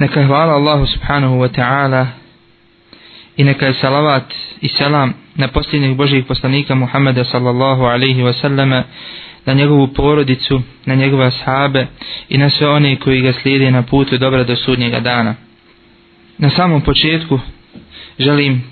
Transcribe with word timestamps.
Neka 0.00 0.22
hvala 0.22 0.52
Allahu 0.52 0.86
subhanahu 0.86 1.40
wa 1.44 1.48
ta'ala 1.52 2.08
i 3.36 3.44
neka 3.44 3.66
je 3.66 3.74
salavat 3.74 4.34
i 4.60 4.68
selam 4.68 5.14
na 5.34 5.48
posljednjeg 5.48 5.96
Božijeg 5.96 6.26
poslanika 6.26 6.74
Muhammeda 6.74 7.24
sallallahu 7.24 7.84
alaihi 7.86 8.22
wa 8.22 8.40
sallama 8.40 8.84
na 9.46 9.52
njegovu 9.54 9.86
porodicu, 9.88 10.62
na 10.84 10.94
njegove 10.94 11.26
ashabe 11.26 11.86
i 12.28 12.38
na 12.38 12.50
sve 12.50 12.68
one 12.68 12.96
koji 12.96 13.20
ga 13.20 13.32
slijede 13.32 13.70
na 13.70 13.82
putu 13.82 14.18
dobra 14.18 14.44
do 14.44 14.56
sudnjega 14.56 15.00
dana. 15.00 15.34
Na 16.38 16.50
samom 16.50 16.80
početku 16.80 17.40
želim 18.18 18.62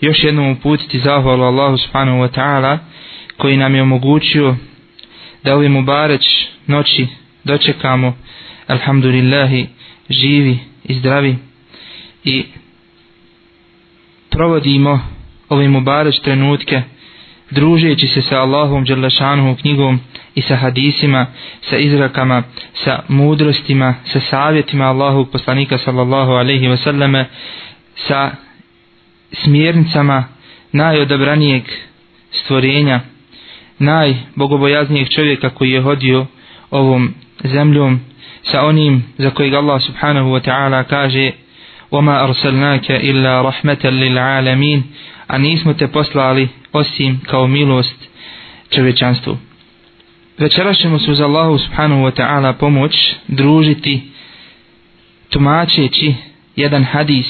još 0.00 0.24
jednom 0.24 0.48
uputiti 0.50 0.98
zahvalu 1.00 1.42
Allahu 1.44 1.76
subhanahu 1.78 2.18
wa 2.18 2.38
ta'ala 2.38 2.78
koji 3.36 3.56
nam 3.56 3.74
je 3.74 3.82
omogućio 3.82 4.56
da 5.44 5.54
ovim 5.54 5.72
mubareć 5.72 6.26
noći 6.66 7.06
dočekamo 7.46 8.16
alhamdulillahi 8.68 9.36
alhamdulillahi 9.56 9.79
živi 10.10 10.58
i 10.84 10.94
zdravi 10.94 11.36
i 12.24 12.44
provodimo 14.30 15.00
ove 15.48 15.68
mubareč 15.68 16.20
trenutke 16.20 16.82
družeći 17.50 18.06
se 18.08 18.22
sa 18.22 18.36
Allahom 18.40 18.84
Đerlešanom 18.84 19.56
knjigom 19.56 20.00
i 20.34 20.42
sa 20.42 20.56
hadisima, 20.56 21.26
sa 21.70 21.76
izrakama, 21.76 22.42
sa 22.84 22.98
mudrostima, 23.08 23.94
sa 24.12 24.20
savjetima 24.20 24.84
Allahog 24.84 25.30
poslanika 25.32 25.78
sallallahu 25.78 26.30
alaihi 26.30 26.66
wa 26.66 26.76
sallame, 26.84 27.24
sa 28.08 28.30
smjernicama 29.32 30.24
najodabranijeg 30.72 31.62
stvorenja, 32.32 33.00
najbogobojaznijeg 33.78 35.08
čovjeka 35.08 35.50
koji 35.50 35.70
je 35.70 35.82
hodio 35.82 36.26
ovom 36.70 37.14
zemljom 37.44 38.00
sa 38.42 38.62
onim 38.64 39.02
za 39.18 39.30
kojeg 39.30 39.54
Allah 39.54 39.82
subhanahu 39.82 40.32
wa 40.32 40.40
ta'ala 40.44 40.84
kaže 40.84 41.32
وَمَا 41.92 42.14
أَرْسَلْنَاكَ 42.26 42.86
إِلَّا 42.90 43.42
رَحْمَةً 43.50 43.84
لِلْعَالَمِينَ 43.84 44.82
a 45.26 45.38
nismo 45.38 45.72
te 45.74 45.86
poslali 45.88 46.48
osim 46.72 47.20
kao 47.26 47.46
milost 47.46 48.08
čovečanstvu. 48.74 49.36
Večera 50.38 50.74
ćemo 50.74 50.98
se 50.98 51.10
uz 51.10 51.20
Allahu 51.20 51.58
subhanahu 51.58 52.02
wa 52.02 52.20
ta'ala 52.20 52.52
pomoć 52.52 53.14
družiti 53.28 54.02
tumačeći 55.30 56.14
jedan 56.56 56.84
hadis 56.84 57.26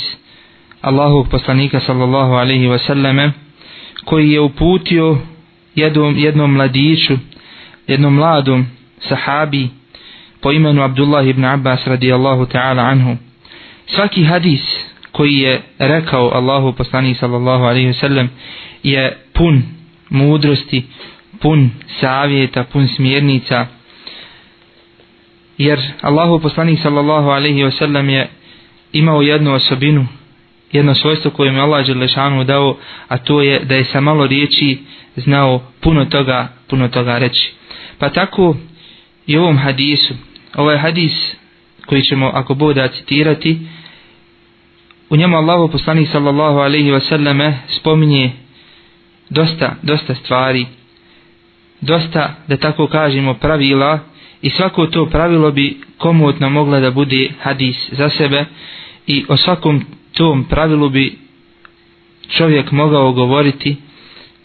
Allahovog 0.81 1.29
poslanika 1.31 1.81
sallallahu 1.81 2.33
alaihi 2.33 2.67
wa 2.67 2.87
sallam 2.87 3.33
koji 4.05 4.31
je 4.31 4.41
uputio 4.41 5.19
jednom, 5.75 6.53
mladiću, 6.53 7.19
jednom 7.87 8.15
mladom 8.15 8.67
sahabiju 9.09 9.69
po 10.41 10.53
imenu 10.57 10.81
Abdullah 10.83 11.21
ibn 11.29 11.45
Abbas 11.45 11.85
radijallahu 11.87 12.47
ta'ala 12.49 12.83
anhu. 12.89 13.17
Svaki 13.97 14.25
hadis 14.25 14.61
koji 15.13 15.37
je 15.39 15.61
rekao 15.79 16.29
Allahu 16.33 16.73
poslanih 16.73 17.19
sallallahu 17.21 17.65
alaihi 17.67 17.93
sallam 17.95 18.29
je 18.83 19.17
pun 19.33 19.63
mudrosti, 20.11 20.83
pun 21.41 21.71
savjeta, 22.01 22.65
pun 22.65 22.89
smjernica. 22.89 23.67
Jer 25.59 25.79
Allahu 26.03 26.41
poslanih 26.41 26.81
sallallahu 26.83 27.29
alaihi 27.33 27.71
sallam 27.79 28.09
je 28.09 28.29
imao 28.93 29.23
jednu 29.23 29.55
osobinu, 29.55 30.07
jedno 30.73 30.95
svojstvo 30.95 31.31
kojim 31.31 31.55
mi 31.55 31.61
Allah 31.61 31.87
Đelešanu 31.87 32.45
dao, 32.45 32.77
a 33.09 33.19
to 33.19 33.43
je 33.43 33.59
da 33.65 33.75
je 33.75 33.85
sa 33.85 34.01
malo 34.01 34.27
riječi 34.27 34.79
znao 35.17 35.63
puno 35.81 36.05
toga, 36.05 36.49
puno 36.71 36.89
toga 36.89 37.19
reći. 37.19 37.53
Pa 37.99 38.09
tako 38.09 38.57
i 39.27 39.37
ovom 39.37 39.59
hadisu, 39.59 40.15
ovaj 40.57 40.79
hadis 40.79 41.33
koji 41.87 42.03
ćemo 42.03 42.31
ako 42.35 42.55
bude 42.55 42.89
citirati 42.99 43.59
u 45.11 45.17
njemu 45.17 45.37
Allahu 45.37 45.69
poslanik 45.73 46.09
sallallahu 46.13 46.59
alejhi 46.59 46.91
ve 46.91 47.01
selleme 47.01 47.59
spominje 47.69 48.33
dosta 49.31 49.75
dosta 49.83 50.15
stvari 50.15 50.67
dosta 51.81 52.35
da 52.49 52.57
tako 52.57 52.87
kažemo 52.87 53.35
pravila 53.35 53.99
i 54.43 54.51
svako 54.51 54.87
to 54.87 55.07
pravilo 55.07 55.51
bi 55.51 55.81
komu 55.99 56.27
od 56.27 56.35
komotno 56.35 56.51
mogla 56.51 56.81
da 56.81 56.91
bude 56.91 57.29
hadis 57.43 57.77
za 57.93 58.09
sebe 58.11 58.45
i 59.07 59.25
o 59.29 59.37
svakom 59.37 59.85
tom 60.13 60.45
pravilu 60.45 60.89
bi 60.91 61.19
čovjek 62.39 62.71
mogao 62.73 63.13
govoriti 63.13 63.77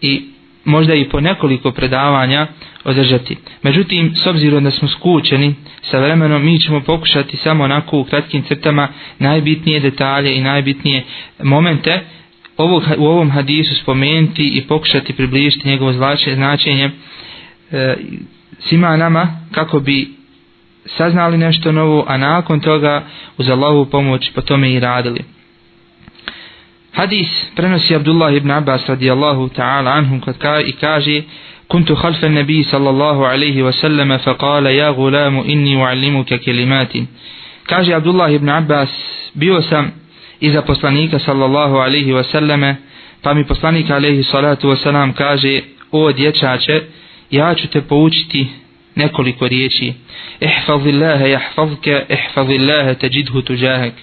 i 0.02 0.22
možda 0.66 0.94
i 0.94 1.09
po 1.09 1.22
nekoliko 1.22 1.72
predavanja 1.72 2.48
održati. 2.84 3.38
Međutim, 3.64 4.16
s 4.16 4.26
obzirom 4.28 4.64
da 4.64 4.72
smo 4.72 4.88
skučeni, 4.88 5.56
sa 5.92 6.00
vremenom 6.00 6.46
mi 6.46 6.59
ćemo 6.62 6.81
pokušati 6.81 7.38
samo 7.38 7.64
onako 7.64 8.00
u 8.00 8.03
kratkim 8.03 8.42
crtama 8.44 8.88
najbitnije 9.20 9.80
detalje 9.80 10.36
i 10.38 10.42
najbitnije 10.42 11.03
momente 11.44 12.00
ovog, 12.58 12.84
u 12.98 13.06
ovom 13.06 13.31
hadisu 13.31 13.76
spomenuti 13.76 14.44
i 14.48 14.62
pokušati 14.68 15.14
približiti 15.14 15.68
njegovo 15.68 15.94
zlače, 15.94 16.36
značenje 16.36 16.92
e, 17.72 17.96
svima 18.59 18.97
nama 18.97 19.40
kako 19.52 19.80
bi 19.80 20.09
saznali 20.86 21.38
nešto 21.38 21.72
novo, 21.72 22.06
a 22.08 22.18
nakon 22.18 22.59
toga 22.59 23.03
uz 23.38 23.50
Allahovu 23.50 23.86
pomoć 23.86 24.32
po 24.36 24.42
tome 24.42 24.72
i 24.72 24.80
radili. 24.80 25.24
Hadis 26.96 27.28
prenosi 27.58 27.94
Abdullah 27.96 28.32
ibn 28.34 28.50
Abbas 28.52 28.86
radijallahu 28.90 29.50
ta'ala 29.56 29.92
anhum 30.00 30.20
kad 30.24 30.38
ka 30.40 30.60
i 30.64 30.72
kaže 30.80 31.24
Kuntu 31.68 31.92
halfa 31.96 32.30
nabi 32.30 32.64
sallallahu 32.72 33.26
alaihi 33.28 33.60
wa 33.66 33.74
sallam 33.76 34.12
fa 34.24 34.34
kala 34.40 34.72
ja 34.72 34.92
gulamu 34.94 35.42
inni 35.44 35.76
uallimuka 35.76 36.38
kelimatin. 36.38 37.08
Kaže 37.68 37.92
Abdullah 37.96 38.32
ibn 38.32 38.48
Abbas 38.50 38.88
bio 39.36 39.60
sam 39.62 39.92
iza 40.40 40.62
poslanika 40.62 41.20
sallallahu 41.20 41.76
alaihi 41.82 42.14
wa 42.14 42.24
sallam 42.24 42.64
pa 43.24 43.34
mi 43.34 43.44
poslanik 43.44 43.90
alaihi 43.92 44.24
salatu 44.24 44.70
wa 44.70 44.76
sallam 44.78 45.12
kaže 45.14 45.64
o 45.92 46.12
dječače 46.12 46.82
ja 47.32 47.56
ću 47.56 47.68
te 47.68 47.82
poučiti 47.82 48.48
nekoliko 48.96 49.48
riječi. 49.48 49.94
Ihfazi 50.40 50.90
Allahe 50.90 51.30
jahfazke, 51.30 52.06
ihfazi 52.10 52.56
Allahe 52.60 52.94
teđidhu 52.96 53.42
tuđahek. 53.42 53.94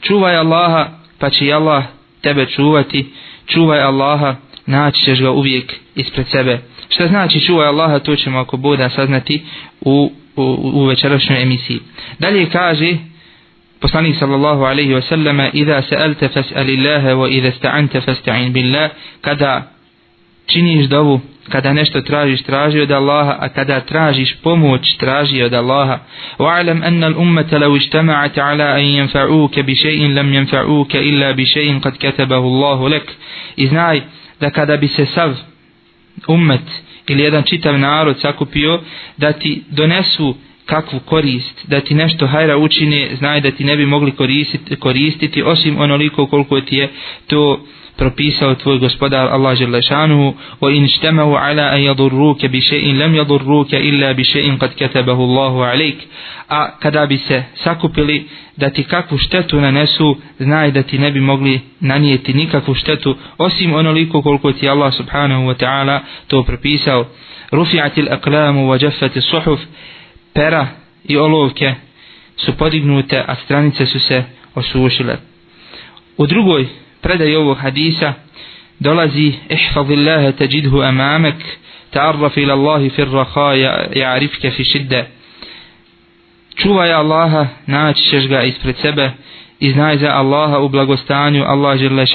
Čuvaj 0.00 0.36
Allaha 0.36 0.88
pa 1.18 1.30
će 1.30 1.52
Allah 1.52 1.84
tebe 2.28 2.46
čuvati, 2.46 3.06
čuvaj 3.46 3.80
Allaha, 3.90 4.36
naći 4.66 5.04
ćeš 5.04 5.20
ga 5.20 5.30
uvijek 5.30 5.72
ispred 5.94 6.26
sebe. 6.30 6.60
Šta 6.88 7.06
znači 7.08 7.40
čuvaj 7.40 7.66
Allaha, 7.66 7.98
to 7.98 8.16
ćemo 8.16 8.38
ako 8.38 8.56
Boga 8.56 8.90
saznati 8.96 9.42
u, 9.80 10.12
u, 10.36 10.42
u 10.74 10.84
večerašnjoj 10.84 11.42
emisiji. 11.42 11.80
Dalje 12.18 12.50
kaže 12.50 12.96
poslanik 13.80 14.16
sallallahu 14.18 14.62
alaihi 14.62 14.94
wa 14.94 15.02
sallama, 15.08 15.50
Iza 15.52 15.82
se'alte 15.90 16.26
fas'alillaha 16.36 17.10
wa 17.20 17.28
iza 17.28 17.50
sta'ante 17.58 18.42
bin 18.42 18.52
billah, 18.52 18.90
kada 19.20 19.70
činiš 20.46 20.86
dovu, 20.86 21.20
kada 21.48 21.72
nešto 21.72 22.00
tražiš, 22.00 22.42
traži 22.42 22.80
od 22.80 22.90
Allaha, 22.90 23.36
a 23.40 23.48
kada 23.48 23.80
tražiš 23.80 24.34
pomoć, 24.42 24.96
traži 24.96 25.42
od 25.42 25.54
Allaha. 25.54 25.98
wa 26.38 26.52
Wa'lam 26.64 26.82
anna 26.86 27.06
al-ummata 27.06 27.58
law 27.58 27.72
ijtama'at 27.76 28.38
'ala 28.38 28.64
an 28.78 28.82
yanfa'uka 28.98 29.64
bi 29.64 29.74
shay'in 29.74 30.14
lam 30.16 30.32
yanfa'uka 30.32 30.98
illa 31.02 31.32
bi 31.32 31.44
shay'in 31.46 31.80
qad 31.80 31.98
katabahu 31.98 32.46
Allahu 32.48 32.88
lak. 32.88 33.06
iznai 33.56 34.02
da 34.40 34.50
kada 34.50 34.76
bi 34.76 34.88
se 34.88 35.06
sav 35.06 35.34
ummet 36.28 36.66
ili 37.08 37.22
jedan 37.22 37.42
čitav 37.42 37.78
narod 37.78 38.20
sakupio 38.20 38.80
da 39.16 39.32
ti 39.32 39.62
donesu 39.70 40.34
kakvu 40.66 41.00
korist, 41.00 41.66
da 41.68 41.80
ti 41.80 41.94
nešto 41.94 42.26
hajra 42.26 42.56
učine, 42.56 43.08
znaj 43.18 43.40
da 43.40 43.50
ti 43.50 43.64
ne 43.64 43.76
bi 43.76 43.86
mogli 43.86 44.10
koristiti, 44.10 44.76
koristiti 44.76 45.42
osim 45.42 45.80
onoliko 45.80 46.26
koliko 46.26 46.60
ti 46.60 46.76
je 46.76 46.88
to 47.26 47.60
propisao 47.98 48.54
tvoj 48.54 48.78
gospodar 48.78 49.26
Allah 49.32 49.56
Želešanuhu, 49.58 50.34
wa 50.60 50.76
in 50.76 50.88
štemau 50.88 51.34
ala 51.34 51.62
a 51.62 51.76
jadurruke 51.76 52.48
bi 52.48 52.60
še'in 52.60 52.98
lem 52.98 53.14
jadurruke 53.18 53.76
illa 53.90 54.12
bi 54.14 54.22
še'in 54.24 54.56
kad 54.58 54.74
ketabahu 54.78 55.22
Allahu 55.28 55.64
alaik, 55.70 55.98
a 56.48 56.60
kada 56.82 57.02
bi 57.10 57.18
se 57.26 57.42
sakupili 57.64 58.26
da 58.56 58.70
ti 58.70 58.84
kakvu 58.84 59.18
štetu 59.18 59.60
nanesu, 59.60 60.08
znaj 60.38 60.70
da 60.78 60.82
ti 60.82 60.98
ne 60.98 61.10
bi 61.10 61.20
mogli 61.20 61.56
nanijeti 61.90 62.32
nikakvu 62.38 62.74
štetu, 62.74 63.16
osim 63.38 63.74
onoliko 63.74 64.22
koliko 64.22 64.52
ti 64.52 64.68
Allah 64.68 64.92
subhanahu 64.94 65.42
wa 65.50 65.54
ta'ala 65.58 65.96
to 66.26 66.42
propisao. 66.44 67.06
Rufi'ati 67.50 68.02
l-aklamu 68.06 68.66
wa 68.70 68.76
jaffati 68.82 69.20
suhuf, 69.20 69.60
pera 70.36 70.62
i 71.08 71.16
olovke 71.16 71.74
su 72.36 72.52
podignute, 72.54 73.18
a 73.28 73.34
stranice 73.42 73.86
su 73.86 74.00
se 74.00 74.22
osušile. 74.54 75.16
U 76.16 76.26
drugoj 76.26 76.66
predaji 77.00 77.36
ovog 77.36 77.58
hadisa 77.58 78.12
dolazi 78.78 79.32
احفظ 79.52 79.90
الله 79.92 80.30
تجده 80.30 80.88
امامك 80.88 81.40
تعرف 81.92 82.38
الى 82.38 82.52
الله 82.52 82.88
في 82.88 83.02
الرخاء 83.02 83.56
يعرفك 83.98 84.48
في 84.48 84.64
شده 84.64 85.04
čuvaj 86.56 86.92
Allaha 86.92 87.46
naći 87.66 88.02
ćeš 88.10 88.26
ga 88.28 88.42
ispred 88.42 88.76
sebe 88.82 89.10
i 89.60 89.70
znaj 89.70 89.98
za 89.98 90.06
Allaha 90.10 90.58
u 90.58 90.68
blagostanju 90.68 91.44
Allah 91.46 91.78
dželle 91.78 92.06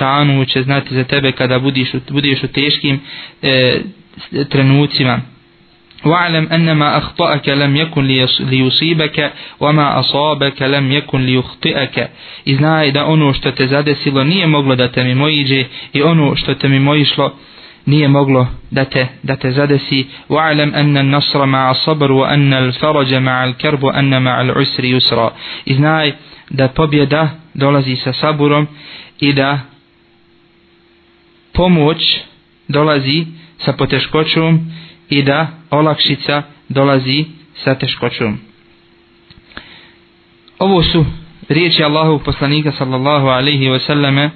će 0.47 0.63
znati 0.63 0.95
za 0.95 1.03
tebe 1.03 1.31
kada 1.31 1.59
budiš 1.59 1.89
budeš 2.09 2.44
u 2.44 2.47
teškim 2.47 3.00
e, 3.41 3.77
trenucima 4.50 5.21
واعلم 6.05 6.47
أن 6.51 6.71
ما 6.71 6.97
أخطأك 6.97 7.50
لم 7.50 7.75
يكن 7.75 8.03
ليصيبك 8.41 9.33
وما 9.59 10.00
أصابك 10.00 10.61
لم 10.61 10.91
يكن 10.91 11.21
ليخطئك 11.25 12.07
i 12.47 12.53
znaj 12.55 12.91
da 12.91 13.05
ono 13.05 13.33
što 13.33 13.51
te 13.51 13.67
zadesilo 13.67 14.23
nije 14.23 14.47
moglo 14.47 14.75
da 14.75 14.88
te 14.91 15.03
mimoiđe 15.03 15.63
i 15.94 16.01
ono 16.01 16.35
što 16.35 16.53
te 16.55 16.67
mimoišlo 16.69 17.33
nije 17.85 18.07
moglo 18.07 18.47
da 18.71 18.85
te, 18.85 19.07
da 19.23 19.35
te 19.35 19.51
zadesi 19.51 20.05
wa'alam 20.29 20.71
anna 20.79 21.03
nasra 21.03 21.39
ma'a 21.44 21.75
sabr 21.85 22.09
wa 22.11 22.33
anna 22.33 22.57
al-faraja 22.57 23.19
ma'a 23.19 23.44
al-karb 23.47 23.81
wa 23.81 23.91
anna 23.94 24.19
ma'a 24.19 24.50
al-usri 24.51 24.91
yusra 24.95 25.29
i 25.65 25.73
znaj 25.73 26.11
da 26.50 26.67
pobjeda 26.67 27.29
dolazi 27.53 27.95
sa 27.95 28.13
saburom 28.13 28.67
i 29.19 29.33
da 29.33 29.59
pomoć 31.53 32.01
dolazi 32.67 33.25
sa 33.59 33.73
poteškoćom 33.73 34.59
i 35.09 35.23
da 35.23 35.47
olakšica 35.71 36.44
dolazi 36.69 37.25
sa 37.55 37.75
teškoćom. 37.75 38.38
Ovo 40.59 40.83
su 40.83 41.05
riječi 41.50 41.83
Allahu 41.83 42.19
poslanika 42.25 42.71
sallallahu 42.71 43.25
alaihi 43.27 43.65
wa 43.65 43.79
sallame 43.85 44.29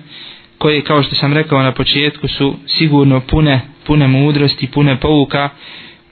koje 0.58 0.82
kao 0.82 1.04
što 1.04 1.16
sam 1.16 1.34
rekao 1.34 1.64
na 1.64 1.72
početku 1.72 2.28
su 2.28 2.56
sigurno 2.68 3.20
pune 3.28 3.62
pune 3.86 4.08
mudrosti, 4.08 4.68
pune 4.68 5.00
pouka 5.00 5.50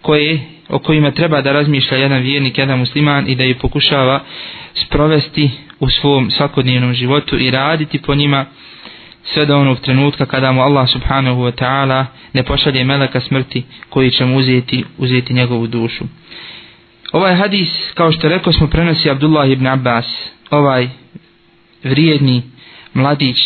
koje, 0.01 0.45
o 0.69 0.79
kojima 0.79 1.11
treba 1.11 1.41
da 1.41 1.51
razmišlja 1.51 1.97
jedan 1.97 2.21
vjernik, 2.21 2.57
jedan 2.57 2.79
musliman 2.79 3.27
i 3.29 3.35
da 3.35 3.43
ju 3.43 3.55
pokušava 3.61 4.23
sprovesti 4.75 5.51
u 5.79 5.89
svom 5.89 6.31
svakodnevnom 6.31 6.93
životu 6.93 7.39
i 7.39 7.51
raditi 7.51 7.99
po 8.05 8.15
njima 8.15 8.45
sve 9.33 9.45
do 9.45 9.55
onog 9.57 9.79
trenutka 9.79 10.25
kada 10.25 10.51
mu 10.51 10.61
Allah 10.61 10.87
subhanahu 10.87 11.43
wa 11.49 11.53
ta'ala 11.55 12.05
ne 12.33 12.43
pošalje 12.43 12.83
meleka 12.83 13.21
smrti 13.21 13.63
koji 13.89 14.11
će 14.11 14.25
mu 14.25 14.37
uzeti, 14.37 14.83
uzeti 14.97 15.33
njegovu 15.33 15.67
dušu. 15.67 16.03
Ovaj 17.11 17.35
hadis, 17.35 17.91
kao 17.93 18.11
što 18.11 18.29
rekao 18.29 18.53
smo, 18.53 18.67
prenosi 18.67 19.09
Abdullah 19.09 19.49
ibn 19.49 19.67
Abbas, 19.67 20.05
ovaj 20.51 20.89
vrijedni 21.83 22.43
mladić, 22.93 23.37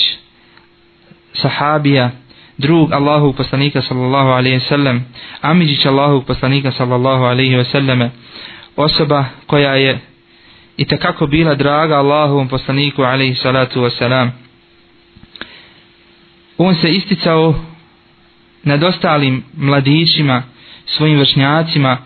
sahabija, 1.33 2.11
drug 2.57 2.93
Allahu 2.93 3.33
poslanika 3.33 3.81
sallallahu 3.81 4.27
alaihi 4.29 4.57
wa 4.57 4.67
sallam, 4.69 5.05
Amidžić 5.41 5.85
Allahu 5.85 6.21
poslanika 6.27 6.71
sallallahu 6.71 7.23
alaihi 7.23 7.55
wa 7.55 7.71
sallam, 7.71 8.11
osoba 8.75 9.25
koja 9.45 9.75
je 9.75 9.99
i 10.77 10.85
takako 10.85 11.27
bila 11.27 11.55
draga 11.55 11.95
Allahovom 11.95 12.47
poslaniku 12.47 13.01
alaihi 13.03 13.35
salatu 13.35 13.81
wa 13.81 13.97
salam 13.97 14.31
on 16.59 16.75
se 16.75 16.89
isticao 16.89 17.56
nad 18.63 18.83
ostalim 18.83 19.44
mladićima, 19.57 20.44
svojim 20.85 21.19
vršnjacima, 21.19 21.97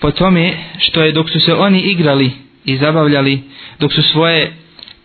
po 0.00 0.10
tome 0.10 0.54
što 0.78 1.02
je 1.02 1.12
dok 1.12 1.30
su 1.30 1.40
se 1.40 1.54
oni 1.54 1.78
igrali 1.80 2.32
i 2.64 2.76
zabavljali, 2.76 3.40
dok 3.80 3.92
su 3.92 4.02
svoje 4.02 4.52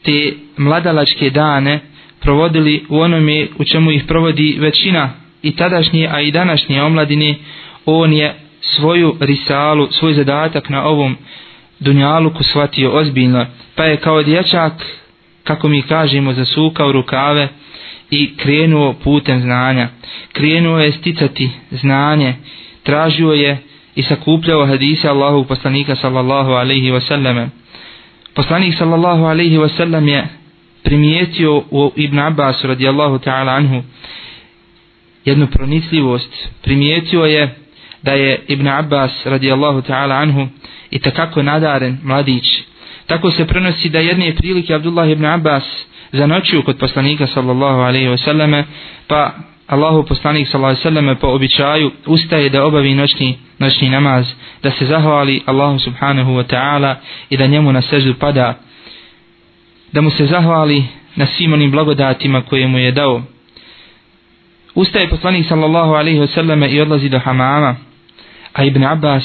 te 0.03 0.33
mladalačke 0.57 1.29
dane 1.29 1.79
provodili 2.21 2.85
u 2.89 2.99
onome 2.99 3.47
u 3.59 3.63
čemu 3.65 3.91
ih 3.91 4.03
provodi 4.07 4.55
većina 4.59 5.09
i 5.41 5.55
tadašnje, 5.55 6.07
a 6.11 6.21
i 6.21 6.31
današnje 6.31 6.83
omladine, 6.83 7.35
on 7.85 8.13
je 8.13 8.35
svoju 8.61 9.17
risalu, 9.19 9.87
svoj 9.91 10.13
zadatak 10.13 10.69
na 10.69 10.83
ovom 10.85 11.17
dunjaluku 11.79 12.43
shvatio 12.43 12.91
ozbiljno, 12.93 13.45
pa 13.75 13.83
je 13.83 13.97
kao 13.97 14.23
dječak 14.23 14.73
kako 15.47 15.67
mi 15.69 15.81
kažemo, 15.81 16.33
zasukao 16.33 16.91
rukave 16.91 17.47
i 18.09 18.35
krenuo 18.37 18.93
putem 18.93 19.39
znanja. 19.41 19.87
Krenuo 20.33 20.79
je 20.79 20.91
sticati 20.91 21.49
znanje, 21.71 22.35
tražio 22.83 23.31
je 23.31 23.57
i 23.95 24.03
sakupljao 24.03 24.65
hadise 24.65 25.07
Allahu 25.07 25.43
poslanika 25.43 25.95
sallallahu 25.95 26.51
alaihi 26.51 26.91
wasallame. 26.91 27.47
Poslanik 28.33 28.77
sallallahu 28.77 29.23
alaihi 29.23 29.57
wasallam 29.57 30.07
je 30.07 30.27
primijetio 30.83 31.57
u 31.69 31.93
Ibn 31.95 32.19
Abbas 32.19 32.63
radijallahu 32.63 33.19
ta'ala 33.19 33.51
anhu 33.57 33.83
jednu 35.25 35.47
pronicljivost. 35.47 36.47
Primijetio 36.63 37.25
je 37.25 37.55
da 38.01 38.11
je 38.11 38.41
Ibn 38.47 38.67
Abbas 38.67 39.11
radijallahu 39.25 39.81
ta'ala 39.81 40.15
anhu 40.21 40.47
i 40.91 40.99
takako 40.99 41.43
nadaren 41.43 41.97
mladić 42.03 42.59
Tako 43.07 43.31
se 43.31 43.45
prenosi 43.45 43.89
da 43.89 43.99
jedne 43.99 44.35
prilike 44.35 44.73
Abdullah 44.73 45.09
ibn 45.11 45.25
Abbas 45.25 45.63
za 46.11 46.17
zanoćio 46.17 46.61
kod 46.61 46.77
poslanika 46.77 47.27
sallallahu 47.27 47.79
alaihi 47.79 48.07
wasallame, 48.07 48.63
pa 49.07 49.31
Allahu 49.67 50.03
poslanik 50.05 50.47
sallallahu 50.47 50.77
alaihi 50.81 50.95
wasallame 51.07 51.15
po 51.19 51.27
običaju 51.27 51.91
ustaje 52.05 52.49
da 52.49 52.63
obavi 52.65 52.93
noćni, 52.95 53.37
noćni 53.59 53.89
namaz, 53.89 54.25
da 54.63 54.71
se 54.71 54.85
zahvali 54.85 55.41
Allahu 55.45 55.79
subhanahu 55.79 56.31
wa 56.31 56.43
ta'ala 56.53 56.95
i 57.29 57.37
da 57.37 57.47
njemu 57.47 57.73
na 57.73 57.81
seždu 57.81 58.13
pada, 58.13 58.59
da 59.91 60.01
mu 60.01 60.11
se 60.11 60.25
zahvali 60.25 60.83
na 61.15 61.25
svim 61.25 61.53
onim 61.53 61.71
blagodatima 61.71 62.41
koje 62.41 62.67
mu 62.67 62.77
je 62.79 62.91
dao. 62.91 63.21
Ustaje 64.75 65.09
poslanik 65.09 65.47
sallallahu 65.47 65.93
alaihi 65.93 66.19
wasallame 66.19 66.69
i 66.71 66.81
odlazi 66.81 67.09
do 67.09 67.19
hamama, 67.19 67.75
a 68.53 68.63
Ibn 68.63 68.83
Abbas 68.83 69.23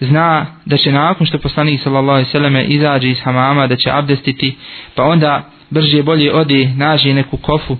zna 0.00 0.46
da 0.66 0.76
će 0.76 0.92
nakon 0.92 1.26
što 1.26 1.38
poslanik 1.38 1.80
sallallahu 1.82 2.10
alejhi 2.12 2.28
ve 2.28 2.32
selleme 2.32 2.64
izađe 2.64 3.10
iz 3.10 3.18
hamama 3.24 3.66
da 3.66 3.76
će 3.76 3.90
abdestiti, 3.92 4.56
pa 4.94 5.02
onda 5.02 5.42
brže 5.70 6.02
bolje 6.02 6.34
odi 6.34 6.66
naži 6.76 7.12
neku 7.12 7.36
kofu 7.36 7.76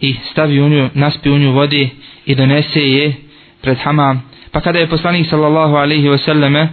i 0.00 0.16
stavi 0.32 0.60
u 0.60 0.68
nju, 0.68 0.90
naspi 0.94 1.30
u 1.30 1.38
nju 1.38 1.52
vodi 1.52 1.88
i 2.26 2.34
donese 2.34 2.90
je 2.90 3.14
pred 3.62 3.78
hamam. 3.78 4.22
Pa 4.52 4.60
kada 4.60 4.78
je 4.78 4.88
poslanik 4.88 5.30
sallallahu 5.30 5.74
alejhi 5.74 6.08
ve 6.08 6.18
selleme 6.18 6.68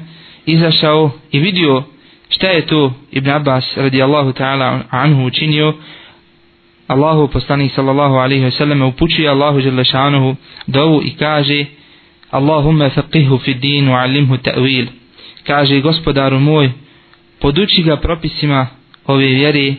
izašao 0.46 1.12
i 1.32 1.40
vidio 1.40 1.84
šta 2.30 2.48
je 2.48 2.66
to 2.68 2.94
Ibn 3.12 3.30
Abbas 3.30 3.78
radijallahu 3.78 4.30
ta'ala 4.32 4.82
anhu 4.90 5.24
učinio, 5.26 5.74
Allahu 6.88 7.28
poslanik 7.28 7.72
sallallahu 7.76 8.14
alejhi 8.16 8.44
ve 8.44 8.52
selleme 8.52 8.86
upućuje 8.86 9.30
Allahu 9.30 9.62
dželle 9.62 9.84
šanehu 9.84 10.36
dovu 10.68 11.02
i 11.04 11.10
kaže: 11.14 11.66
Allahumma 12.40 12.90
faqihu 12.90 13.38
fi 13.40 13.54
din 13.56 13.88
wa 13.94 14.02
alimhu 14.02 14.38
ta'wil. 14.42 14.88
Kaže 15.46 15.78
gospodaru 15.86 16.40
moj, 16.40 16.72
poduči 17.40 17.84
ga 17.86 17.98
propisima 17.98 18.68
ove 19.06 19.28
vjere 19.28 19.76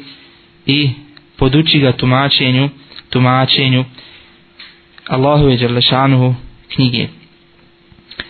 i 0.67 0.91
poduči 1.37 1.81
ga 1.81 1.93
tumačenju, 1.93 2.69
tumačenju 3.11 3.85
Allahu 5.07 5.49
je 5.49 5.57
Đerlešanuhu 5.57 6.35
knjige. 6.75 7.09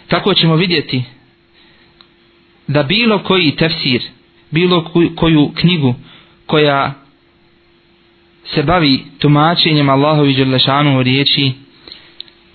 Tako 0.09 0.35
ćemo 0.35 0.57
vidjeti 0.57 1.03
da 2.67 2.83
bilo 2.83 3.19
koji 3.19 3.51
tefsir, 3.57 4.03
bilo 4.51 4.91
koju 5.21 5.51
knjigu 5.55 5.95
koja 6.47 6.95
se 8.55 8.63
bavi 8.63 9.05
tumačenjem 9.19 9.89
Allahovi 9.89 10.33
Đerlešanuhu 10.35 11.03
riječi, 11.03 11.53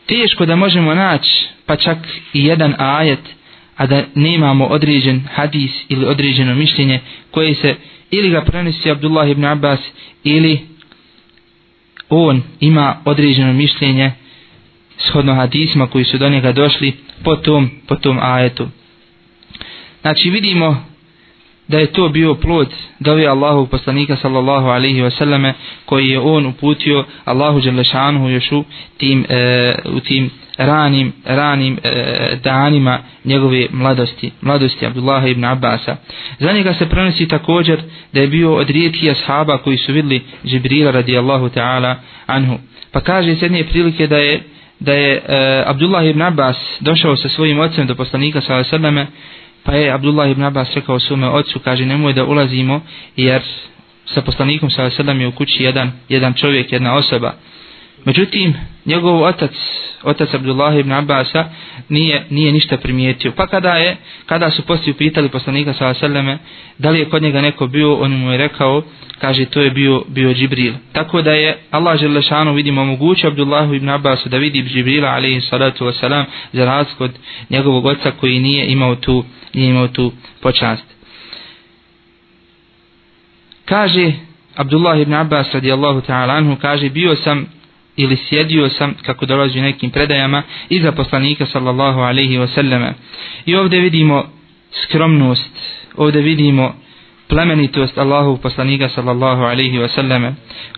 teško 0.09 0.45
da 0.45 0.55
možemo 0.55 0.93
naći 0.95 1.47
pa 1.65 1.75
čak 1.75 1.97
i 2.33 2.45
jedan 2.45 2.75
ajet 2.77 3.19
a 3.75 3.85
da 3.87 4.03
nemamo 4.15 4.65
određen 4.65 5.21
hadis 5.33 5.71
ili 5.89 6.05
određeno 6.05 6.55
mišljenje 6.55 6.99
koje 7.31 7.55
se 7.55 7.75
ili 8.11 8.29
ga 8.29 8.41
prenesi 8.45 8.91
Abdullah 8.91 9.29
ibn 9.29 9.45
Abbas 9.45 9.79
ili 10.23 10.59
on 12.09 12.43
ima 12.59 12.95
određeno 13.05 13.53
mišljenje 13.53 14.11
shodno 14.97 15.33
hadisma 15.35 15.87
koji 15.87 16.05
su 16.05 16.17
do 16.17 16.29
njega 16.29 16.51
došli 16.51 16.93
po 17.23 17.35
tom, 17.35 17.69
po 17.87 17.95
tom 17.95 18.19
ajetu. 18.21 18.67
Znači 20.01 20.29
vidimo 20.29 20.88
da 21.69 21.77
je 21.77 21.87
to 21.93 22.09
bio 22.09 22.35
plod 22.35 22.67
dovi 22.99 23.27
Allahu 23.27 23.67
poslanika 23.67 24.15
sallallahu 24.15 24.67
alaihi 24.67 25.01
wasallame 25.01 25.53
koji 25.85 26.09
je 26.09 26.19
on 26.19 26.45
uputio 26.45 27.05
Allahu 27.25 27.59
Đelešanu 27.61 28.29
Jošu 28.29 28.63
tim, 28.97 29.25
e, 29.29 29.75
u 29.85 29.99
tim 29.99 30.29
ranim, 30.57 31.11
ranim 31.25 31.77
e, 31.83 32.37
danima 32.43 32.99
njegove 33.23 33.65
mladosti, 33.71 34.31
mladosti 34.41 34.85
Abdullah 34.85 35.27
ibn 35.29 35.45
Abasa. 35.45 35.95
Za 36.39 36.51
njega 36.51 36.73
se 36.73 36.89
prenosi 36.89 37.27
također 37.27 37.79
da 38.13 38.19
je 38.19 38.27
bio 38.27 38.55
od 38.55 38.69
rijetki 38.69 39.11
ashaba 39.11 39.57
koji 39.57 39.77
su 39.77 39.93
vidli 39.93 40.21
Žibrila 40.45 40.91
radijallahu 40.91 41.49
ta'ala 41.49 41.95
anhu. 42.25 42.57
Pa 42.91 42.99
kaže 42.99 43.31
iz 43.31 43.41
jedne 43.41 43.63
prilike 43.63 44.07
da 44.07 44.17
je 44.17 44.41
da 44.79 44.93
je 44.93 45.13
e, 45.15 45.21
Abdullah 45.65 46.05
ibn 46.05 46.21
Abbas 46.21 46.55
došao 46.79 47.15
sa 47.17 47.29
svojim 47.29 47.59
ocem 47.59 47.87
do 47.87 47.95
poslanika 47.95 48.41
sallallahu 48.41 48.69
alejhi 48.81 48.95
ve 48.95 49.05
Pa 49.69 49.75
je 49.77 49.91
Abdullah 49.93 50.31
ibn 50.31 50.43
Abbas 50.43 50.71
rekao 50.75 50.99
svome 50.99 51.29
ocu, 51.29 51.59
kaže 51.59 51.85
nemoj 51.85 52.13
da 52.13 52.23
ulazimo 52.25 52.81
jer 53.17 53.41
sa 54.05 54.21
poslanikom 54.21 54.69
sa 54.71 54.89
sedam 54.89 55.21
je 55.21 55.27
u 55.27 55.31
kući 55.31 55.63
jedan, 55.63 55.91
jedan 56.07 56.33
čovjek, 56.33 56.71
jedna 56.71 56.93
osoba. 56.95 57.33
Međutim, 58.05 58.53
njegov 58.85 59.23
otac, 59.23 59.51
otac 60.03 60.33
Abdullah 60.33 60.75
ibn 60.79 60.91
Abbas, 60.91 61.27
nije, 61.89 62.25
nije 62.29 62.51
ništa 62.51 62.77
primijetio. 62.77 63.31
Pa 63.31 63.47
kada, 63.47 63.69
je, 63.73 63.97
kada 64.25 64.49
su 64.51 64.61
poslije 64.61 64.91
upitali 64.93 65.29
poslanika 65.29 65.73
sa 65.73 65.93
sedame, 65.93 66.37
da 66.77 66.89
li 66.89 66.99
je 66.99 67.09
kod 67.09 67.21
njega 67.21 67.41
neko 67.41 67.67
bio, 67.67 67.95
on 67.95 68.13
mu 68.19 68.31
je 68.31 68.37
rekao, 68.37 68.81
kaže 69.21 69.45
to 69.45 69.61
je 69.61 69.71
bio, 69.71 70.03
bio 70.07 70.33
Džibril. 70.33 70.73
Tako 70.91 71.21
da 71.21 71.31
je 71.33 71.57
Allah 71.71 71.99
Želešanu 71.99 72.53
vidimo 72.53 72.81
omogućio 72.81 73.29
Abdullah 73.29 73.69
ibn 73.75 73.89
Abbasu 73.89 74.29
da 74.29 74.37
vidi 74.37 74.63
Džibrila, 74.63 75.09
alaihi 75.09 75.41
salatu 75.41 75.85
wasalam, 75.85 76.23
za 76.53 76.65
razgod 76.65 77.11
njegovog 77.49 77.85
oca 77.85 78.11
koji 78.11 78.39
nije 78.39 78.65
imao 78.67 78.95
tu, 78.95 79.23
nije 79.53 79.69
imao 79.69 79.87
tu 79.87 80.11
počast. 80.41 80.83
Kaže 83.65 84.11
Abdullah 84.55 85.01
ibn 85.01 85.13
Abbas 85.13 85.47
radijallahu 85.53 86.01
ta'ala 86.01 86.29
anhu, 86.33 86.55
kaže 86.61 86.89
bio 86.89 87.15
sam 87.15 87.45
ili 87.95 88.17
sjedio 88.29 88.69
sam, 88.69 88.93
kako 89.05 89.25
dolazi 89.25 89.59
u 89.59 89.63
nekim 89.63 89.89
predajama, 89.91 90.43
iza 90.69 90.91
poslanika 90.91 91.45
sallallahu 91.45 91.99
alaihi 91.99 92.37
wasallama. 92.39 92.93
I 93.45 93.55
ovdje 93.55 93.79
vidimo 93.79 94.25
skromnost, 94.83 95.51
ovdje 95.95 96.21
vidimo 96.21 96.75
plemenitost 97.27 97.97
Allahu 97.97 98.37
poslanika 98.37 98.89
sallallahu 98.89 99.41
alaihi 99.43 99.77
wasallama, 99.77 100.33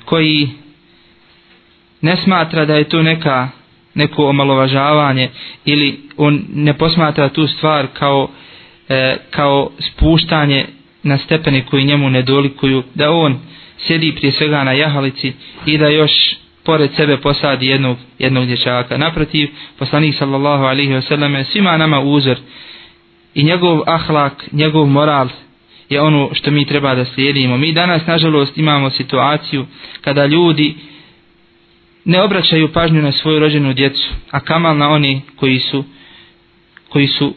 koji 0.05 0.49
ne 2.01 2.17
smatra 2.17 2.65
da 2.65 2.75
je 2.75 2.83
to 2.83 3.03
neka, 3.03 3.49
neko 3.95 4.25
omalovažavanje 4.25 5.29
ili 5.65 5.99
on 6.17 6.41
ne 6.53 6.77
posmatra 6.77 7.29
tu 7.29 7.47
stvar 7.47 7.87
kao 7.93 8.29
e, 8.91 9.17
kao 9.29 9.71
spuštanje 9.87 10.65
na 11.03 11.17
stepeni 11.17 11.65
koji 11.69 11.85
njemu 11.85 12.09
ne 12.09 12.21
dolikuju, 12.21 12.83
da 12.95 13.11
on 13.11 13.39
sjedi 13.87 14.15
prije 14.15 14.31
svega 14.31 14.63
na 14.63 14.71
jahalici 14.71 15.33
i 15.65 15.77
da 15.77 15.87
još 15.87 16.11
pored 16.63 16.89
sebe 16.95 17.17
posadi 17.17 17.67
jednog, 17.67 17.97
jednog 18.19 18.45
dječaka. 18.45 18.97
Naprotiv, 18.97 19.49
poslanik 19.79 20.15
sallallahu 20.17 20.63
alaihi 20.63 20.93
wasallam 20.93 21.37
je 21.37 21.43
svima 21.45 21.77
nama 21.77 21.99
uzor 22.01 22.37
i 23.35 23.43
njegov 23.43 23.81
ahlak, 23.87 24.43
njegov 24.51 24.85
moral 24.87 25.29
je 25.89 26.01
ono 26.01 26.29
što 26.33 26.51
mi 26.51 26.65
treba 26.65 26.95
da 26.95 27.05
slijedimo. 27.05 27.57
Mi 27.57 27.71
danas, 27.73 28.05
nažalost, 28.07 28.57
imamo 28.57 28.89
situaciju 28.89 29.65
kada 30.01 30.25
ljudi 30.25 30.75
ne 32.05 32.21
obraćaju 32.21 32.73
pažnju 32.73 33.01
na 33.01 33.11
svoju 33.11 33.39
rođenu 33.39 33.73
djecu, 33.73 34.09
a 34.31 34.39
kamal 34.39 34.77
na 34.77 34.89
oni 34.89 35.21
koji 35.35 35.59
su, 35.59 35.83
koji 36.89 37.07
su 37.07 37.33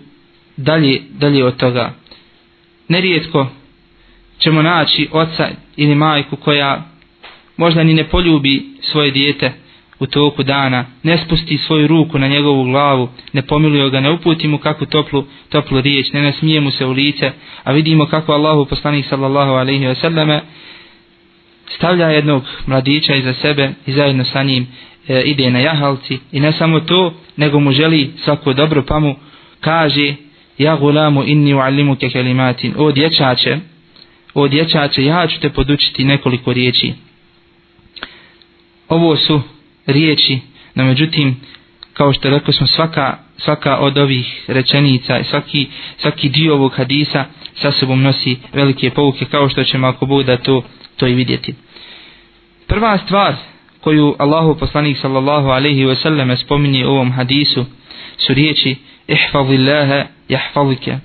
dalje, 0.56 1.02
dalje 1.18 1.44
od 1.44 1.56
toga. 1.56 1.92
Nerijetko 2.88 3.46
ćemo 4.38 4.62
naći 4.62 5.08
oca 5.12 5.48
ili 5.76 5.94
majku 5.94 6.36
koja 6.36 6.82
možda 7.56 7.82
ni 7.84 7.94
ne 7.94 8.04
poljubi 8.04 8.62
svoje 8.82 9.10
dijete 9.10 9.52
u 9.98 10.06
toku 10.06 10.42
dana, 10.42 10.86
ne 11.02 11.18
spusti 11.26 11.58
svoju 11.58 11.86
ruku 11.86 12.18
na 12.18 12.28
njegovu 12.28 12.64
glavu, 12.64 13.08
ne 13.32 13.42
pomiluje 13.46 13.90
ga, 13.90 14.00
ne 14.00 14.10
uputi 14.10 14.48
mu 14.48 14.58
kakvu 14.58 14.86
toplu, 14.86 15.24
toplu 15.48 15.80
riječ, 15.80 16.12
ne 16.12 16.22
nasmije 16.22 16.60
mu 16.60 16.70
se 16.70 16.86
u 16.86 16.90
lice, 16.92 17.32
a 17.64 17.72
vidimo 17.72 18.06
kako 18.06 18.32
Allahu 18.32 18.66
poslanik 18.66 19.06
sallallahu 19.08 19.50
alaihi 19.50 19.84
wasallame 19.84 20.40
stavlja 21.76 22.06
jednog 22.06 22.44
mladića 22.66 23.14
iza 23.14 23.34
sebe 23.34 23.70
i 23.86 23.92
zajedno 23.92 24.24
sa 24.24 24.42
njim 24.42 24.66
e, 25.08 25.20
ide 25.24 25.50
na 25.50 25.58
jahalci 25.58 26.18
i 26.32 26.40
ne 26.40 26.52
samo 26.52 26.80
to, 26.80 27.14
nego 27.36 27.60
mu 27.60 27.72
želi 27.72 28.12
svako 28.24 28.52
dobro 28.52 28.82
pa 28.88 28.98
mu 28.98 29.16
kaže 29.60 30.14
ja 30.58 30.76
gulamu 30.76 31.22
inni 31.22 31.52
u'allimu 31.54 31.96
ke 31.96 32.08
kelimatin, 32.10 32.74
o 32.76 32.92
dječače, 32.92 33.58
o 34.34 34.48
dječače, 34.48 35.04
ja 35.04 35.26
ću 35.26 35.40
te 35.40 35.48
podučiti 35.50 36.04
nekoliko 36.04 36.52
riječi. 36.52 36.92
Ovo 38.88 39.16
su 39.16 39.42
riječi, 39.86 40.38
no 40.74 40.84
međutim, 40.84 41.36
kao 41.92 42.12
što 42.12 42.30
rekli 42.30 42.52
smo, 42.54 42.66
svaka, 42.66 43.18
svaka 43.38 43.76
od 43.76 43.98
ovih 43.98 44.44
rečenica, 44.48 45.24
svaki, 45.24 45.66
svaki 45.98 46.28
dio 46.28 46.54
ovog 46.54 46.72
hadisa 46.76 47.24
sa 47.62 47.72
sobom 47.72 48.02
nosi 48.02 48.36
velike 48.52 48.90
pouke, 48.90 49.24
kao 49.24 49.48
što 49.48 49.64
ćemo 49.64 49.86
ako 49.86 50.06
Bog 50.06 50.22
da 50.24 50.36
to, 50.36 50.62
to 50.96 51.06
i 51.06 51.14
vidjeti. 51.14 51.54
Prva 52.66 52.98
stvar 52.98 53.34
koju 53.80 54.14
Allahu 54.18 54.56
poslanik 54.58 54.96
sallallahu 55.00 55.46
alaihi 55.48 55.84
wa 55.84 56.02
sallam 56.02 56.36
spominje 56.36 56.86
u 56.86 56.90
ovom 56.90 57.12
hadisu 57.12 57.64
su 58.18 58.34
riječi 58.34 58.76
ihfazi 59.08 59.54
Allaha 59.56 60.06
yahfazuka. 60.28 60.98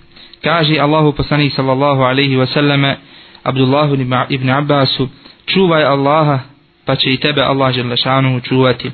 Kaže 0.44 0.79
Allahu 0.82 1.13
poslanik 1.13 1.53
sallallahu 1.53 2.03
alejhi 2.06 2.39
ve 2.39 2.48
selleme 2.48 2.98
Abdullah 3.44 3.89
ibn 4.29 4.50
Abbas, 4.50 5.00
čuvaj 5.46 5.84
Allaha 5.84 6.39
pa 6.86 6.96
će 6.96 7.10
i 7.13 7.18
tebe 7.18 7.41
Allah 7.41 7.74
dželle 7.74 7.98
šanu 7.98 8.39
čuvati. 8.39 8.91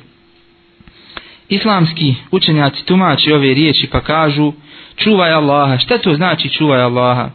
Islamski 1.48 2.14
učenjaci 2.30 2.84
tumači 2.86 3.32
ove 3.32 3.54
riječi 3.54 3.86
pa 3.92 4.00
kažu 4.00 4.52
čuvaj 4.96 5.32
Allaha. 5.32 5.78
Šta 5.78 5.98
to 5.98 6.14
znači 6.14 6.48
čuvaj 6.48 6.82
Allaha? 6.82 7.30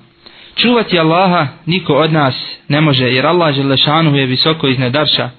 Čuvati 0.55 0.99
Allaha 0.99 1.47
niko 1.65 1.93
od 1.93 2.13
nas 2.13 2.35
ne 2.67 2.81
može 2.81 3.09
jer 3.11 3.25
Allah 3.25 3.55
dželle 3.55 3.77
šanu 3.77 4.15
je 4.17 4.25
visoko 4.25 4.67
iznad 4.67 4.95
arša. 4.95 5.29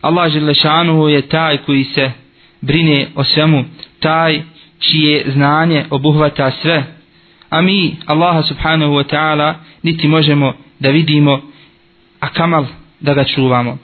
Allah 0.00 0.32
dželle 0.32 0.54
šanu 0.54 1.08
je 1.08 1.22
taj 1.22 1.56
koji 1.58 1.84
se 1.84 2.10
brine 2.60 3.06
o 3.14 3.24
svemu, 3.24 3.64
taj 4.00 4.42
čije 4.80 5.24
znanje 5.28 5.84
obuhvata 5.90 6.50
sve, 6.62 6.84
a 7.50 7.60
mi 7.62 7.96
Allaha 8.06 8.42
subhanahu 8.42 8.92
wa 8.92 9.04
ta'ala 9.10 9.54
niti 9.82 10.08
možemo 10.08 10.52
da 10.78 10.90
vidimo, 10.90 11.40
a 12.20 12.28
kamal 12.28 12.66
da 13.00 13.14
ga 13.14 13.24
čuvamo. 13.24 13.78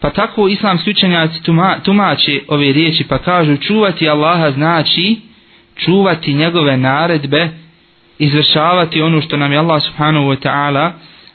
Pa 0.00 0.10
tako 0.10 0.48
islam 0.48 0.78
učenjaci 0.90 1.42
tuma, 1.42 1.76
tumače 1.82 2.40
ove 2.48 2.72
riječi 2.72 3.04
pa 3.04 3.18
kažu 3.18 3.56
čuvati 3.56 4.08
Allaha 4.08 4.50
znači 4.50 5.20
čuvati 5.76 6.34
njegove 6.34 6.76
naredbe, 6.76 7.48
izvršavati 8.18 9.02
ono 9.02 9.22
što 9.22 9.36
nam 9.36 9.52
je 9.52 9.58
Allah 9.58 9.82
subhanahu 9.82 10.26
wa 10.26 10.48
ta'ala 10.48 10.92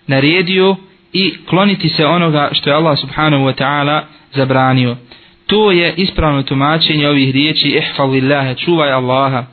naredio 0.07 0.75
i 1.13 1.33
kloniti 1.49 1.89
se 1.89 2.05
onoga 2.05 2.49
što 2.51 2.69
je 2.69 2.75
Allah 2.75 2.97
subhanahu 2.99 3.43
wa 3.45 3.61
ta'ala 3.63 4.01
zabranio 4.33 4.95
to 5.51 5.71
je 5.71 5.93
ispravno 5.97 6.43
tumačenje 6.43 7.09
ovih 7.09 7.31
riječi 7.33 7.67
ihfalillaha, 7.67 8.53
čuvaj 8.55 8.91
Allaha. 8.91 9.45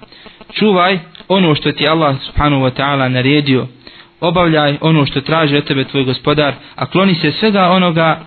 Čuvaj 0.53 0.99
ono 1.29 1.55
što 1.55 1.73
ti 1.73 1.87
Allah 1.89 2.17
subhanahu 2.23 2.63
wa 2.65 2.81
ta'ala 2.81 3.09
naredio. 3.09 3.67
Obavljaj 4.21 4.77
ono 4.81 5.07
što 5.07 5.21
traži 5.21 5.57
od 5.57 5.65
tebe 5.65 5.85
tvoj 5.85 6.05
gospodar, 6.05 6.55
a 6.75 6.87
kloni 6.87 7.15
se 7.15 7.33
svega 7.33 7.69
onoga 7.69 8.21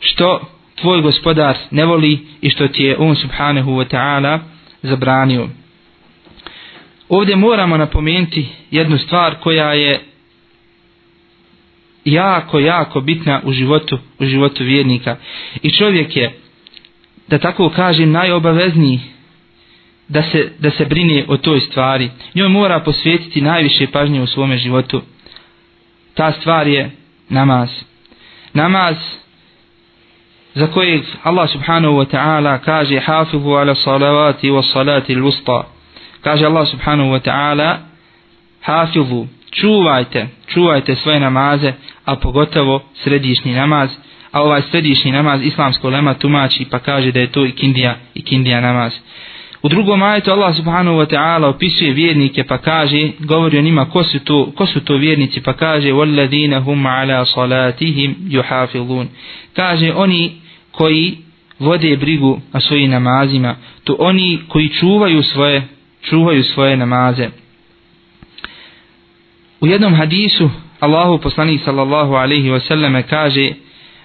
što 0.00 0.40
tvoj 0.80 1.00
gospodar 1.00 1.56
ne 1.70 1.84
voli 1.84 2.18
i 2.40 2.50
što 2.50 2.68
ti 2.68 2.84
je 2.84 2.96
on 2.98 3.16
subhanahu 3.16 3.70
wa 3.70 3.94
ta'ala 3.96 4.38
zabranio. 4.82 5.48
Ovdje 7.08 7.36
moramo 7.36 7.76
napomenuti 7.76 8.46
jednu 8.70 8.98
stvar 8.98 9.34
koja 9.34 9.74
je 9.74 10.00
jako, 12.04 12.58
jako 12.58 13.00
bitna 13.00 13.40
u 13.44 13.52
životu, 13.52 13.98
u 14.18 14.24
životu 14.26 14.64
vjernika. 14.64 15.16
I 15.62 15.70
čovjek 15.70 16.16
je 16.16 16.39
da 17.30 17.38
tako 17.38 17.70
kaže 17.76 18.06
najobavezniji 18.06 19.00
da 20.08 20.22
se, 20.22 20.52
da 20.58 20.70
se 20.70 20.84
brine 20.84 21.24
o 21.28 21.36
toj 21.36 21.60
stvari. 21.60 22.10
Njoj 22.34 22.48
mora 22.48 22.80
posvjetiti 22.84 23.40
najviše 23.40 23.86
pažnje 23.86 24.22
u 24.22 24.26
svome 24.26 24.58
životu. 24.58 25.02
Ta 26.14 26.32
stvar 26.32 26.66
je 26.68 26.90
namaz. 27.28 27.68
Namaz 28.54 28.96
za 30.54 30.66
kojeg 30.66 31.02
Allah 31.22 31.50
subhanahu 31.50 31.94
wa 31.94 32.06
ta'ala 32.10 32.58
kaže 32.58 33.00
hafifu 33.00 33.50
ala 33.52 33.74
salavati 33.74 34.50
wa 34.50 34.72
salati 34.72 35.14
lusta. 35.14 35.62
Kaže 36.20 36.44
Allah 36.46 36.68
subhanahu 36.68 37.10
wa 37.10 37.20
ta'ala 37.20 37.78
hafifu, 38.62 39.26
čuvajte, 39.50 40.28
čuvajte 40.46 40.96
svoje 40.96 41.20
namaze, 41.20 41.72
a 42.04 42.16
pogotovo 42.16 42.82
središnji 43.02 43.52
namaz, 43.52 43.90
a 44.32 44.42
ovaj 44.42 44.62
središnji 44.70 45.12
namaz 45.12 45.40
islamsko 45.42 45.88
lema 45.90 46.14
tumači 46.14 46.64
pa 46.70 46.78
kaže 46.78 47.12
da 47.12 47.20
je 47.20 47.26
to 47.32 47.44
ikindija, 47.46 47.96
ikindija 48.14 48.60
namaz. 48.60 48.92
U 49.62 49.68
drugom 49.68 50.02
ajetu 50.02 50.30
Allah 50.32 50.56
subhanahu 50.56 50.96
wa 50.96 51.06
ta'ala 51.14 51.44
opisuje 51.46 51.92
vjernike 51.92 52.44
pa 52.44 52.58
kaže, 52.58 53.10
govori 53.18 53.58
o 53.58 53.62
njima 53.62 53.84
ko 53.90 54.04
su 54.04 54.18
to, 54.18 54.52
ko 54.56 54.66
su 54.66 54.80
to 54.80 54.96
vjernici 54.96 55.40
pa 55.42 55.52
kaže 55.52 55.88
وَالَّذِينَ 55.92 56.54
هُمْ 56.62 56.86
عَلَى 56.86 57.24
صَلَاتِهِمْ 57.34 58.14
يُحَافِظُونَ 58.28 59.06
Kaže 59.56 59.92
oni 59.94 60.32
koji 60.72 61.18
vode 61.58 61.96
brigu 61.96 62.40
o 62.52 62.60
svojim 62.60 62.90
namazima, 62.90 63.56
to 63.84 63.96
oni 63.98 64.38
koji 64.48 64.68
čuvaju 64.68 65.22
svoje, 65.22 65.62
čuvaju 66.02 66.44
svoje 66.44 66.76
namaze. 66.76 67.28
U 69.60 69.66
jednom 69.66 69.94
hadisu 69.94 70.50
Allahu 70.80 71.18
poslanih 71.18 71.60
sallallahu 71.64 72.14
alaihi 72.14 72.50
wa 72.50 72.60
sallam 72.66 73.02
kaže 73.02 73.50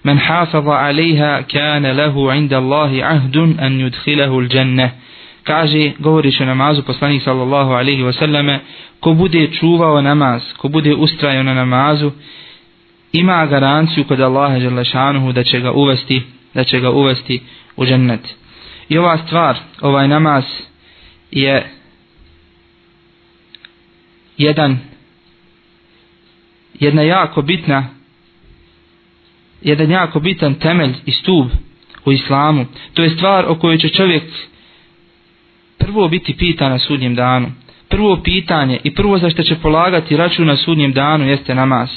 من 0.05 0.19
حافظ 0.19 0.67
عليها 0.67 1.41
كان 1.41 1.85
له 1.85 2.31
عند 2.31 2.53
الله 2.53 3.05
عهد 3.05 3.37
أن 3.37 3.79
يدخله 3.79 4.39
الجنة 4.39 4.89
kaže, 5.45 5.91
govoriš 5.99 6.39
o 6.41 6.45
namazu 6.45 6.81
poslanik 6.83 7.21
sallallahu 7.23 7.71
alaihi 7.73 8.03
wasallam 8.03 8.57
ko 8.99 9.13
bude 9.13 9.47
čuvao 9.59 10.01
namaz, 10.01 10.41
ko 10.57 10.67
bude 10.67 10.95
ustrajao 10.95 11.43
na 11.43 11.53
namazu 11.53 12.11
ima 13.13 13.45
garanciju 13.45 14.03
kod 14.03 14.19
Allaha 14.21 14.59
Đalešanuhu 14.59 15.31
da 15.31 15.43
će 15.43 15.59
ga 15.59 15.71
uvesti 15.71 16.21
da 16.53 16.63
će 16.63 16.79
ga 16.79 16.89
uvesti 16.91 17.41
u 17.75 17.85
džennet 17.85 18.19
i 18.89 18.97
ova 18.97 19.17
stvar, 19.17 19.55
ovaj 19.81 20.07
namaz 20.07 20.43
je 21.31 21.69
jedan 24.37 24.77
jedna 26.79 27.01
jako 27.01 27.41
bitna 27.41 27.87
jedan 29.65 29.91
jako 29.91 30.19
bitan 30.19 30.55
temelj 30.55 30.93
i 31.05 31.11
stub 31.11 31.47
u 32.05 32.11
islamu. 32.11 32.65
To 32.93 33.03
je 33.03 33.09
stvar 33.09 33.45
o 33.49 33.55
kojoj 33.55 33.77
će 33.77 33.89
čovjek 33.89 34.23
prvo 35.77 36.07
biti 36.07 36.37
pitan 36.37 36.71
na 36.71 36.79
sudnjem 36.79 37.15
danu. 37.15 37.51
Prvo 37.89 38.21
pitanje 38.23 38.79
i 38.83 38.95
prvo 38.95 39.17
za 39.17 39.29
što 39.29 39.43
će 39.43 39.55
polagati 39.55 40.17
račun 40.17 40.47
na 40.47 40.55
sudnjem 40.57 40.93
danu 40.93 41.25
jeste 41.25 41.55
namaz. 41.55 41.89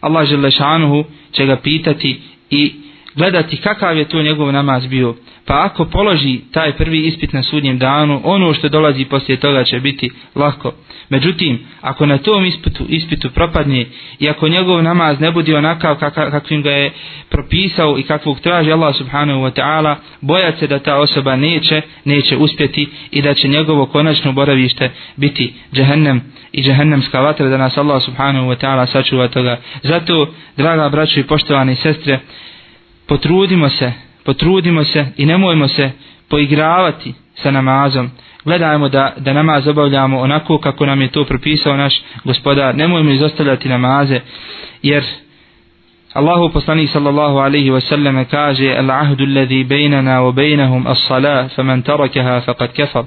Allah 0.00 0.26
žele 0.28 0.50
šanuhu 0.50 1.04
će 1.32 1.46
ga 1.46 1.56
pitati 1.56 2.20
i 2.50 2.72
gledati 3.16 3.56
kakav 3.56 3.96
je 3.96 4.04
to 4.08 4.22
njegov 4.22 4.52
namaz 4.52 4.86
bio. 4.86 5.14
Pa 5.44 5.62
ako 5.64 5.84
položi 5.84 6.40
taj 6.52 6.72
prvi 6.76 7.06
ispit 7.06 7.32
na 7.32 7.42
sudnjem 7.42 7.78
danu, 7.78 8.20
ono 8.24 8.54
što 8.54 8.68
dolazi 8.68 9.04
poslije 9.04 9.36
toga 9.36 9.64
će 9.64 9.80
biti 9.80 10.10
lako. 10.34 10.72
Međutim, 11.08 11.58
ako 11.80 12.06
na 12.06 12.18
tom 12.18 12.44
ispitu, 12.46 12.84
ispitu 12.88 13.30
propadne 13.30 13.86
i 14.18 14.28
ako 14.28 14.48
njegov 14.48 14.82
namaz 14.82 15.20
ne 15.20 15.30
bude 15.32 15.56
onakav 15.56 15.96
kakvim 16.14 16.62
ga 16.62 16.70
je 16.70 16.92
propisao 17.30 17.98
i 17.98 18.02
kakvog 18.02 18.40
traži 18.40 18.72
Allah 18.72 18.94
subhanahu 18.96 19.40
wa 19.40 19.52
ta'ala, 19.60 19.96
bojat 20.20 20.58
se 20.58 20.66
da 20.66 20.78
ta 20.78 20.96
osoba 20.96 21.36
neće, 21.36 21.82
neće 22.04 22.36
uspjeti 22.36 22.88
i 23.10 23.22
da 23.22 23.34
će 23.34 23.48
njegovo 23.48 23.86
konačno 23.86 24.32
boravište 24.32 24.90
biti 25.16 25.54
džehennem 25.74 26.20
i 26.52 26.62
džehennemska 26.62 27.20
vatra 27.20 27.48
da 27.48 27.56
nas 27.58 27.76
Allah 27.78 28.02
subhanahu 28.04 28.46
wa 28.46 28.64
ta'ala 28.64 28.92
sačuva 28.92 29.28
toga. 29.28 29.60
Zato, 29.82 30.34
draga 30.56 30.88
braćo 30.88 31.20
i 31.20 31.26
poštovane 31.26 31.74
sestre, 31.76 32.20
potrudimo 33.06 33.68
se, 33.70 33.92
potrudimo 34.24 34.84
se 34.84 35.06
i 35.16 35.26
nemojmo 35.26 35.68
se 35.68 35.90
poigravati 36.28 37.14
sa 37.34 37.50
namazom. 37.50 38.10
Gledajmo 38.44 38.88
da, 38.88 39.12
da 39.16 39.32
namaz 39.32 39.68
obavljamo 39.68 40.20
onako 40.20 40.58
kako 40.58 40.86
nam 40.86 41.02
je 41.02 41.08
to 41.08 41.24
propisao 41.24 41.76
naš 41.76 41.94
gospodar. 42.24 42.74
Nemojmo 42.76 43.10
izostavljati 43.10 43.68
namaze, 43.68 44.20
jer 44.82 45.04
Allahu 46.12 46.50
poslanik 46.52 46.90
sallallahu 46.90 47.36
alaihi 47.36 47.70
wa 47.70 47.80
sallam 47.88 48.24
kaže 48.24 48.64
Al-ahdu 48.66 49.22
alladhi 49.24 49.64
bejnana 49.64 50.18
wa 50.20 50.34
bejnahum 50.34 50.86
as-sala 50.86 51.48
fa 51.56 51.62
man 51.62 51.82
tarakaha 51.82 52.40
faqad 52.40 52.72
kafar. 52.76 53.04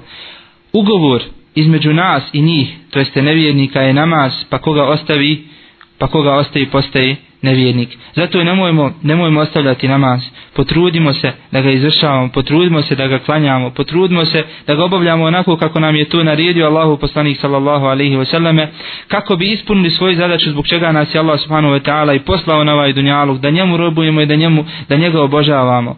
Ugovor 0.72 1.22
između 1.54 1.92
nas 1.94 2.22
i 2.32 2.42
njih, 2.42 2.76
to 2.90 2.98
jeste 2.98 3.22
nevjernika 3.22 3.80
je 3.82 3.92
namaz, 3.94 4.32
pa 4.50 4.58
koga 4.58 4.84
ostavi, 4.84 5.44
pa 5.98 6.06
koga 6.06 6.32
ostavi 6.34 6.66
postaje 6.66 7.16
nevjernik. 7.42 7.98
Zato 8.16 8.44
nemojmo, 8.44 8.90
nemojmo 9.02 9.40
ostavljati 9.40 9.88
namaz. 9.88 10.20
Potrudimo 10.56 11.12
se 11.12 11.32
da 11.52 11.60
ga 11.60 11.70
izvršavamo, 11.70 12.28
potrudimo 12.28 12.82
se 12.82 12.94
da 12.96 13.06
ga 13.06 13.18
klanjamo, 13.18 13.70
potrudimo 13.70 14.24
se 14.24 14.44
da 14.66 14.74
ga 14.74 14.84
obavljamo 14.84 15.24
onako 15.24 15.56
kako 15.56 15.80
nam 15.80 15.96
je 15.96 16.04
to 16.08 16.24
naredio 16.24 16.66
Allahu 16.66 16.96
poslanik 16.96 17.38
sallallahu 17.40 17.84
alaihi 17.86 18.16
wa 18.16 18.24
sallame, 18.30 18.68
kako 19.08 19.36
bi 19.36 19.52
ispunili 19.52 19.90
svoju 19.90 20.14
zadaću 20.16 20.50
zbog 20.50 20.66
čega 20.66 20.92
nas 20.92 21.14
je 21.14 21.18
Allah 21.18 21.40
subhanahu 21.40 21.74
wa 21.74 21.88
ta'ala 21.88 22.16
i 22.16 22.24
poslao 22.24 22.64
na 22.64 22.74
ovaj 22.74 22.92
dunjaluk, 22.92 23.38
da 23.38 23.50
njemu 23.50 23.76
robujemo 23.76 24.20
i 24.20 24.26
da, 24.26 24.34
njemu, 24.34 24.64
da 24.88 24.96
njega 24.96 25.22
obožavamo. 25.22 25.96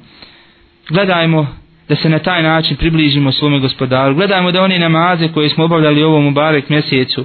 Gledajmo 0.91 1.47
da 1.89 1.97
se 1.97 2.09
na 2.09 2.19
taj 2.19 2.43
način 2.43 2.77
približimo 2.77 3.33
svome 3.33 3.59
gospodaru. 3.59 4.15
Gledajmo 4.15 4.53
da 4.53 4.63
oni 4.63 4.79
namaze 4.79 5.29
koje 5.29 5.49
smo 5.51 5.65
obavljali 5.65 6.05
u 6.05 6.09
ovom 6.09 6.25
mubarek 6.25 6.69
mjesecu, 6.69 7.25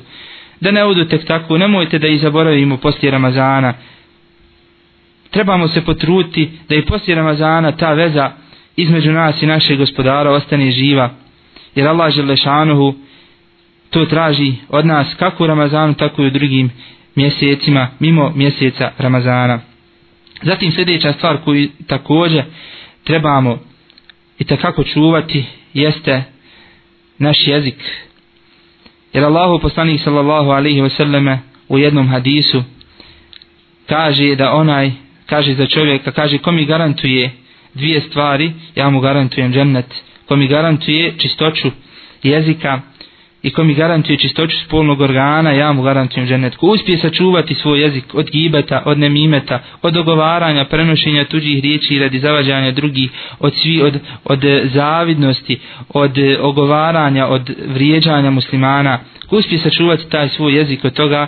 da 0.61 0.71
ne 0.71 0.83
odu 0.83 1.05
tek 1.05 1.27
tako, 1.27 1.57
nemojte 1.57 1.99
da 1.99 2.07
ih 2.07 2.21
zaboravimo 2.21 2.77
poslije 2.77 3.11
Ramazana, 3.11 3.73
trebamo 5.37 5.67
se 5.67 5.81
potruti 5.83 6.49
da 6.69 6.75
i 6.75 6.85
poslije 6.85 7.15
Ramazana 7.15 7.71
ta 7.71 7.93
veza 7.93 8.31
između 8.75 9.11
nas 9.11 9.41
i 9.41 9.45
našeg 9.45 9.77
gospodara 9.77 10.31
ostane 10.31 10.71
živa. 10.71 11.09
Jer 11.75 11.87
Allah 11.87 12.13
žele 12.13 12.37
šanuhu 12.37 12.95
to 13.89 14.05
traži 14.05 14.53
od 14.69 14.85
nas 14.85 15.15
kako 15.19 15.43
u 15.43 15.47
Ramazanu 15.47 15.93
tako 15.93 16.23
i 16.23 16.27
u 16.27 16.29
drugim 16.29 16.69
mjesecima 17.15 17.87
mimo 17.99 18.33
mjeseca 18.35 18.91
Ramazana. 18.97 19.59
Zatim 20.43 20.71
sljedeća 20.71 21.13
stvar 21.13 21.37
koju 21.43 21.69
također 21.87 22.43
trebamo 23.03 23.59
i 24.39 24.43
takako 24.43 24.83
čuvati 24.83 25.45
jeste 25.73 26.23
naš 27.17 27.47
jezik. 27.47 27.83
Jer 29.13 29.23
Allahu 29.23 29.59
poslanik 29.61 30.01
sallallahu 30.03 30.49
alaihi 30.49 30.81
wa 30.81 30.95
sallame 30.97 31.39
u 31.69 31.77
jednom 31.79 32.07
hadisu 32.07 32.63
kaže 33.85 34.35
da 34.35 34.51
onaj 34.51 34.91
kaže 35.27 35.53
za 35.55 35.67
čovjeka, 35.67 36.11
kaže 36.11 36.37
ko 36.37 36.51
mi 36.51 36.65
garantuje 36.65 37.31
dvije 37.75 38.01
stvari, 38.09 38.51
ja 38.75 38.89
mu 38.89 38.99
garantujem 38.99 39.53
džennet, 39.53 39.91
ko 40.27 40.35
mi 40.35 40.47
garantuje 40.47 41.13
čistoću 41.17 41.71
jezika 42.23 42.81
i 43.43 43.49
ko 43.51 43.63
mi 43.63 43.73
garantuje 43.73 44.17
čistoću 44.17 44.57
spolnog 44.59 45.01
organa, 45.01 45.51
ja 45.51 45.71
mu 45.73 45.81
garantujem 45.83 46.27
džennet. 46.27 46.55
Ko 46.55 46.67
uspije 46.67 46.97
sačuvati 46.97 47.53
svoj 47.55 47.81
jezik 47.81 48.05
od 48.15 48.31
gibeta, 48.31 48.81
od 48.85 48.99
nemimeta, 48.99 49.59
od 49.81 49.93
dogovaranja, 49.93 50.65
prenošenja 50.65 51.25
tuđih 51.25 51.61
riječi 51.63 51.99
radi 51.99 52.19
zavađanja 52.19 52.71
drugih, 52.71 53.11
od 53.39 53.55
svi, 53.55 53.81
od, 53.81 53.99
od 54.25 54.39
zavidnosti, 54.73 55.59
od 55.89 56.11
ogovaranja, 56.39 57.27
od 57.27 57.51
vrijeđanja 57.67 58.31
muslimana, 58.31 58.99
ko 59.29 59.35
uspije 59.37 59.59
sačuvati 59.59 60.09
taj 60.09 60.29
svoj 60.29 60.57
jezik 60.57 60.85
od 60.85 60.93
toga, 60.93 61.27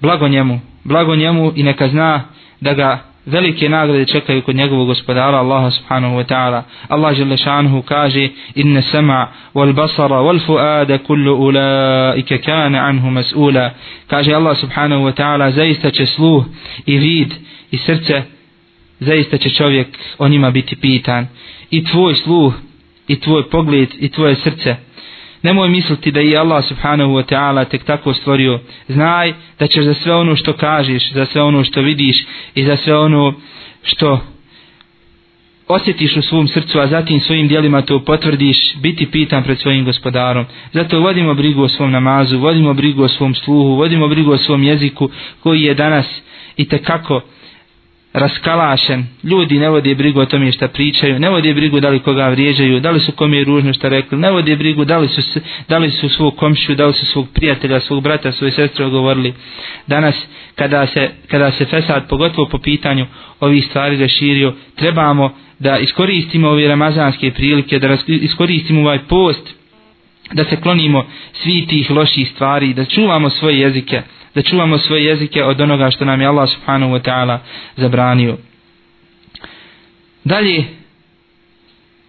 blago 0.00 0.28
njemu, 0.28 0.60
blago 0.84 1.16
njemu 1.16 1.52
i 1.56 1.62
neka 1.62 1.88
zna 1.88 2.22
da 2.60 2.72
ga 2.74 3.04
velike 3.26 3.68
nagrade 3.68 4.06
čekaju 4.06 4.42
kod 4.42 4.56
njegovog 4.56 4.86
gospodara 4.86 5.38
Allaha 5.38 5.70
subhanahu 5.70 6.16
wa 6.16 6.24
ta'ala. 6.28 6.62
Allah 6.88 7.14
dželle 7.16 7.36
šanehu 7.36 7.82
kaže: 7.82 8.28
"Inna 8.54 8.82
sama 8.82 9.28
wal 9.54 9.72
basara 9.74 10.16
wal 10.20 10.40
fuada 10.46 10.98
kullu 10.98 11.34
ulaika 11.34 12.38
kana 12.38 12.78
anhu 12.86 13.10
mas'ula." 13.10 13.70
Kaže 14.06 14.34
Allah 14.34 14.56
subhanahu 14.56 15.04
wa 15.08 15.12
ta'ala: 15.12 15.50
"Zaista 15.54 15.90
će 15.90 16.06
sluh 16.06 16.44
i 16.86 16.98
vid 16.98 17.30
i 17.70 17.76
srce 17.78 18.22
zaista 19.00 19.38
će 19.38 19.50
čovjek 19.50 19.88
o 20.18 20.28
njima 20.28 20.50
biti 20.50 20.76
pitan. 20.76 21.26
I 21.70 21.84
tvoj 21.84 22.14
sluh 22.14 22.54
i 23.08 23.16
tvoj 23.20 23.50
pogled 23.50 23.88
i 24.00 24.08
tvoje 24.08 24.36
srce 24.36 24.76
Nemoj 25.42 25.68
misliti 25.68 26.12
da 26.12 26.20
je 26.20 26.36
Allah 26.38 26.64
subhanahu 26.68 27.12
wa 27.14 27.22
ta'ala 27.22 27.64
tek 27.64 27.84
tako 27.84 28.14
stvorio. 28.14 28.60
Znaj 28.88 29.32
da 29.58 29.66
ćeš 29.66 29.84
za 29.84 29.94
sve 29.94 30.14
ono 30.14 30.36
što 30.36 30.52
kažeš, 30.52 31.12
za 31.12 31.26
sve 31.26 31.42
ono 31.42 31.64
što 31.64 31.80
vidiš 31.80 32.24
i 32.54 32.64
za 32.64 32.76
sve 32.76 32.98
ono 32.98 33.34
što 33.82 34.20
osjetiš 35.68 36.16
u 36.16 36.22
svom 36.22 36.48
srcu, 36.48 36.78
a 36.78 36.86
zatim 36.86 37.20
svojim 37.20 37.48
dijelima 37.48 37.82
to 37.82 38.04
potvrdiš, 38.04 38.56
biti 38.82 39.10
pitan 39.10 39.42
pred 39.42 39.58
svojim 39.58 39.84
gospodarom. 39.84 40.46
Zato 40.72 41.00
vodimo 41.00 41.34
brigu 41.34 41.62
o 41.62 41.68
svom 41.68 41.90
namazu, 41.90 42.38
vodimo 42.38 42.74
brigu 42.74 43.02
o 43.02 43.08
svom 43.08 43.34
sluhu, 43.34 43.74
vodimo 43.74 44.08
brigu 44.08 44.32
o 44.32 44.38
svom 44.38 44.62
jeziku 44.62 45.10
koji 45.42 45.62
je 45.62 45.74
danas 45.74 46.06
i 46.56 46.68
tekako 46.68 47.20
kako 47.20 47.35
raskalašen, 48.16 49.06
ljudi 49.24 49.58
ne 49.58 49.68
vode 49.68 49.94
brigu 49.94 50.20
o 50.20 50.24
tome 50.26 50.52
šta 50.52 50.68
pričaju, 50.68 51.18
ne 51.18 51.30
vode 51.30 51.54
brigu 51.54 51.80
da 51.80 51.88
li 51.88 51.98
koga 51.98 52.28
vrijeđaju, 52.28 52.80
da 52.80 52.90
li 52.90 53.00
su 53.00 53.12
kom 53.12 53.34
je 53.34 53.44
ružno 53.44 53.72
šta 53.72 53.88
rekli, 53.88 54.18
ne 54.18 54.30
vode 54.30 54.56
brigu 54.56 54.84
da 54.84 54.98
li 54.98 55.08
su, 55.08 55.40
da 55.68 55.78
li 55.78 55.90
su 55.90 56.08
svog 56.08 56.36
komšu, 56.36 56.74
da 56.74 56.86
li 56.86 56.92
su 56.92 57.06
svog 57.06 57.26
prijatelja, 57.34 57.80
svog 57.80 58.02
brata, 58.02 58.32
svoje 58.32 58.52
sestre 58.52 58.84
govorili. 58.88 59.34
Danas, 59.86 60.14
kada 60.54 60.86
se, 60.86 61.10
kada 61.30 61.50
se 61.52 61.64
Fesad, 61.64 62.08
pogotovo 62.08 62.48
po 62.48 62.58
pitanju 62.58 63.06
ovih 63.40 63.66
stvari 63.66 63.96
ga 63.96 64.08
širio, 64.08 64.54
trebamo 64.76 65.34
da 65.58 65.78
iskoristimo 65.78 66.48
ove 66.48 66.68
ramazanske 66.68 67.30
prilike, 67.30 67.78
da 67.78 67.96
iskoristimo 68.06 68.80
ovaj 68.80 68.98
post, 69.08 69.54
da 70.32 70.44
se 70.44 70.56
klonimo 70.56 71.06
svi 71.32 71.66
tih 71.66 71.90
loših 71.90 72.30
stvari, 72.34 72.74
da 72.74 72.84
čuvamo 72.84 73.30
svoje 73.30 73.60
jezike, 73.60 74.02
da 74.36 74.42
čuvamo 74.42 74.78
svoje 74.78 75.04
jezike 75.04 75.44
od 75.44 75.60
onoga 75.60 75.90
što 75.90 76.04
nam 76.04 76.20
je 76.20 76.26
Allah 76.26 76.48
subhanahu 76.50 76.92
wa 76.92 77.02
ta'ala 77.08 77.38
zabranio. 77.76 78.36
Dalje, 80.24 80.64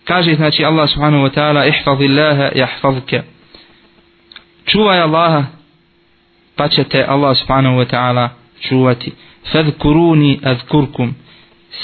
kaže 0.03 0.35
znači 0.35 0.65
Allah 0.65 0.89
subhanahu 0.89 1.23
wa 1.23 1.37
ta'ala, 1.37 1.67
ihfaz 1.67 2.01
illaha 2.01 2.51
jahfazke. 2.55 3.21
Čuvaj 4.65 4.99
Allaha, 4.99 5.43
pa 6.55 6.67
će 6.69 6.83
te 6.83 7.05
Allah 7.07 7.37
subhanahu 7.37 7.77
wa 7.77 7.93
ta'ala 7.95 8.29
čuvati. 8.69 9.11
Fadhkuruni 9.51 10.39
adkurkum. 10.43 11.15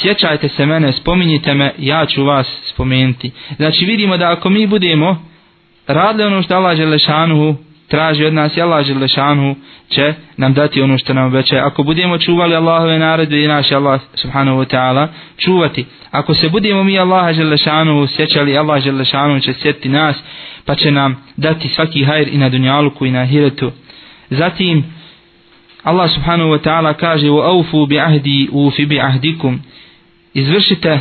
Sjećajte 0.01 0.49
se 0.49 0.65
mene, 0.65 0.91
spominjite 0.93 1.53
me, 1.53 1.71
ja 1.77 2.05
ću 2.05 2.25
vas 2.25 2.47
spomenuti. 2.65 3.31
Znači 3.55 3.85
vidimo 3.85 4.17
da 4.17 4.31
ako 4.31 4.49
mi 4.49 4.67
budemo 4.67 5.25
radili 5.87 6.23
ono 6.23 6.41
što 6.41 6.55
Allah 6.55 6.77
Đelešanuhu 6.77 7.55
traži 7.93 8.25
od 8.25 8.33
nas, 8.33 8.57
Allah 8.57 8.85
žele 8.85 9.07
šanhu 9.07 9.55
će 9.89 10.13
nam 10.37 10.53
dati 10.53 10.81
ono 10.81 10.97
što 10.97 11.13
nam 11.13 11.27
obećaje. 11.27 11.61
Ako 11.61 11.83
budemo 11.83 12.17
čuvali 12.17 12.55
Allahove 12.55 12.99
naredbe 12.99 13.41
i 13.43 13.47
naš 13.47 13.71
Allah 13.71 14.01
subhanahu 14.15 14.57
wa 14.61 14.67
ta'ala 14.75 15.07
čuvati. 15.37 15.85
Ako 16.11 16.33
se 16.35 16.49
budemo 16.49 16.83
mi 16.83 16.99
Allah 16.99 17.35
žele 17.35 17.57
šanhu 17.57 18.07
sjećali, 18.07 18.57
Allah 18.57 18.83
žele 18.83 19.05
šanhu 19.05 19.39
će 19.39 19.53
sjetiti 19.53 19.89
nas, 19.89 20.15
pa 20.65 20.75
će 20.75 20.91
nam 20.91 21.23
dati 21.37 21.67
svaki 21.67 22.03
hajr 22.03 22.27
i 22.31 22.37
na 22.37 22.49
dunjaluku 22.49 23.05
i 23.05 23.11
na 23.11 23.19
ahiretu 23.21 23.71
Zatim, 24.29 24.83
Allah 25.83 26.11
subhanahu 26.13 26.49
wa 26.49 26.59
ta'ala 26.65 26.93
kaže 26.93 27.27
wa 27.27 27.59
ofu 27.59 27.85
bi 27.85 27.99
ahdi, 27.99 28.49
ufi 28.51 28.85
bi 28.85 28.99
ahdikum. 29.01 29.61
Izvršite 30.33 30.99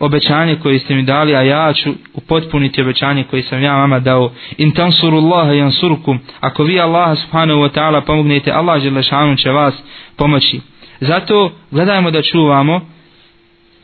obećanje 0.00 0.56
koje 0.56 0.78
ste 0.78 0.94
mi 0.94 1.02
dali, 1.02 1.36
a 1.36 1.42
ja 1.42 1.72
ću 1.72 1.92
upotpuniti 2.14 2.82
obećanje 2.82 3.24
koje 3.30 3.42
sam 3.42 3.62
ja 3.62 3.76
vama 3.76 4.00
dao. 4.00 4.32
In 4.58 4.70
tansurullaha 4.72 5.50
yansurukum. 5.50 6.18
Ako 6.40 6.62
vi 6.64 6.80
Allaha 6.80 7.14
subhanahu 7.16 7.60
wa 7.60 7.70
ta'ala 7.74 8.00
pomognete, 8.06 8.50
Allah 8.52 8.82
Đelešanu 8.82 9.36
će 9.36 9.50
vas 9.50 9.74
pomoći. 10.16 10.60
Zato 11.00 11.50
gledajmo 11.70 12.10
da 12.10 12.22
čuvamo 12.22 12.80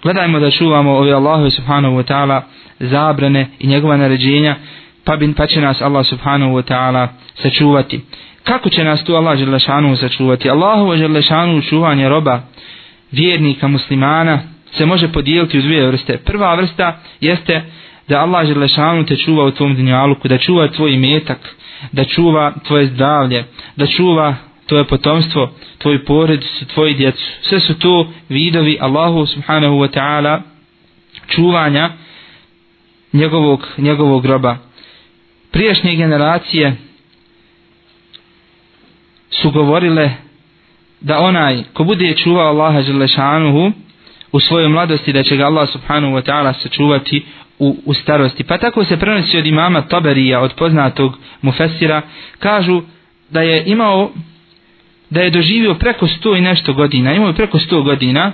gledajmo 0.02 0.40
da 0.40 0.50
čuvamo 0.50 0.96
ove 0.96 1.12
Allahu 1.12 1.50
subhanahu 1.50 1.94
wa 1.98 2.10
ta'ala 2.12 2.40
zabrane 2.80 3.46
i 3.58 3.66
njegova 3.66 3.96
naređenja 3.96 4.56
pa, 5.04 5.16
bin, 5.16 5.34
pa 5.34 5.46
će 5.46 5.60
nas 5.60 5.82
Allah 5.82 6.06
subhanahu 6.06 6.52
wa 6.56 6.72
ta'ala 6.72 7.08
sačuvati. 7.42 8.00
Kako 8.44 8.68
će 8.68 8.84
nas 8.84 9.04
tu 9.04 9.14
Allah 9.16 9.38
Đelešanu 9.38 9.96
sačuvati? 9.96 10.50
Allahu 10.50 10.96
Đelešanu 10.96 11.62
čuvanje 11.62 12.08
roba 12.08 12.40
vjernika 13.12 13.68
muslimana 13.68 14.38
se 14.78 14.86
može 14.86 15.12
podijeliti 15.12 15.58
u 15.58 15.62
dvije 15.62 15.86
vrste. 15.86 16.18
Prva 16.18 16.54
vrsta 16.54 17.00
jeste 17.20 17.62
da 18.08 18.20
Allah 18.20 18.46
Želešanu 18.46 19.06
te 19.06 19.16
čuva 19.16 19.44
u 19.44 19.50
tvom 19.50 19.76
dunjaluku, 19.76 20.28
da 20.28 20.38
čuva 20.38 20.68
tvoj 20.68 20.92
imetak, 20.94 21.56
da 21.92 22.04
čuva 22.04 22.52
tvoje 22.66 22.86
zdravlje, 22.86 23.44
da 23.76 23.86
čuva 23.86 24.34
tvoje 24.66 24.84
potomstvo, 24.84 25.52
tvoj 25.78 26.04
pored, 26.04 26.40
tvoju 26.74 26.94
djecu. 26.94 27.24
Sve 27.42 27.60
su 27.60 27.78
to 27.78 28.08
vidovi 28.28 28.78
Allahu 28.80 29.26
subhanahu 29.26 29.74
wa 29.74 29.98
ta'ala 30.00 30.40
čuvanja 31.28 31.90
njegovog, 33.12 33.68
njegovog 33.78 34.22
groba. 34.22 34.56
Priješnje 35.52 35.96
generacije 35.96 36.76
su 39.30 39.50
govorile 39.50 40.10
da 41.00 41.18
onaj 41.18 41.62
ko 41.72 41.84
bude 41.84 42.14
čuvao 42.14 42.48
Allaha 42.48 42.82
Želešanuhu, 42.82 43.72
u 44.36 44.40
svojoj 44.40 44.68
mladosti 44.68 45.12
da 45.12 45.22
će 45.22 45.36
ga 45.36 45.44
Allah 45.46 45.68
subhanahu 45.72 46.14
wa 46.16 46.22
ta'ala 46.26 46.62
sačuvati 46.62 47.24
u, 47.58 47.76
u 47.84 47.94
starosti. 47.94 48.44
Pa 48.44 48.58
tako 48.58 48.84
se 48.84 48.96
prenosi 48.98 49.38
od 49.38 49.46
imama 49.46 49.82
Taberija, 49.82 50.40
od 50.40 50.54
poznatog 50.54 51.18
mufesira, 51.42 52.02
kažu 52.38 52.82
da 53.30 53.40
je 53.42 53.62
imao, 53.66 54.10
da 55.10 55.20
je 55.22 55.30
doživio 55.30 55.74
preko 55.74 56.06
sto 56.08 56.36
i 56.36 56.40
nešto 56.40 56.72
godina, 56.72 57.14
imao 57.14 57.28
je 57.28 57.34
preko 57.34 57.58
sto 57.58 57.82
godina 57.82 58.32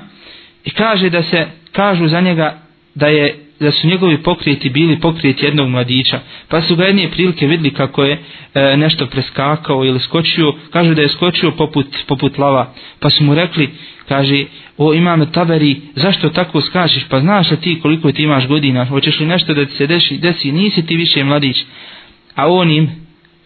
i 0.65 0.71
kaže 0.71 1.11
da 1.11 1.23
se, 1.23 1.47
kažu 1.73 2.09
za 2.09 2.21
njega 2.21 2.59
da 2.95 3.07
je 3.07 3.38
da 3.61 3.71
su 3.73 3.87
njegovi 3.87 4.23
pokreti 4.23 4.71
bili 4.71 5.01
pokret 5.01 5.43
jednog 5.43 5.69
mladića, 5.69 6.21
pa 6.49 6.62
su 6.62 6.77
ga 6.77 6.85
jedne 6.85 7.11
prilike 7.11 7.47
vidli 7.47 7.71
kako 7.75 8.05
je 8.05 8.19
e, 8.55 8.77
nešto 8.77 9.07
preskakao 9.07 9.85
ili 9.85 10.01
skočio, 10.01 10.55
kažu 10.71 10.95
da 10.95 11.03
je 11.03 11.09
skočio 11.09 11.51
poput, 11.51 11.87
poput 12.07 12.38
lava, 12.38 12.75
pa 13.01 13.11
su 13.11 13.25
mu 13.25 13.35
rekli, 13.35 13.71
kaže, 14.12 14.38
o 14.77 14.92
imame 14.94 15.27
taberi, 15.33 15.81
zašto 15.96 16.31
tako 16.37 16.61
skačeš, 16.61 17.05
pa 17.09 17.20
znaš 17.20 17.51
li 17.51 17.57
ti 17.61 17.72
koliko 17.83 18.12
ti 18.12 18.22
imaš 18.22 18.46
godina, 18.48 18.85
hoćeš 18.85 19.20
li 19.20 19.27
nešto 19.27 19.55
da 19.55 19.64
ti 19.66 19.72
se 19.77 19.87
deši, 19.87 20.16
desi, 20.18 20.53
nisi 20.53 20.87
ti 20.87 20.96
više 20.96 21.25
mladić. 21.25 21.64
A 22.35 22.53
on 22.53 22.70
im, 22.70 22.85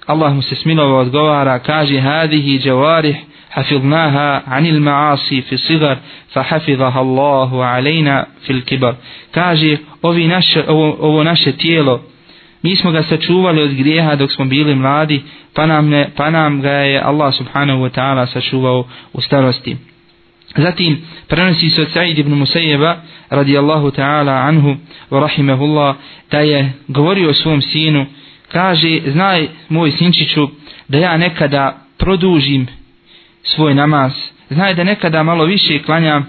Allah 0.06 0.34
mu 0.34 0.42
se 0.42 0.54
smilovao 0.56 1.00
odgovara, 1.00 1.58
kaže, 1.58 2.00
hadihi 2.00 2.58
džavarih, 2.58 3.16
hafidnaha 3.50 4.42
anil 4.46 4.74
ma'asi 4.88 5.42
fi 5.48 5.58
sigar, 5.58 5.96
fa 6.32 6.42
hafidhaha 6.42 7.00
Allahu 7.06 7.56
alejna 7.56 8.24
fil 8.46 8.60
kibar. 8.66 8.94
Kaže, 9.30 9.76
ovi 10.02 10.26
naše, 10.28 10.64
ovo, 10.68 10.96
ovo 11.00 11.22
naše 11.24 11.52
tijelo, 11.52 12.02
mi 12.62 12.76
smo 12.76 12.90
ga 12.90 13.02
sačuvali 13.02 13.62
od 13.62 13.74
grijeha 13.74 14.16
dok 14.16 14.32
smo 14.32 14.44
bili 14.44 14.74
mladi, 14.74 15.22
pa 15.54 15.66
nam, 15.66 15.88
ne, 15.88 16.08
pa 16.16 16.30
nam 16.30 16.60
ga 16.60 16.70
je 16.90 17.00
Allah 17.02 17.34
subhanahu 17.34 17.80
wa 17.84 17.90
ta'ala 17.98 18.26
sačuvao 18.32 18.84
u 19.12 19.20
starosti. 19.20 19.76
Zatim 20.56 21.02
prenosi 21.28 21.70
se 21.70 21.82
od 21.82 21.88
Sa'id 21.90 22.18
ibn 22.18 22.34
Musajjeva 22.34 22.96
radijallahu 23.30 23.90
ta'ala 23.90 24.32
anhu 24.42 24.76
wa 25.10 25.20
rahimahullah 25.20 25.94
da 26.30 26.38
je 26.40 26.72
govorio 26.88 27.34
svom 27.34 27.62
sinu 27.62 28.06
kaže 28.52 29.00
znaj 29.06 29.48
moj 29.68 29.90
sinčiću 29.90 30.48
da 30.88 30.98
ja 30.98 31.16
nekada 31.16 31.78
produžim 31.98 32.66
svoj 33.42 33.74
namaz 33.74 34.12
znaj 34.50 34.74
da 34.74 34.84
nekada 34.84 35.22
malo 35.22 35.44
više 35.44 35.78
klanjam 35.78 36.26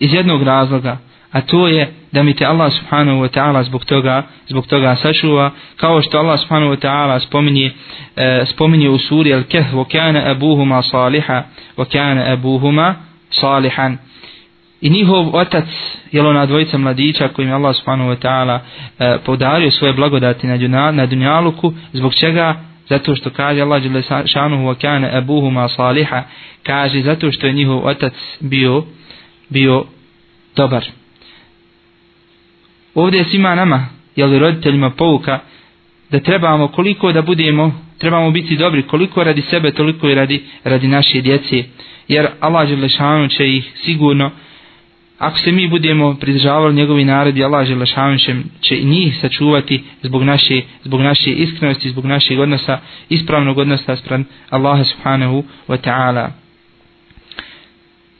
iz 0.00 0.14
jednog 0.14 0.42
razloga 0.42 0.98
a 1.32 1.40
to 1.40 1.68
je 1.68 1.92
da 2.12 2.22
mi 2.22 2.34
te 2.34 2.44
Allah 2.44 2.72
subhanahu 2.72 3.18
wa 3.20 3.36
ta'ala 3.38 3.64
zbog 3.66 3.84
toga 3.84 4.22
zbog 4.48 4.66
toga 4.66 4.96
sačuva 4.96 5.50
kao 5.76 6.02
što 6.02 6.18
Allah 6.18 6.40
subhanahu 6.40 6.72
wa 6.72 6.86
ta'ala 6.86 7.26
spomeni 7.26 7.70
eh, 8.16 8.42
spomeni 8.46 8.88
u 8.88 8.98
suri 8.98 9.34
al 9.34 9.42
kahf 9.52 9.72
wa 9.72 9.92
kana 9.92 10.22
abuhuma 10.30 10.82
salihah 10.82 11.44
wa 11.76 11.92
kana 11.92 12.32
abuhuma 12.32 12.94
salihan. 13.30 13.98
I 14.80 14.90
njihov 14.90 15.34
otac, 15.36 15.64
jel 16.12 16.26
ona 16.26 16.46
dvojica 16.46 16.78
mladića 16.78 17.28
kojim 17.28 17.48
je 17.50 17.54
Allah 17.54 17.76
subhanahu 17.76 18.10
wa 18.10 18.22
ta'ala 18.26 18.58
e, 18.98 19.18
podario 19.24 19.70
svoje 19.70 19.92
blagodati 19.94 20.46
na, 20.46 20.90
na 20.92 21.06
dunjaluku, 21.06 21.74
zbog 21.92 22.14
čega? 22.14 22.56
Zato 22.88 23.14
što 23.16 23.30
kaže 23.30 23.60
Allah 23.60 23.82
džele 23.82 24.02
šanuhu 24.26 24.62
wa 24.62 24.80
kana 24.80 25.10
abuhuma 25.12 25.68
salihan 25.68 26.22
kaže 26.66 27.02
zato 27.02 27.32
što 27.32 27.46
je 27.46 27.52
njihov 27.52 27.86
otac 27.86 28.12
bio, 28.40 28.84
bio 29.48 29.84
dobar. 30.56 30.84
Ovdje 32.94 33.24
se 33.24 33.36
ima 33.36 33.54
nama, 33.54 33.86
jel 34.16 34.38
roditeljima 34.38 34.90
pouka, 34.90 35.40
da 36.10 36.20
trebamo 36.20 36.68
koliko 36.68 37.12
da 37.12 37.22
budemo, 37.22 37.72
trebamo 37.98 38.30
biti 38.30 38.56
dobri, 38.56 38.82
koliko 38.82 39.24
radi 39.24 39.42
sebe, 39.50 39.70
toliko 39.70 40.08
i 40.08 40.14
radi, 40.14 40.42
radi 40.64 40.88
naše 40.88 41.20
djece 41.20 41.64
jer 42.08 42.32
Allah 42.40 42.64
Đelešanu 42.68 43.28
će 43.28 43.48
ih 43.56 43.64
sigurno, 43.84 44.30
ako 45.18 45.38
se 45.38 45.52
mi 45.52 45.68
budemo 45.68 46.14
pridržavali 46.20 46.74
njegovi 46.74 47.04
naredi, 47.04 47.44
Allah 47.44 47.66
Đelešanu 47.68 48.18
će, 48.18 48.34
će 48.60 48.80
njih 48.80 49.18
sačuvati 49.20 49.84
zbog 50.02 50.22
naše, 50.22 50.60
zbog 50.84 51.00
naše 51.00 51.30
iskrenosti, 51.30 51.88
zbog 51.88 52.04
našeg 52.06 52.38
odnosa, 52.38 52.78
ispravnog 53.08 53.58
odnosa 53.58 53.96
spran 53.96 54.24
Allaha 54.50 54.84
Subhanahu 54.84 55.44
wa 55.68 55.76
ta'ala. 55.88 56.28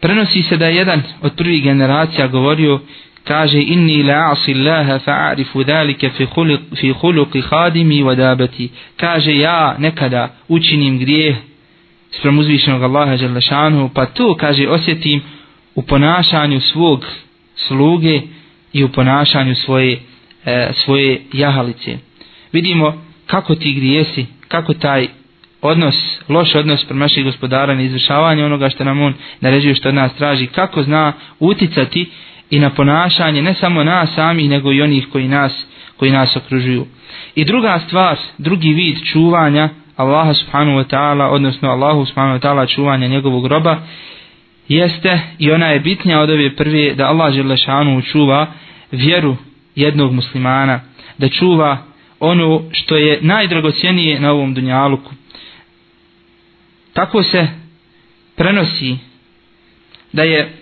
Prenosi 0.01 0.43
se 0.43 0.57
da 0.57 0.67
je 0.67 0.77
jedan 0.77 1.03
od 1.23 1.33
prvih 1.37 1.63
generacija 1.63 2.27
govorio, 2.27 2.81
kaže 3.25 3.63
inni 3.63 4.03
la 4.03 4.33
asi 4.33 4.55
Allaha 4.55 4.99
fa'arifu 5.07 5.65
dhalika 5.65 6.11
fi 6.17 6.27
khuluqi 6.27 6.63
fi 6.81 6.93
khuluqi 6.93 7.43
khadimi 7.51 8.03
wa 8.03 8.15
dabati 8.17 8.71
kaže 8.97 9.39
ja 9.39 9.75
nekada 9.79 10.29
učinim 10.49 10.99
grijeh 10.99 11.37
sprem 12.11 12.39
uzvišenog 12.39 12.83
Allaha 12.83 13.17
Đelešanu, 13.17 13.91
pa 13.95 14.07
tu, 14.07 14.37
kaže, 14.41 14.69
osjetim 14.69 15.21
u 15.75 15.83
ponašanju 15.83 16.61
svog 16.61 17.05
sluge 17.57 18.21
i 18.73 18.85
u 18.85 18.89
ponašanju 18.89 19.55
svoje, 19.55 20.01
e, 20.45 20.71
svoje 20.85 21.21
jahalice. 21.33 21.99
Vidimo 22.53 23.05
kako 23.27 23.55
ti 23.55 23.73
grijesi, 23.73 24.27
kako 24.49 24.75
taj 24.75 25.09
odnos, 25.63 25.95
loš 26.29 26.55
odnos 26.55 26.85
prema 26.85 27.01
našeg 27.01 27.25
gospodara 27.25 27.75
na 27.75 27.83
izvršavanje 27.83 28.45
onoga 28.45 28.71
što 28.71 28.85
nam 28.85 29.01
on 29.01 29.15
naređuje 29.41 29.75
što 29.75 29.89
od 29.89 29.95
nas 29.95 30.15
traži, 30.15 30.47
kako 30.47 30.83
zna 30.83 31.13
uticati 31.39 32.11
i 32.51 32.59
na 32.59 32.71
ponašanje 32.71 33.43
ne 33.43 33.55
samo 33.55 33.85
nas 33.85 34.09
sami, 34.15 34.49
nego 34.49 34.73
i 34.73 34.83
onih 34.83 35.07
koji 35.13 35.29
nas, 35.29 35.53
koji 35.97 36.11
nas 36.11 36.37
okružuju. 36.37 36.87
I 37.35 37.45
druga 37.45 37.81
stvar, 37.89 38.19
drugi 38.39 38.73
vid 38.73 38.97
čuvanja 39.05 39.69
Allaha 39.99 40.35
subhanahu 40.35 40.77
wa 40.77 40.85
ta'ala, 40.85 41.29
odnosno 41.35 41.69
Allahu 41.73 42.07
subhanahu 42.07 42.35
wa 42.39 42.39
ta'ala 42.39 42.67
čuvanja 42.67 43.09
njegovog 43.09 43.43
groba, 43.43 43.81
jeste 44.69 45.21
i 45.39 45.51
ona 45.53 45.67
je 45.67 45.81
bitnija 45.81 46.21
od 46.21 46.31
ove 46.31 46.57
prve 46.57 46.95
da 46.95 47.07
Allah 47.09 47.33
Želešanu 47.35 48.03
čuva 48.03 48.47
vjeru 48.93 49.37
jednog 49.75 50.13
muslimana, 50.13 50.81
da 51.19 51.29
čuva 51.29 51.79
ono 52.21 52.63
što 52.73 52.97
je 52.97 53.19
najdragocijenije 53.23 54.21
na 54.21 54.33
ovom 54.33 54.55
dunjaluku. 54.55 55.11
Tako 56.93 57.23
se 57.23 57.49
prenosi 58.37 58.97
da 60.13 60.23
je 60.23 60.58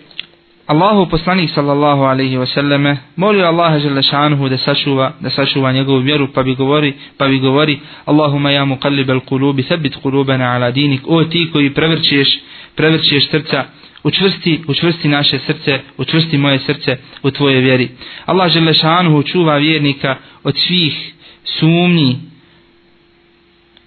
Allahu 0.73 1.09
poslanik 1.09 1.49
sallallahu 1.49 2.01
alejhi 2.11 2.39
ve 2.39 2.45
selleme 2.45 2.97
molio 3.17 3.45
Allaha 3.51 3.79
dželle 3.79 4.03
šanehu 4.03 4.49
da 4.49 4.57
sačuva 4.57 5.05
da 5.19 5.29
sačuva 5.29 5.71
njegovu 5.71 5.99
vjeru 5.99 6.27
pa 6.35 6.43
bi 6.43 6.55
govori 6.55 6.93
pa 7.17 7.27
bi 7.27 7.39
govori 7.39 7.79
Allahumma 8.05 8.51
ya 8.51 8.65
muqallibal 8.65 9.19
qulubi 9.29 9.63
thabbit 9.69 9.93
qulubana 10.03 10.45
ala 10.55 10.71
dinik 10.71 11.01
o 11.05 11.23
ti 11.23 11.49
koji 11.53 11.69
prevrćeš 11.73 12.29
prevrćeš 12.75 13.27
srca 13.29 13.65
učvrsti 14.03 14.61
učvrsti 14.67 15.07
naše 15.07 15.39
srce 15.39 15.79
učvrsti 15.97 16.37
moje 16.37 16.59
srce 16.59 16.97
u 17.23 17.31
tvoje 17.31 17.59
vjeri 17.61 17.87
Allah 18.25 18.51
dželle 18.51 18.73
šanehu 18.73 19.23
čuva 19.23 19.57
vjernika 19.57 20.15
od 20.43 20.57
svih 20.57 21.13
sumnji 21.43 22.19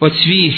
od 0.01 0.13
svih 0.17 0.55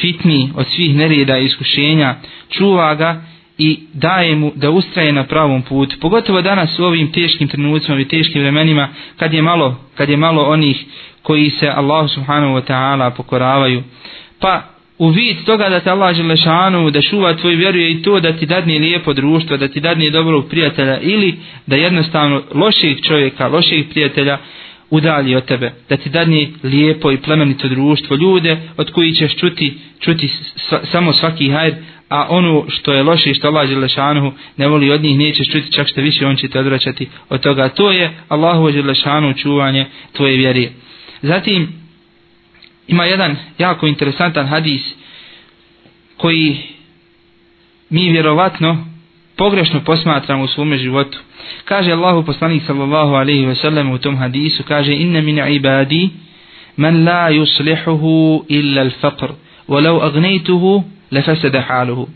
fitni 0.00 0.52
od 0.54 0.66
svih 0.66 0.94
nerijeda 0.96 1.38
i 1.38 1.44
iskušenja 1.44 2.14
čuva 2.50 2.94
ga 2.94 3.22
i 3.58 3.78
daje 3.92 4.36
mu 4.36 4.52
da 4.54 4.70
ustraje 4.70 5.12
na 5.12 5.24
pravom 5.24 5.62
putu. 5.62 5.96
Pogotovo 6.00 6.42
danas 6.42 6.78
u 6.78 6.84
ovim 6.84 7.12
teškim 7.12 7.48
trenutcima 7.48 8.00
i 8.00 8.08
teškim 8.08 8.42
vremenima, 8.42 8.88
kad 9.16 9.32
je 9.34 9.42
malo, 9.42 9.80
kad 9.96 10.08
je 10.08 10.16
malo 10.16 10.42
onih 10.42 10.84
koji 11.22 11.50
se 11.50 11.68
Allah 11.68 12.10
subhanahu 12.10 12.52
wa 12.54 12.64
ta'ala 12.66 13.10
pokoravaju. 13.10 13.82
Pa 14.40 14.62
u 14.98 15.08
vid 15.08 15.36
toga 15.46 15.68
da 15.68 15.80
te 15.80 15.90
Allah 15.90 16.16
želešanu, 16.16 16.90
da 16.90 17.02
šuva 17.02 17.34
tvoj 17.34 17.54
vjeru 17.54 17.78
i 17.78 18.02
to 18.02 18.20
da 18.20 18.32
ti 18.36 18.46
dadne 18.46 18.78
lijepo 18.78 19.12
društvo, 19.12 19.56
da 19.56 19.68
ti 19.68 19.80
dadne 19.80 20.10
dobrog 20.10 20.48
prijatelja 20.50 20.98
ili 21.00 21.38
da 21.66 21.76
jednostavno 21.76 22.42
loših 22.54 22.98
čovjeka, 23.02 23.46
loših 23.48 23.84
prijatelja 23.90 24.38
udalji 24.90 25.34
od 25.34 25.44
tebe. 25.44 25.72
Da 25.88 25.96
ti 25.96 26.08
dadne 26.10 26.48
lijepo 26.62 27.12
i 27.12 27.16
plemenito 27.16 27.68
društvo 27.68 28.16
ljude 28.16 28.56
od 28.76 28.92
koji 28.92 29.12
ćeš 29.12 29.36
čuti, 29.36 29.78
čuti 30.00 30.28
samo 30.92 31.12
svaki 31.12 31.50
hajr, 31.50 31.74
a 32.08 32.26
ono 32.30 32.64
što 32.68 32.92
je 32.92 33.02
loše 33.02 33.34
što 33.34 33.46
Allah 33.48 33.68
Đelešanuhu 33.68 34.32
ne 34.56 34.68
voli 34.68 34.90
od 34.90 35.00
njih, 35.02 35.18
nećeš 35.18 35.48
čuti 35.52 35.72
čak 35.72 35.86
što 35.88 36.00
više, 36.00 36.26
on 36.26 36.36
će 36.36 36.48
te 36.48 36.58
odvraćati 36.60 37.08
od 37.28 37.40
toga. 37.40 37.68
To 37.68 37.90
je 37.92 38.10
Allahu 38.28 38.70
Đelešanuhu 38.70 39.38
čuvanje 39.38 39.86
tvoje 40.12 40.36
vjeri. 40.36 40.68
Zatim, 41.22 41.68
ima 42.88 43.04
jedan 43.04 43.36
jako 43.58 43.86
interesantan 43.86 44.46
hadis 44.46 44.80
koji 46.16 46.58
mi 47.90 48.10
vjerovatno 48.12 48.86
pogrešno 49.36 49.80
posmatramo 49.84 50.44
u 50.44 50.48
svome 50.48 50.78
životu. 50.78 51.18
Kaže 51.64 51.92
Allahu 51.92 52.24
poslanik 52.24 52.62
sallallahu 52.66 53.10
alaihi 53.14 53.46
ve 53.46 53.54
sellem 53.54 53.90
u 53.90 53.98
tom 53.98 54.16
hadisu, 54.16 54.62
kaže 54.68 54.94
inna 54.94 55.20
min 55.20 55.38
ibadi 55.38 56.08
man 56.76 57.04
la 57.06 57.30
yuslihuhu 57.30 58.44
illa 58.48 58.82
al-faqr, 58.84 59.28
wa 59.68 59.80
law 59.80 60.00
aghnaytuhu 60.04 60.82
lefesede 61.10 61.58
haluhu. 61.60 62.08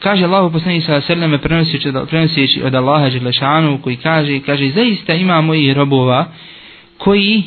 Kaže 0.00 0.26
Allah 0.26 0.52
poslani 0.52 0.82
sa 0.82 1.00
srneme 1.00 1.38
prenosići 2.08 2.62
od 2.62 2.74
Allaha 2.74 3.08
Đelešanu 3.10 3.78
koji 3.82 3.96
kaže, 3.96 4.40
kaže 4.46 4.70
zaista 4.70 5.14
ima 5.14 5.40
mojih 5.40 5.76
robova 5.76 6.26
koji 6.98 7.44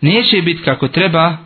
neće 0.00 0.42
biti 0.42 0.62
kako 0.62 0.88
treba 0.88 1.36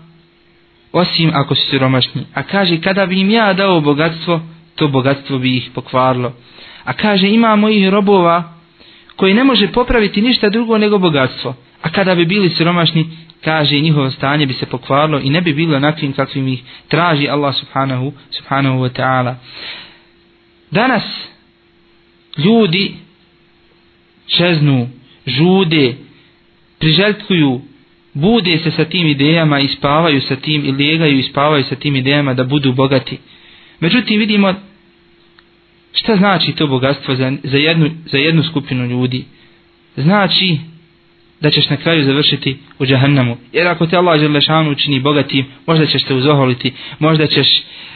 osim 0.92 1.30
ako 1.34 1.54
su 1.54 1.70
siromašni. 1.70 2.24
A 2.34 2.42
kaže 2.42 2.80
kada 2.80 3.06
bi 3.06 3.20
im 3.20 3.30
ja 3.30 3.52
dao 3.52 3.80
bogatstvo, 3.80 4.40
to 4.74 4.88
bogatstvo 4.88 5.38
bi 5.38 5.56
ih 5.56 5.70
pokvarlo. 5.74 6.32
A 6.84 6.92
kaže 6.92 7.28
ima 7.30 7.56
mojih 7.56 7.88
robova 7.88 8.52
koji 9.16 9.34
ne 9.34 9.44
može 9.44 9.68
popraviti 9.68 10.22
ništa 10.22 10.48
drugo 10.48 10.78
nego 10.78 10.98
bogatstvo. 10.98 11.54
A 11.82 11.88
kada 11.90 12.14
bi 12.14 12.24
bili 12.26 12.50
siromašni, 12.50 13.06
kaže 13.44 13.80
njihovo 13.80 14.10
stanje 14.10 14.46
bi 14.46 14.54
se 14.54 14.66
pokvarilo 14.66 15.20
i 15.20 15.30
ne 15.30 15.40
bi 15.40 15.54
bilo 15.54 15.78
nakvim 15.78 16.12
kakvim 16.12 16.48
ih 16.48 16.62
traži 16.88 17.28
Allah 17.28 17.54
subhanahu, 17.54 18.12
subhanahu 18.30 18.78
wa 18.78 18.92
ta'ala. 19.00 19.34
Danas 20.70 21.02
ljudi 22.38 22.94
čeznu, 24.26 24.88
žude, 25.26 25.94
priželjkuju, 26.78 27.60
bude 28.14 28.58
se 28.58 28.70
sa 28.70 28.84
tim 28.84 29.06
idejama 29.06 29.60
i 29.60 29.68
spavaju 29.68 30.20
sa 30.20 30.36
tim 30.36 30.64
i 30.64 30.72
lijegaju 30.72 31.18
i 31.18 31.22
spavaju 31.22 31.64
sa 31.64 31.74
tim 31.76 31.96
idejama 31.96 32.34
da 32.34 32.44
budu 32.44 32.72
bogati. 32.72 33.18
Međutim 33.80 34.18
vidimo 34.18 34.54
šta 35.92 36.16
znači 36.16 36.52
to 36.52 36.66
bogatstvo 36.66 37.14
za, 37.14 37.32
za, 37.44 37.56
jednu, 37.56 37.90
za 38.06 38.18
jednu 38.18 38.42
skupinu 38.42 38.84
ljudi. 38.86 39.24
Znači 39.96 40.58
da 41.40 41.50
ćeš 41.50 41.68
na 41.70 41.76
kraju 41.76 42.04
završiti 42.04 42.56
u 42.78 42.86
džahannamu. 42.86 43.36
Jer 43.52 43.68
ako 43.68 43.86
te 43.86 43.96
Allah 43.96 44.20
Želešanu 44.20 44.70
učini 44.70 45.00
bogati, 45.00 45.44
možda 45.66 45.86
ćeš 45.86 46.02
te 46.04 46.14
uzoholiti, 46.14 46.72
možda 46.98 47.26
ćeš 47.26 47.48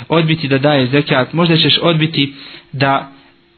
odbiti 0.08 0.48
da 0.48 0.58
daje 0.58 0.86
zekat, 0.86 1.32
možda 1.32 1.56
ćeš 1.56 1.78
odbiti 1.82 2.32
da, 2.72 3.08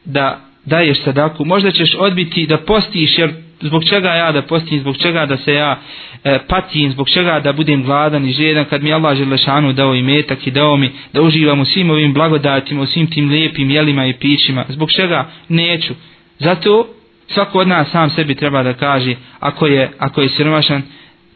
da 0.05 0.39
daješ 0.65 1.03
sadaku, 1.03 1.45
možda 1.45 1.71
ćeš 1.71 1.95
odbiti 1.99 2.47
da 2.47 2.57
postiš, 2.57 3.17
jer 3.17 3.31
zbog 3.61 3.83
čega 3.83 4.09
ja 4.09 4.31
da 4.31 4.41
postim, 4.41 4.79
zbog 4.81 4.97
čega 4.97 5.25
da 5.25 5.37
se 5.37 5.53
ja 5.53 5.79
e, 6.23 6.39
patim, 6.47 6.91
zbog 6.91 7.09
čega 7.09 7.39
da 7.39 7.53
budem 7.53 7.83
gladan 7.83 8.25
i 8.25 8.31
žedan 8.31 8.65
kad 8.65 8.83
mi 8.83 8.93
Allah 8.93 9.17
Želešanu 9.17 9.73
dao 9.73 9.95
i 9.95 10.01
metak 10.03 10.47
i 10.47 10.51
dao 10.51 10.77
mi 10.77 10.91
da 11.13 11.21
uživam 11.21 11.59
u 11.59 11.65
svim 11.65 11.89
ovim 11.89 12.13
blagodatima, 12.13 12.81
u 12.81 12.85
svim 12.87 13.07
tim 13.07 13.29
lijepim 13.29 13.69
jelima 13.71 14.05
i 14.05 14.13
pićima, 14.13 14.65
zbog 14.69 14.91
čega 14.91 15.29
neću. 15.49 15.93
Zato 16.39 16.87
svako 17.27 17.59
od 17.59 17.67
nas 17.67 17.89
sam 17.91 18.09
sebi 18.09 18.35
treba 18.35 18.63
da 18.63 18.73
kaže 18.73 19.15
ako 19.39 19.65
je, 19.67 19.91
ako 19.99 20.21
je 20.21 20.29
siromašan 20.29 20.81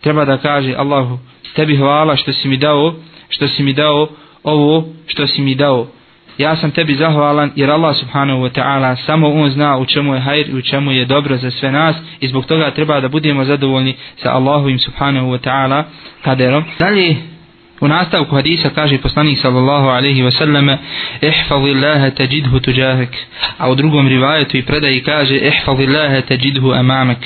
treba 0.01 0.25
da 0.25 0.37
kaže 0.37 0.73
Allahu 0.75 1.17
tebi 1.55 1.75
hvala 1.77 2.15
što 2.15 2.33
si 2.33 2.47
mi 2.47 2.57
dao 2.57 2.95
što 3.29 3.47
si 3.47 3.63
mi 3.63 3.73
dao 3.73 4.07
ovo 4.43 4.85
što 5.07 5.27
si 5.27 5.41
mi 5.41 5.55
dao 5.55 5.87
ja 6.37 6.55
sam 6.55 6.71
tebi 6.71 6.95
zahvalan 6.95 7.51
jer 7.55 7.69
Allah 7.71 7.95
subhanahu 7.95 8.39
wa 8.41 8.61
ta'ala 8.61 8.95
samo 9.05 9.27
on 9.27 9.49
zna 9.49 9.77
u 9.77 9.85
čemu 9.85 10.13
je 10.13 10.19
hajr 10.19 10.49
i 10.49 10.53
u 10.55 10.61
čemu 10.61 10.91
je 10.91 11.05
dobro 11.05 11.37
za 11.37 11.51
sve 11.51 11.71
nas 11.71 11.95
i 12.19 12.27
zbog 12.27 12.45
toga 12.45 12.71
treba 12.71 13.01
da 13.01 13.07
budemo 13.09 13.43
zadovoljni 13.45 13.97
sa 14.23 14.35
Allahovim 14.35 14.79
subhanahu 14.79 15.27
wa 15.27 15.39
ta'ala 15.47 15.83
kaderom 16.23 16.63
dalje 16.79 17.15
U 17.81 17.87
nastavku 17.87 18.35
hadisa 18.35 18.69
kaže 18.69 18.97
poslanik 18.97 19.37
sallallahu 19.41 19.87
alaihi 19.87 20.21
wa 20.23 20.31
sallam 20.31 20.69
Ihfazi 21.21 21.71
Allahe 21.75 22.11
teđidhu 22.15 22.59
tuđahek 22.59 23.09
A 23.57 23.71
u 23.71 23.75
drugom 23.75 24.07
rivajetu 24.07 24.57
i 24.57 24.61
predaji 24.65 25.01
kaže 25.03 25.35
Ihfazi 25.37 25.87
Allahe 25.87 26.21
teđidhu 26.21 26.71
amamek 26.73 27.17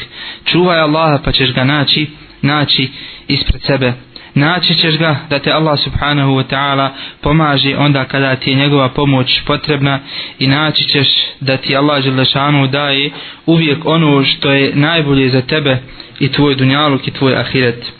Čuvaj 0.45 0.79
Allaha 0.79 1.19
pa 1.25 1.31
ćeš 1.31 1.53
ga 1.53 1.63
naći, 1.63 2.07
naći 2.41 2.89
ispred 3.27 3.61
sebe 3.61 3.93
Naći 4.33 4.73
ćeš 4.75 4.97
ga 4.97 5.15
da 5.29 5.39
te 5.39 5.51
Allah 5.51 5.79
subhanahu 5.79 6.31
wa 6.31 6.43
ta'ala 6.51 6.89
pomaže 7.21 7.75
onda 7.77 8.05
kada 8.05 8.35
ti 8.35 8.49
je 8.49 8.55
njegova 8.55 8.89
pomoć 8.89 9.39
potrebna 9.45 9.99
i 10.39 10.47
naći 10.47 10.83
ćeš 10.83 11.07
da 11.39 11.57
ti 11.57 11.75
Allah 11.75 12.03
želešanu 12.03 12.67
daje 12.67 13.09
uvijek 13.45 13.79
ono 13.85 14.23
što 14.23 14.51
je 14.53 14.71
najbolje 14.75 15.29
za 15.29 15.41
tebe 15.41 15.77
i 16.19 16.27
tvoj 16.27 16.55
dunjaluk 16.55 17.07
i 17.07 17.11
tvoj 17.11 17.35
ahiret. 17.37 17.93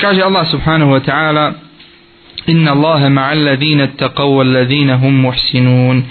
Kaže 0.00 0.22
Allah 0.26 0.42
subhanahu 0.50 0.90
wa 0.90 0.98
ta'ala 1.00 1.54
Inna 2.50 2.70
Allahe 2.74 3.08
ma'al 3.14 3.38
ladhina 3.46 3.86
taqav 3.96 4.40
ladhina 4.44 4.96
hum 4.98 5.20
muhsinun 5.22 6.02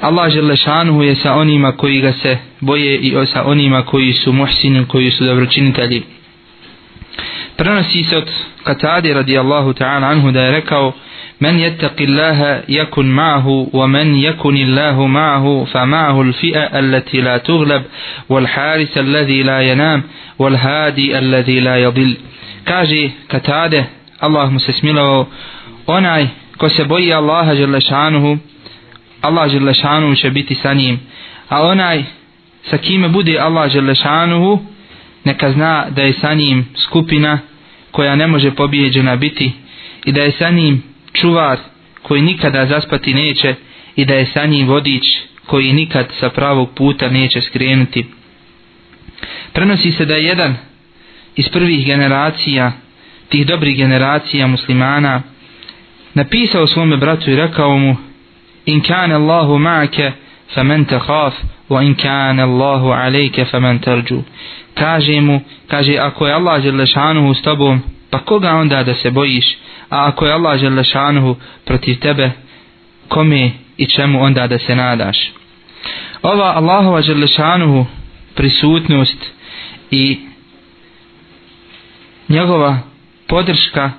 Allah 0.00 0.30
Želešanuhu 0.32 1.04
je 1.04 1.14
sa 1.20 1.34
onima 1.36 1.72
koji 1.76 2.00
ga 2.00 2.12
se 2.12 2.38
boje 2.60 2.96
i 2.98 3.12
sa 3.26 3.44
onima 3.44 3.82
koji 3.82 4.12
su 4.12 4.32
muhsini, 4.32 4.84
koji 4.88 5.10
su 5.10 5.24
dobročinitelji. 5.24 6.02
Prenosi 7.56 8.02
se 8.02 8.16
od 8.16 8.30
Katade 8.64 9.14
radijallahu 9.14 9.72
ta'ala 9.72 10.06
anhu 10.08 10.30
da 10.32 10.40
je 10.40 10.50
rekao 10.52 10.92
Men 11.40 11.54
Allahe 11.54 13.02
ma'ahu 13.04 13.68
wa 13.72 13.86
men 13.86 14.14
الله 14.14 14.34
يكن 14.34 15.08
ma'ahu 15.10 15.66
fa 15.72 15.84
ma'ahu 15.86 16.22
l-fi'a 16.28 16.68
allati 16.72 17.20
la 17.22 17.34
التي 17.34 17.42
wal 17.42 17.42
تغلب 17.42 17.82
والحارس 18.28 18.96
la 18.96 19.22
لا 19.22 20.02
wal 20.38 20.56
hadi 20.56 21.18
الذي 21.18 21.60
la 21.60 21.76
yadil. 21.76 22.16
kaže 22.64 23.10
Katade, 23.28 23.84
Allah 24.20 24.50
mu 24.52 24.60
se 24.60 24.72
smilovao, 24.72 25.26
onaj 25.86 26.28
ko 26.56 26.68
se 26.68 26.84
boji 26.84 27.12
Allaha 27.12 27.52
šanuhu 27.88 28.38
Allah 29.20 29.48
šanuhu 29.80 30.14
će 30.14 30.30
biti 30.30 30.54
sa 30.54 30.72
njim. 30.74 31.00
A 31.48 31.62
onaj 31.62 32.04
sa 32.70 32.78
kime 32.78 33.08
bude 33.08 33.38
Allah 33.40 33.72
Đerlešanuhu, 33.72 34.62
neka 35.24 35.50
zna 35.52 35.86
da 35.90 36.02
je 36.02 36.12
sa 36.12 36.34
njim 36.34 36.68
skupina 36.76 37.38
koja 37.90 38.16
ne 38.16 38.26
može 38.26 38.50
pobjeđena 38.50 39.16
biti 39.16 39.52
i 40.04 40.12
da 40.12 40.22
je 40.22 40.30
sa 40.32 40.50
njim 40.50 40.82
čuvar 41.12 41.58
koji 42.02 42.22
nikada 42.22 42.66
zaspati 42.66 43.14
neće 43.14 43.54
i 43.96 44.04
da 44.04 44.14
je 44.14 44.26
sa 44.26 44.46
njim 44.46 44.68
vodič 44.68 45.04
koji 45.46 45.72
nikad 45.72 46.06
sa 46.20 46.30
pravog 46.30 46.70
puta 46.76 47.08
neće 47.10 47.40
skrenuti. 47.40 48.06
Prenosi 49.52 49.92
se 49.92 50.04
da 50.04 50.14
je 50.14 50.24
jedan 50.24 50.56
iz 51.36 51.48
prvih 51.52 51.86
generacija, 51.86 52.72
tih 53.28 53.46
dobrih 53.46 53.76
generacija 53.76 54.46
muslimana, 54.46 55.22
napisao 56.14 56.66
svome 56.66 56.96
bratu 56.96 57.30
i 57.30 57.36
rekao 57.36 57.78
mu, 57.78 57.96
In 58.66 58.80
kane 58.80 59.14
Allahu 59.14 59.58
ma'ke, 59.58 60.12
fa 60.54 60.62
men 60.64 60.84
te 60.88 60.96
khaf, 61.00 61.32
wa 61.70 61.84
in 61.86 61.94
kane 61.94 62.42
Allahu 62.42 62.86
alejke, 62.88 63.44
fa 63.44 63.60
men 63.60 63.78
terđu. 63.78 64.22
Kaže 64.74 65.20
mu, 65.20 65.40
kaže, 65.68 65.96
ako 66.00 66.26
je 66.26 66.32
Allah 66.34 66.62
Želešanuhu 66.62 67.34
s 67.34 67.42
tobom, 67.42 67.80
pa 68.10 68.18
koga 68.18 68.50
onda 68.54 68.82
da 68.82 68.94
se 68.94 69.10
bojiš? 69.10 69.56
A 69.90 70.06
ako 70.08 70.26
je 70.26 70.32
Allah 70.32 70.60
Želešanuhu 70.60 71.36
protiv 71.66 71.98
tebe, 71.98 72.30
kome 73.08 73.50
i 73.76 73.86
čemu 73.86 74.22
onda 74.22 74.46
da 74.46 74.58
se 74.58 74.74
nadaš? 74.74 75.32
Ova 76.22 76.52
Allahova 76.56 77.02
Želešanuhu 77.02 77.86
prisutnost 78.34 79.32
i 79.90 80.16
njegova 82.28 82.78
podrška 83.28 83.90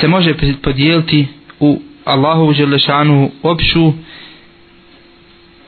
se 0.00 0.08
može 0.08 0.34
podijeliti 0.62 1.26
u 1.60 1.80
Allahu 2.04 2.52
želešanu 2.52 3.30
opšu 3.42 3.92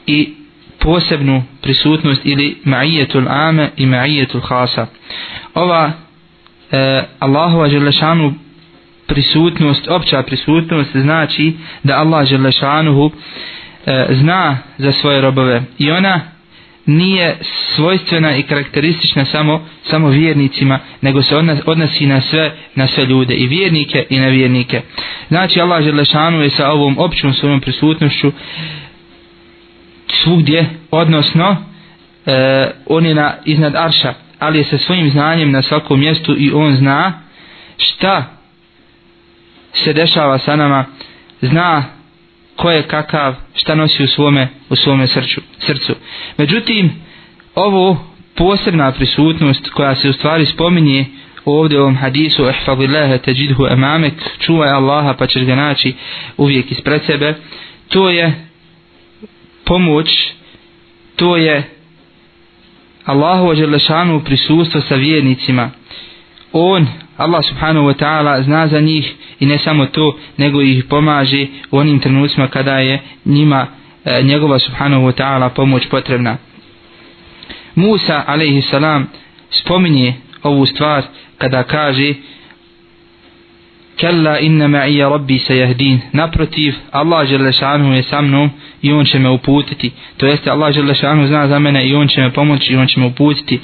i 0.07 0.35
posebnu 0.81 1.45
prisutnost 1.63 2.21
ili 2.25 2.57
ma'ijetul 2.65 3.27
ame 3.29 3.71
i 3.77 3.87
ma'ijetul 3.87 4.41
hasa. 4.43 4.87
Ova 5.55 5.93
e, 6.71 7.03
Allahova 7.19 7.69
želešanu 7.69 8.35
prisutnost, 9.07 9.89
opća 9.89 10.23
prisutnost 10.23 10.91
znači 10.95 11.55
da 11.83 11.99
Allah 11.99 12.27
želešanu 12.29 13.11
e, 13.87 14.07
zna 14.11 14.57
za 14.79 14.93
svoje 14.93 15.21
robove 15.21 15.63
i 15.79 15.91
ona 15.91 16.21
nije 16.89 17.37
svojstvena 17.77 18.37
i 18.37 18.43
karakteristična 18.43 19.25
samo 19.25 19.67
samo 19.85 20.09
vjernicima, 20.09 20.79
nego 21.01 21.23
se 21.23 21.37
odnosi 21.67 22.07
na 22.07 22.21
sve 22.21 22.53
na 22.75 22.87
sve 22.87 23.05
ljude 23.05 23.35
i 23.35 23.47
vjernike 23.47 24.07
i 24.11 24.19
nevjernike. 24.19 24.83
Znači 25.29 25.61
Allah 25.61 25.85
je 26.45 26.51
sa 26.51 26.71
ovom 26.73 26.99
općom 26.99 27.33
svojom 27.35 27.61
prisutnošću 27.61 28.33
svugdje, 30.23 30.67
odnosno 30.91 31.57
e, 32.27 32.71
on 32.87 33.07
je 33.07 33.15
na, 33.15 33.35
iznad 33.45 33.75
arša, 33.77 34.15
ali 34.39 34.59
je 34.59 34.65
sa 34.65 34.79
svojim 34.79 35.11
znanjem 35.11 35.51
na 35.51 35.63
svakom 35.63 36.01
mjestu 36.01 36.37
i 36.39 36.51
on 36.55 36.77
zna 36.77 37.13
šta 37.77 38.25
se 39.85 39.93
dešava 39.93 40.39
sa 40.39 40.57
nama, 40.57 40.85
zna 41.43 41.85
ko 42.59 42.71
je 42.71 42.89
kakav, 42.89 43.35
šta 43.55 43.75
nosi 43.75 44.03
u 44.03 44.07
svome, 44.07 44.49
u 44.71 44.77
svome 44.77 45.07
srču, 45.07 45.41
srcu. 45.67 45.93
Međutim, 46.39 46.91
ovo 47.55 48.05
posebna 48.37 48.93
prisutnost 48.93 49.71
koja 49.71 49.95
se 49.95 50.09
u 50.09 50.13
stvari 50.13 50.47
spominje 50.47 51.07
ovdje 51.45 51.79
u 51.79 51.83
ovom 51.83 51.97
hadisu 51.97 52.49
ihfagillaha 52.49 53.19
tajidhu 53.19 53.67
emamek 53.67 54.13
čuvaj 54.41 54.71
Allaha 54.71 55.15
pa 55.15 55.27
ćeš 55.27 55.43
ga 55.43 55.55
naći 55.55 55.95
uvijek 56.37 56.73
ispred 56.73 57.01
sebe 57.07 57.35
to 57.89 58.11
je 58.11 58.47
pomoć 59.65 60.09
to 61.17 61.37
je 61.37 61.71
Allahu 63.05 63.47
ođelešanu 63.49 64.21
prisustvo 64.25 64.81
sa 64.81 64.95
vjernicima 64.95 65.71
on 66.53 66.87
Allah 67.19 67.43
subhanahu 67.43 67.87
wa 67.91 67.95
ta'ala 67.99 68.43
zna 68.43 68.67
za 68.69 68.81
njih 68.81 69.15
i 69.41 69.47
ne 69.47 69.59
samo 69.59 69.87
to, 69.87 70.19
nego 70.37 70.63
ih 70.63 70.85
pomaže 70.89 71.47
u 71.71 71.79
onim 71.79 72.01
trenucima 72.01 72.49
kada 72.49 72.79
je 72.79 73.01
njima 73.27 73.67
e, 74.05 74.23
njegova 74.23 74.59
subhanahu 74.59 75.07
wa 75.07 75.17
ta'ala 75.21 75.49
pomoć 75.49 75.87
potrebna. 75.91 76.37
Musa 77.75 78.25
alaihi 78.27 78.63
salam 78.63 79.07
spominje 79.51 80.15
ovu 80.43 80.67
stvar 80.67 81.03
kada 81.39 81.63
kaže 81.63 82.15
Kalla 84.01 84.39
inna 84.39 84.69
ma'ija 84.69 85.09
rabbi 85.11 85.39
se 85.39 85.57
jahdin. 85.57 86.01
Naprotiv, 86.13 86.75
Allah 86.93 87.27
želešanu 87.29 87.95
je 87.95 88.03
sa 88.03 88.21
mnom 88.23 88.51
i 88.83 88.93
on 88.93 89.05
će 89.05 89.19
me 89.19 89.31
uputiti. 89.31 89.91
To 90.17 90.27
jeste, 90.27 90.51
Allah 90.51 90.75
želešanu 90.75 91.27
zna 91.27 91.49
za 91.49 91.59
mene 91.59 91.89
i 91.89 91.95
on 91.95 92.09
će 92.09 92.21
me 92.21 92.31
pomoći 92.33 92.73
i 92.73 92.77
on 92.77 92.87
će 92.87 93.01
me 93.01 93.07
uputiti. 93.07 93.61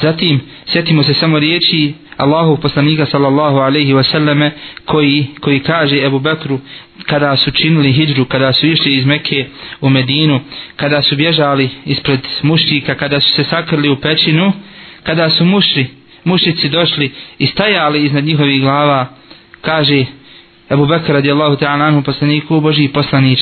Zatim, 0.00 0.40
sjetimo 0.66 1.02
se 1.02 1.14
samo 1.14 1.38
riječi 1.38 1.94
Allahu 2.16 2.56
poslanika 2.56 3.06
sallallahu 3.06 3.56
alaihi 3.56 3.92
wasallame 3.94 4.50
koji, 4.84 5.26
koji 5.40 5.60
kaže 5.60 6.04
Ebu 6.06 6.18
Bekru 6.18 6.58
kada 7.06 7.36
su 7.36 7.50
činili 7.50 7.92
hijđru, 7.92 8.24
kada 8.24 8.52
su 8.52 8.66
išli 8.66 8.96
iz 8.96 9.04
Mekke 9.04 9.46
u 9.80 9.90
Medinu, 9.90 10.40
kada 10.76 11.02
su 11.02 11.16
bježali 11.16 11.68
ispred 11.86 12.20
muštika, 12.42 12.94
kada 12.94 13.20
su 13.20 13.32
se 13.32 13.44
sakrili 13.44 13.88
u 13.88 13.96
pećinu, 13.96 14.52
kada 15.02 15.30
su 15.30 15.44
mušli, 15.44 15.86
mušici 16.24 16.68
došli 16.68 17.10
i 17.38 17.46
stajali 17.46 18.04
iznad 18.04 18.24
njihovih 18.24 18.60
glava, 18.62 19.06
kaže 19.60 20.06
Ebu 20.68 20.84
Bekr 20.86 21.12
radijallahu 21.24 21.56
ta'ala 21.56 21.84
anhu 21.88 22.02
poslaniku 22.02 22.60
Boži 22.60 22.84
i 22.84 23.36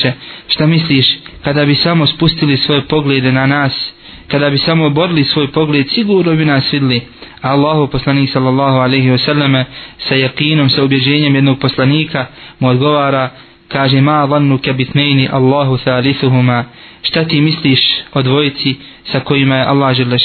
šta 0.47 0.65
misliš 0.65 1.17
kada 1.43 1.65
bi 1.65 1.75
samo 1.75 2.07
spustili 2.07 2.57
svoje 2.57 2.81
poglede 2.81 3.31
na 3.31 3.45
nas 3.47 3.93
kada 4.27 4.49
bi 4.49 4.57
samo 4.57 4.89
borili 4.89 5.23
svoj 5.23 5.47
pogled 5.47 5.89
sigurno 5.89 6.35
bi 6.35 6.45
nas 6.45 6.73
vidli 6.73 7.01
a 7.41 7.47
Allahu 7.51 7.87
poslanik 7.87 8.29
sallallahu 8.29 8.77
alaihi 8.77 9.09
wasallame 9.09 9.65
sa 10.07 10.15
jakinom 10.15 10.69
sa 10.69 10.83
ubježenjem 10.83 11.35
jednog 11.35 11.59
poslanika 11.59 12.25
mu 12.59 12.67
odgovara 12.69 13.29
kaže 13.67 14.01
ma 14.01 14.25
vannu 14.25 14.57
kebitnejni 14.57 15.27
Allahu 15.31 15.77
thalithuhuma 15.77 16.63
šta 17.01 17.25
ti 17.25 17.41
misliš 17.41 17.79
o 18.13 18.21
dvojici 18.21 18.75
sa 19.11 19.19
kojima 19.19 19.55
je 19.55 19.65
Allah 19.65 19.95
žele 19.95 20.17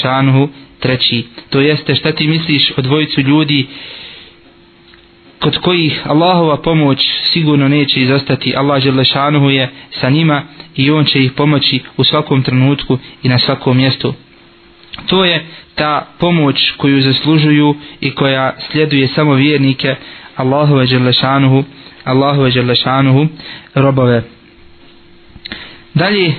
treći 0.79 1.25
to 1.49 1.61
jeste 1.61 1.95
šta 1.95 2.11
ti 2.11 2.27
misliš 2.27 2.71
o 2.77 2.81
dvojicu 2.81 3.21
ljudi 3.21 3.67
kod 5.43 5.57
kojih 5.57 5.99
Allahova 6.07 6.57
pomoć 6.57 6.99
sigurno 7.33 7.67
neće 7.67 8.01
izostati. 8.01 8.55
Allah 8.55 8.81
Želešanuhu 8.81 9.49
je 9.49 9.69
sa 9.91 10.09
njima 10.09 10.43
i 10.75 10.91
On 10.91 11.05
će 11.05 11.23
ih 11.23 11.31
pomoći 11.31 11.79
u 11.97 12.03
svakom 12.03 12.43
trenutku 12.43 12.97
i 13.23 13.29
na 13.29 13.39
svakom 13.39 13.77
mjestu. 13.77 14.13
To 15.07 15.25
je 15.25 15.45
ta 15.75 16.07
pomoć 16.19 16.71
koju 16.77 17.01
zaslužuju 17.01 17.75
i 17.99 18.11
koja 18.11 18.55
sljeduje 18.71 19.07
samo 19.07 19.33
vjernike 19.33 19.95
Allahove 20.35 20.85
Želešanuhu, 20.85 21.63
Allahove 22.03 22.51
Želešanuhu, 22.51 23.27
robove. 23.75 24.23
Dalje 25.93 26.33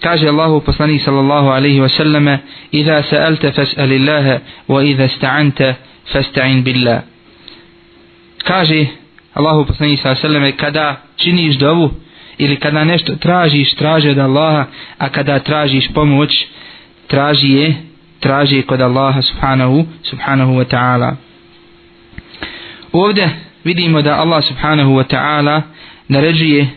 kaže 0.00 0.28
Allahu 0.28 0.60
poslanik 0.60 1.02
sallallahu 1.04 1.46
alaihi 1.48 1.80
wa 1.80 1.96
sallame 1.96 2.38
Iza 2.72 3.02
se'alte 3.12 3.52
fas'alillaha 3.60 4.38
wa 4.68 4.86
iza 4.92 5.04
sta'anta 5.08 5.74
fasta'in 6.14 6.62
billah 6.62 7.00
kaže 8.44 8.86
Allahu 9.34 9.64
poslanji 9.66 9.98
sa 10.02 10.18
seleme 10.18 10.52
kada 10.54 11.02
činiš 11.16 11.58
dovu 11.58 11.90
ili 12.38 12.56
kada 12.58 12.84
nešto 12.84 13.16
tražiš, 13.16 13.74
traži 13.74 14.08
od 14.08 14.18
Allaha, 14.18 14.66
a 14.98 15.08
kada 15.08 15.38
tražiš 15.38 15.88
pomoć, 15.94 16.30
traži 17.06 17.52
je, 17.52 17.74
traži 18.20 18.56
je 18.56 18.62
kod 18.62 18.80
Allaha 18.80 19.22
subhanahu, 19.22 19.84
subhanahu 20.02 20.52
wa 20.54 20.66
ta'ala. 20.70 21.16
Ovde 22.92 23.28
vidimo 23.64 24.02
da 24.02 24.14
Allah 24.22 24.44
subhanahu 24.44 24.94
wa 24.94 25.02
ta'ala 25.08 25.62
naređuje 26.08 26.68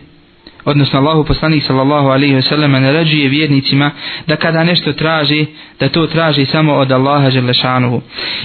odnosno 0.66 1.00
Allahu 1.00 1.24
poslanik 1.24 1.64
sallallahu 1.64 2.10
alaihi 2.12 2.36
ve 2.36 2.42
sellem 2.42 2.72
naređuje 2.72 3.30
vjernicima 3.30 3.92
da 4.28 4.36
kada 4.36 4.64
nešto 4.64 4.94
traži, 4.94 5.46
da 5.80 5.90
to 5.90 6.08
traži 6.08 6.46
samo 6.46 6.74
od 6.74 6.92
Allaha 6.92 7.30
Želešanuhu. 7.30 8.02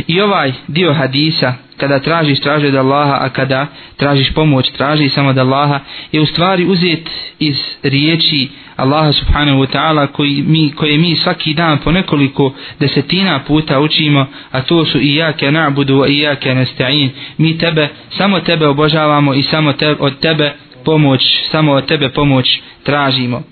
I 0.07 0.21
ovaj 0.21 0.53
dio 0.69 0.93
hadisa, 0.93 1.53
kada 1.77 1.99
tražiš, 2.01 2.41
traži 2.41 2.67
od 2.67 2.75
Allaha, 2.75 3.19
a 3.21 3.29
kada 3.29 3.67
tražiš 3.97 4.31
pomoć, 4.33 4.71
traži 4.71 5.09
samo 5.09 5.29
od 5.31 5.39
Allaha, 5.39 5.81
je 6.13 6.21
u 6.21 6.27
stvari 6.27 6.67
uzet 6.71 7.11
iz 7.39 7.57
riječi 7.83 8.49
Allaha 8.77 9.13
subhanahu 9.13 9.59
wa 9.59 9.75
ta'ala 9.77 10.07
koji 10.07 10.45
mi, 10.47 10.71
koje 10.77 10.99
mi 10.99 11.17
svaki 11.17 11.55
dan 11.55 11.79
po 11.85 11.93
nekoliko 11.93 12.53
desetina 12.81 13.39
puta 13.47 13.81
učimo, 13.81 14.27
a 14.51 14.63
to 14.63 14.85
su 14.87 15.01
i 15.01 15.17
ja 15.17 15.33
ke 15.33 15.47
na'budu, 15.47 16.09
i 16.09 16.19
ja 16.19 16.35
ke 16.37 16.49
nasta'in. 16.55 17.09
Mi 17.39 17.59
tebe, 17.59 17.89
samo 18.19 18.41
tebe 18.41 18.67
obožavamo 18.69 19.35
i 19.35 19.43
samo 19.43 19.73
te, 19.73 19.95
od 20.01 20.19
tebe 20.19 20.53
pomoć, 20.87 21.49
samo 21.53 21.73
od 21.73 21.87
tebe 21.87 22.09
pomoć 22.11 22.63
tražimo. 22.83 23.43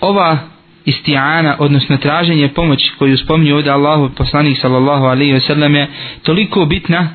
Ova 0.00 0.38
istijana, 0.84 1.56
odnosno 1.58 1.96
traženje 1.96 2.48
pomoć 2.48 2.90
koju 2.98 3.16
spominju 3.18 3.56
ovdje 3.56 3.72
Allahu 3.72 4.10
poslanik 4.16 4.58
sallallahu 4.60 5.04
alaihi 5.04 5.32
ve 5.32 5.40
sellem 5.40 5.74
je 5.74 5.88
toliko 6.22 6.64
bitna 6.64 7.08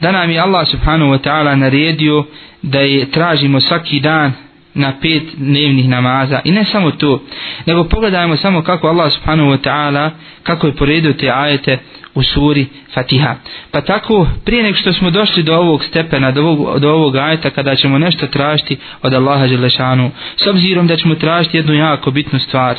da 0.00 0.12
nam 0.12 0.30
je 0.30 0.38
Allah 0.40 0.68
subhanahu 0.68 1.10
wa 1.12 1.18
ta'ala 1.28 1.54
naredio 1.54 2.24
da 2.62 2.78
je 2.80 3.10
tražimo 3.10 3.60
svaki 3.60 4.00
dan 4.00 4.32
na 4.74 4.92
pet 5.02 5.22
dnevnih 5.36 5.88
namaza 5.88 6.40
i 6.44 6.52
ne 6.52 6.64
samo 6.64 6.90
to 6.90 7.22
nego 7.66 7.84
pogledajmo 7.84 8.36
samo 8.36 8.62
kako 8.62 8.86
Allah 8.88 9.12
subhanahu 9.12 9.48
wa 9.50 9.58
ta'ala 9.60 10.10
kako 10.42 10.66
je 10.66 10.74
poredio 10.76 11.12
te 11.12 11.30
ajete 11.30 11.78
u 12.18 12.22
suri 12.22 12.66
Fatiha. 12.94 13.34
Pa 13.70 13.80
tako, 13.80 14.26
prije 14.44 14.62
nek 14.62 14.76
što 14.76 14.92
smo 14.92 15.10
došli 15.10 15.42
do 15.42 15.54
ovog 15.56 15.84
stepena, 15.84 16.30
do 16.30 16.42
ovog, 16.42 16.80
do 16.80 16.92
ovog 16.92 17.16
ajeta, 17.16 17.50
kada 17.50 17.76
ćemo 17.76 17.98
nešto 17.98 18.26
tražiti 18.26 18.76
od 19.02 19.14
Allaha 19.14 19.46
Želešanu, 19.46 20.10
s 20.36 20.46
obzirom 20.46 20.86
da 20.86 20.96
ćemo 20.96 21.14
tražiti 21.14 21.56
jednu 21.56 21.74
jako 21.74 22.10
bitnu 22.10 22.38
stvar, 22.38 22.76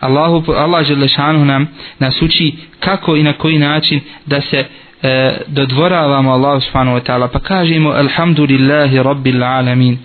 Allahu, 0.00 0.52
Allah 0.52 0.86
Želešanu 0.86 1.44
nam 1.44 1.68
nas 1.98 2.22
uči 2.22 2.52
kako 2.80 3.16
i 3.16 3.22
na 3.22 3.32
koji 3.32 3.58
način 3.58 4.00
da 4.26 4.40
se 4.40 4.64
e, 5.02 5.32
dodvoravamo 5.46 6.30
Allahu 6.30 6.60
Subhanahu 6.60 6.96
Wa 6.98 7.10
Ta'ala, 7.10 7.28
pa 7.32 7.38
kažemo 7.38 7.90
Alhamdulillahi 7.90 9.02
Rabbil 9.02 9.42
Alamin, 9.44 9.98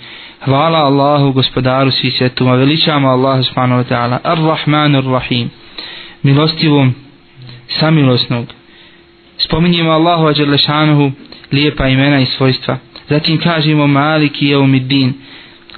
Hvala 0.45 0.77
Allahu 0.79 1.31
gospodaru 1.31 1.91
svih 1.91 2.13
svetuma, 2.17 2.55
veličamo 2.55 3.07
Allahu 3.09 3.43
Subhanahu 3.43 3.81
Wa 3.83 3.91
Ta'ala, 3.93 4.17
Ar-Rahman 4.23 4.95
Ar-Rahim, 4.97 5.49
milostivom 6.23 6.93
samilosnog, 7.79 8.45
spominjemo 9.43 9.91
Allahu 9.93 10.29
Đelešanuhu 10.33 11.11
lijepa 11.51 11.87
imena 11.89 12.19
i 12.21 12.25
svojstva. 12.25 12.77
Zatim 13.09 13.37
kažemo 13.37 13.87
Maliki 13.87 14.47
je 14.47 14.57
umidin, 14.57 15.13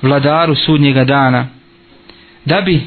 vladaru 0.02 0.56
sudnjega 0.56 1.04
dana. 1.04 1.48
Da 2.46 2.62
bi 2.62 2.82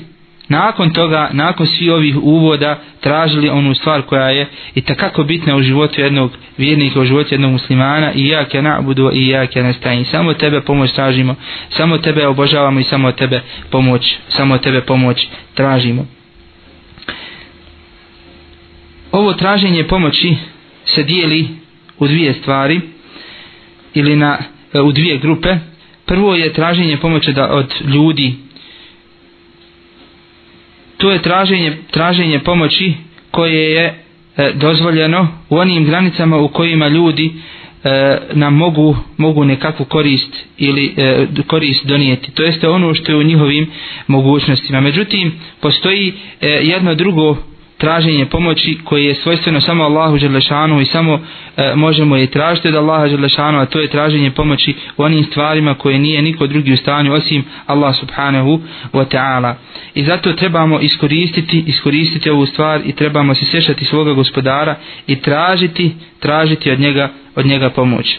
nakon 0.48 0.90
toga, 0.92 1.30
nakon 1.32 1.66
svih 1.66 1.92
ovih 1.92 2.16
uvoda, 2.22 2.78
tražili 3.00 3.48
onu 3.48 3.74
stvar 3.74 4.02
koja 4.02 4.30
je 4.30 4.46
i 4.74 4.80
takako 4.80 5.24
bitna 5.24 5.56
u 5.56 5.62
životu 5.62 6.00
jednog 6.00 6.30
vjernika, 6.58 7.00
u 7.00 7.04
životu 7.04 7.34
jednog 7.34 7.52
muslimana, 7.52 8.12
i 8.12 8.26
ja 8.28 8.44
kja 8.44 8.62
nabudu, 8.62 9.10
i 9.12 9.28
ja 9.28 9.46
kja 9.46 9.62
nastajim. 9.62 10.04
Samo 10.04 10.34
tebe 10.34 10.60
pomoć 10.60 10.92
tražimo, 10.92 11.34
samo 11.70 11.98
tebe 11.98 12.26
obožavamo 12.26 12.80
i 12.80 12.84
samo 12.84 13.12
tebe 13.12 13.40
pomoć, 13.70 14.16
samo 14.28 14.58
tebe 14.58 14.80
pomoć 14.80 15.28
tražimo. 15.54 16.06
Ovo 19.12 19.32
traženje 19.32 19.88
pomoći 19.88 20.36
se 20.94 21.02
dijeli 21.04 21.48
u 21.98 22.06
dvije 22.06 22.32
stvari 22.34 22.80
ili 23.94 24.16
na, 24.16 24.38
e, 24.72 24.80
u 24.80 24.92
dvije 24.92 25.18
grupe. 25.18 25.56
Prvo 26.06 26.34
je 26.34 26.52
traženje 26.52 26.96
pomoći 26.96 27.32
da 27.32 27.48
od 27.52 27.74
ljudi. 27.94 28.34
To 30.96 31.10
je 31.10 31.22
traženje, 31.22 31.76
traženje 31.90 32.38
pomoći 32.38 32.94
koje 33.30 33.70
je 33.72 33.94
e, 34.36 34.50
dozvoljeno 34.54 35.28
u 35.48 35.56
onim 35.56 35.84
granicama 35.84 36.36
u 36.36 36.48
kojima 36.48 36.88
ljudi 36.88 37.32
e, 37.84 38.18
nam 38.32 38.54
mogu, 38.54 38.96
mogu 39.16 39.44
nekakvu 39.44 39.86
korist 39.86 40.32
ili 40.58 40.94
e, 40.96 41.26
korist 41.46 41.86
donijeti. 41.86 42.30
To 42.30 42.42
jeste 42.42 42.68
ono 42.68 42.94
što 42.94 43.12
je 43.12 43.18
u 43.18 43.22
njihovim 43.22 43.70
mogućnostima. 44.06 44.80
Međutim, 44.80 45.32
postoji 45.60 46.12
e, 46.40 46.46
jedno 46.48 46.94
drugo 46.94 47.36
traženje 47.78 48.26
pomoći 48.26 48.78
koje 48.84 49.04
je 49.08 49.14
svojstveno 49.14 49.60
samo 49.60 49.84
Allahu 49.84 50.18
Đerlešanu 50.18 50.80
i 50.80 50.84
samo 50.84 51.20
e, 51.56 51.72
možemo 51.76 52.16
je 52.16 52.26
tražiti 52.30 52.68
od 52.68 52.74
Allaha 52.74 53.08
Đerlešanu, 53.08 53.58
a 53.58 53.66
to 53.66 53.80
je 53.80 53.88
traženje 53.88 54.30
pomoći 54.30 54.74
u 54.96 55.02
onim 55.02 55.24
stvarima 55.24 55.74
koje 55.74 55.98
nije 55.98 56.22
niko 56.22 56.46
drugi 56.46 56.72
u 56.72 56.76
stanju 56.76 57.12
osim 57.12 57.44
Allah 57.66 57.96
Subhanahu 57.96 58.60
wa 58.92 59.16
ta'ala. 59.16 59.54
I 59.94 60.02
zato 60.04 60.32
trebamo 60.32 60.80
iskoristiti, 60.80 61.64
iskoristiti 61.66 62.30
ovu 62.30 62.46
stvar 62.46 62.80
i 62.84 62.92
trebamo 62.92 63.34
se 63.34 63.44
sješati 63.44 63.84
svoga 63.84 64.12
gospodara 64.12 64.76
i 65.06 65.16
tražiti, 65.16 65.92
tražiti 66.20 66.70
od 66.70 66.80
njega, 66.80 67.08
od 67.34 67.46
njega 67.46 67.70
pomoći. 67.70 68.18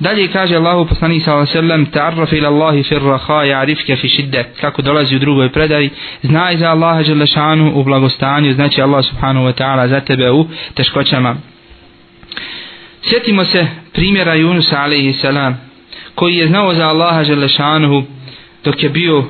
Dalje 0.00 0.26
kaže 0.28 0.56
Allahu 0.58 0.86
poslanik 0.90 1.22
sa 1.22 1.38
Allahom 1.38 1.86
ta'arraf 1.86 2.26
ila 2.34 2.48
Allahi 2.50 2.82
firraha 2.82 3.46
ya'rifuka 3.46 3.96
fi 3.96 4.08
šidde, 4.08 4.42
kako 4.60 4.82
dolazi 4.82 5.16
u 5.16 5.18
drugoj 5.18 5.48
predavi, 5.52 5.90
znaj 6.22 6.56
za 6.56 6.70
Allaha 6.70 7.02
dželle 7.02 7.26
želešanu 7.26 7.72
u 7.74 7.84
blagostanju, 7.84 8.52
znači 8.54 8.82
Allah 8.82 9.04
subhanahu 9.04 9.46
wa 9.46 9.54
ta'ala 9.60 9.88
za 9.88 10.00
tebe 10.00 10.30
u 10.30 10.46
teškoćama. 10.74 11.36
Sjetimo 13.02 13.44
se 13.44 13.66
primjera 13.92 14.36
Yunusa 14.36 14.76
alaihi 14.82 15.12
salam, 15.12 15.60
koji 16.14 16.34
je 16.36 16.46
znao 16.46 16.74
za 16.74 16.88
Allaha 16.88 17.22
dželle 17.22 17.48
želešanu 17.48 18.04
dok 18.64 18.82
je 18.82 18.88
bio 18.90 19.24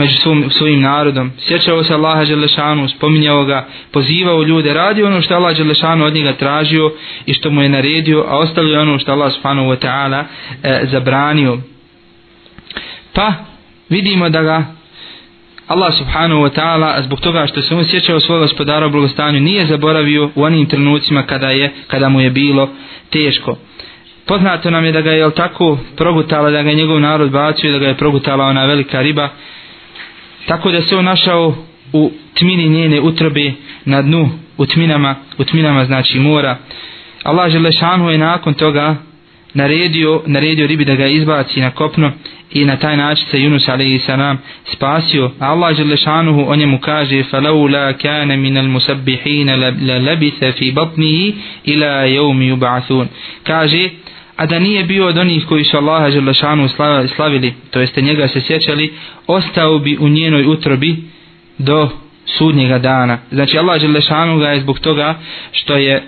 među 0.00 0.14
svom, 0.22 0.50
svojim 0.50 0.80
narodom, 0.80 1.30
sjećao 1.38 1.84
se 1.84 1.94
Allaha 1.94 2.24
Đelešanu, 2.24 2.88
spominjao 2.88 3.44
ga, 3.44 3.66
pozivao 3.92 4.42
ljude, 4.42 4.74
radio 4.74 5.06
ono 5.06 5.22
što 5.22 5.34
Allah 5.34 5.56
Đelešanu 5.56 6.04
od 6.04 6.14
njega 6.14 6.32
tražio 6.32 6.92
i 7.26 7.34
što 7.34 7.50
mu 7.50 7.62
je 7.62 7.68
naredio, 7.68 8.24
a 8.28 8.36
ostalo 8.38 8.68
je 8.68 8.78
ono 8.80 8.98
što 8.98 9.12
Allah 9.12 9.32
Subhanahu 9.32 9.68
wa 9.68 9.76
ta'ala 9.86 10.24
e, 10.62 10.80
zabranio. 10.92 11.58
Pa, 13.12 13.32
vidimo 13.88 14.28
da 14.28 14.42
ga 14.42 14.64
Allah 15.66 15.94
subhanahu 15.98 16.40
wa 16.42 16.50
ta'ala 16.58 17.04
zbog 17.04 17.20
toga 17.20 17.46
što 17.46 17.62
se 17.62 17.74
on 17.74 17.84
sjećao 17.84 18.20
svoga 18.20 18.40
gospodara 18.40 18.86
u 18.86 18.90
blagostanju 18.90 19.40
nije 19.40 19.66
zaboravio 19.66 20.30
u 20.34 20.42
onim 20.42 20.66
trenucima 20.66 21.22
kada 21.22 21.50
je 21.50 21.72
kada 21.86 22.08
mu 22.08 22.20
je 22.20 22.30
bilo 22.30 22.68
teško. 23.12 23.56
Poznato 24.26 24.70
nam 24.70 24.84
je 24.84 24.92
da 24.92 25.00
ga 25.00 25.12
je 25.12 25.30
tako 25.30 25.78
progutala 25.96 26.50
da 26.50 26.62
ga 26.62 26.70
je 26.70 26.76
njegov 26.76 27.00
narod 27.00 27.30
bacio 27.30 27.70
i 27.70 27.72
da 27.72 27.78
ga 27.78 27.86
je 27.88 27.94
progutala 27.96 28.44
ona 28.46 28.64
velika 28.64 29.02
riba 29.02 29.28
tako 30.46 30.70
da 30.70 30.82
se 30.82 30.96
on 30.96 31.04
našao 31.04 31.54
u 31.92 32.10
tmini 32.34 32.68
njene 32.68 33.00
utrobe 33.00 33.52
na 33.84 34.02
dnu 34.02 34.30
u 34.58 34.66
tminama, 34.66 35.14
u 35.38 35.44
tminama 35.44 35.84
znači 35.84 36.18
mora. 36.18 36.56
Allah 37.22 37.50
Želešanu 37.52 38.10
je 38.10 38.18
nakon 38.18 38.54
toga 38.54 38.96
naredio, 39.54 40.22
naredio 40.26 40.66
ribi 40.66 40.84
da 40.84 40.94
ga 40.94 41.06
izbaci 41.06 41.60
na 41.60 41.70
kopno 41.70 42.12
i 42.52 42.64
na 42.64 42.76
taj 42.76 42.96
način 42.96 43.26
se 43.30 43.36
Yunus 43.38 43.70
a.s. 43.70 44.38
spasio. 44.76 45.30
Allah 45.38 45.76
Želešanu 45.76 46.50
o 46.50 46.56
njemu 46.56 46.78
kaže 46.80 47.22
فَلَوْ 47.32 47.70
لَا 47.70 47.92
كَانَ 47.92 48.36
مِنَ 48.38 48.56
الْمُسَبِّحِينَ 48.58 49.48
لَلَبِثَ 49.86 50.44
فِي 50.58 50.70
بَطْنِهِ 50.72 51.32
إِلَى 51.68 52.14
يَوْمِ 52.16 52.42
يُبْعَثُونَ 52.56 53.06
Kaže, 53.42 53.90
a 54.40 54.46
da 54.46 54.58
nije 54.58 54.84
bio 54.84 55.06
od 55.08 55.18
onih 55.18 55.44
koji 55.46 55.64
su 55.64 55.76
Allaha 55.76 56.10
Želešanu 56.10 56.68
slavili, 57.16 57.54
to 57.70 57.80
jeste 57.80 58.02
njega 58.02 58.28
se 58.28 58.40
sjećali, 58.40 58.92
ostao 59.26 59.78
bi 59.78 59.98
u 60.00 60.08
njenoj 60.08 60.44
utrobi 60.46 60.96
do 61.58 61.88
sudnjega 62.38 62.78
dana. 62.78 63.18
Znači 63.30 63.58
Allah 63.58 63.80
Želešanu 63.80 64.38
ga 64.38 64.48
je 64.48 64.60
zbog 64.60 64.78
toga 64.78 65.14
što 65.52 65.76
je 65.76 65.96
e, 65.96 66.02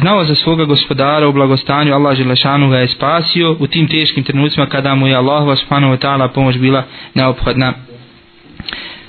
znao 0.00 0.24
za 0.24 0.34
svoga 0.34 0.64
gospodara 0.64 1.28
u 1.28 1.32
blagostanju 1.32 1.94
Allah 1.94 2.16
Želešanu 2.16 2.68
ga 2.70 2.78
je 2.78 2.88
spasio 2.88 3.56
u 3.60 3.66
tim 3.66 3.88
teškim 3.88 4.24
trenucima 4.24 4.66
kada 4.66 4.94
mu 4.94 5.06
je 5.08 5.14
Allah 5.14 5.58
subhanahu 5.58 5.92
wa 5.94 5.98
ta'ala 6.04 6.28
pomoć 6.34 6.56
bila 6.58 6.82
neophodna. 7.14 7.72